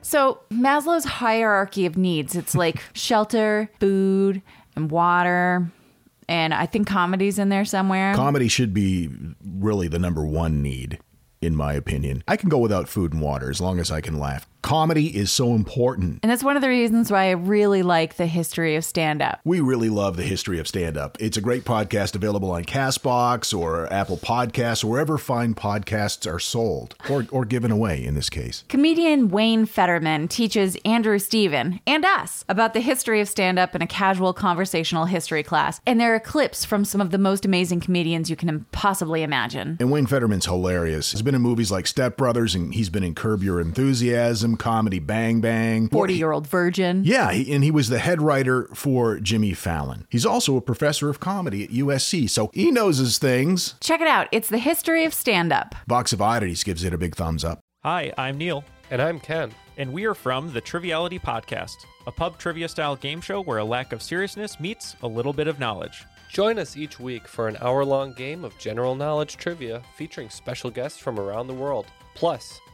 So, 0.00 0.38
Maslow's 0.52 1.04
hierarchy 1.04 1.84
of 1.84 1.96
needs, 1.96 2.36
it's 2.36 2.54
like 2.54 2.80
shelter, 2.92 3.68
food, 3.80 4.42
and 4.76 4.88
water. 4.88 5.68
And 6.28 6.54
I 6.54 6.66
think 6.66 6.86
comedy's 6.86 7.40
in 7.40 7.48
there 7.48 7.64
somewhere. 7.64 8.14
Comedy 8.14 8.46
should 8.46 8.72
be 8.72 9.10
really 9.44 9.88
the 9.88 9.98
number 9.98 10.24
one 10.24 10.62
need, 10.62 11.00
in 11.40 11.56
my 11.56 11.72
opinion. 11.72 12.22
I 12.28 12.36
can 12.36 12.48
go 12.48 12.58
without 12.58 12.88
food 12.88 13.12
and 13.12 13.20
water 13.20 13.50
as 13.50 13.60
long 13.60 13.80
as 13.80 13.90
I 13.90 14.00
can 14.00 14.20
laugh. 14.20 14.46
Comedy 14.62 15.08
is 15.16 15.30
so 15.30 15.54
important. 15.54 16.20
and 16.22 16.30
that's 16.30 16.44
one 16.44 16.56
of 16.56 16.62
the 16.62 16.68
reasons 16.68 17.10
why 17.10 17.24
I 17.24 17.30
really 17.32 17.82
like 17.82 18.14
the 18.16 18.26
history 18.26 18.76
of 18.76 18.84
stand 18.84 19.20
up. 19.20 19.40
We 19.44 19.60
really 19.60 19.88
love 19.88 20.16
the 20.16 20.22
history 20.22 20.58
of 20.58 20.68
stand 20.68 20.96
up. 20.96 21.16
It's 21.20 21.36
a 21.36 21.40
great 21.40 21.64
podcast 21.64 22.14
available 22.14 22.50
on 22.52 22.64
Castbox 22.64 23.56
or 23.56 23.92
Apple 23.92 24.16
Podcasts, 24.16 24.84
or 24.84 24.88
wherever 24.88 25.18
fine 25.18 25.54
podcasts 25.54 26.32
are 26.32 26.38
sold 26.38 26.94
or, 27.10 27.26
or 27.30 27.44
given 27.44 27.70
away 27.70 28.04
in 28.04 28.14
this 28.14 28.30
case. 28.30 28.64
Comedian 28.68 29.28
Wayne 29.28 29.66
Federman 29.66 30.28
teaches 30.28 30.76
Andrew 30.84 31.18
Steven 31.18 31.80
and 31.86 32.04
us 32.04 32.44
about 32.48 32.72
the 32.72 32.80
history 32.80 33.20
of 33.20 33.28
stand 33.28 33.58
up 33.58 33.74
in 33.74 33.82
a 33.82 33.86
casual 33.86 34.32
conversational 34.32 35.06
history 35.06 35.42
class. 35.42 35.80
And 35.86 36.00
there 36.00 36.14
are 36.14 36.20
clips 36.20 36.64
from 36.64 36.84
some 36.84 37.00
of 37.00 37.10
the 37.10 37.18
most 37.18 37.44
amazing 37.44 37.80
comedians 37.80 38.30
you 38.30 38.36
can 38.36 38.64
possibly 38.72 39.22
imagine. 39.22 39.76
And 39.80 39.90
Wayne 39.90 40.06
Federman's 40.06 40.46
hilarious. 40.46 41.12
He's 41.12 41.22
been 41.22 41.34
in 41.34 41.42
movies 41.42 41.72
like 41.72 41.86
Step 41.86 42.16
Brothers, 42.16 42.54
and 42.54 42.72
he's 42.74 42.88
been 42.90 43.04
in 43.04 43.14
Curb 43.14 43.42
Your 43.42 43.60
Enthusiasm, 43.60 44.51
comedy 44.56 44.98
Bang 44.98 45.40
Bang. 45.40 45.88
40 45.88 46.14
year 46.14 46.32
old 46.32 46.46
virgin. 46.46 47.02
Yeah, 47.04 47.32
he, 47.32 47.52
and 47.54 47.62
he 47.64 47.70
was 47.70 47.88
the 47.88 47.98
head 47.98 48.20
writer 48.22 48.68
for 48.74 49.18
Jimmy 49.20 49.54
Fallon. 49.54 50.06
He's 50.10 50.26
also 50.26 50.56
a 50.56 50.60
professor 50.60 51.08
of 51.08 51.20
comedy 51.20 51.64
at 51.64 51.70
USC, 51.70 52.28
so 52.30 52.50
he 52.52 52.70
knows 52.70 52.98
his 52.98 53.18
things. 53.18 53.74
Check 53.80 54.00
it 54.00 54.08
out. 54.08 54.28
It's 54.32 54.48
the 54.48 54.58
history 54.58 55.04
of 55.04 55.14
stand 55.14 55.52
up. 55.52 55.74
Box 55.86 56.12
of 56.12 56.20
Oddities 56.22 56.64
gives 56.64 56.84
it 56.84 56.92
a 56.94 56.98
big 56.98 57.14
thumbs 57.16 57.44
up. 57.44 57.60
Hi, 57.82 58.12
I'm 58.16 58.38
Neil, 58.38 58.64
And 58.90 59.02
I'm 59.02 59.18
Ken. 59.18 59.50
and 59.76 59.92
we 59.92 60.04
are 60.06 60.14
from 60.14 60.52
the 60.52 60.60
Triviality 60.60 61.18
Podcast, 61.18 61.74
a 62.06 62.12
pub 62.12 62.38
trivia 62.38 62.68
style 62.68 62.94
game 62.94 63.20
show 63.20 63.40
where 63.40 63.58
a 63.58 63.64
lack 63.64 63.92
of 63.92 64.02
seriousness 64.02 64.60
meets 64.60 64.94
a 65.02 65.08
little 65.08 65.32
bit 65.32 65.48
of 65.48 65.58
knowledge. 65.58 66.04
Join 66.30 66.58
us 66.58 66.76
each 66.76 67.00
week 67.00 67.26
for 67.28 67.48
an 67.48 67.56
hour 67.60 67.84
long 67.84 68.12
game 68.14 68.44
of 68.44 68.56
general 68.58 68.94
knowledge 68.94 69.36
trivia 69.36 69.82
featuring 69.96 70.30
special 70.30 70.70
guests 70.70 70.98
from 70.98 71.18
around 71.18 71.46
the 71.48 71.52
world, 71.54 71.86
plus 72.14 72.60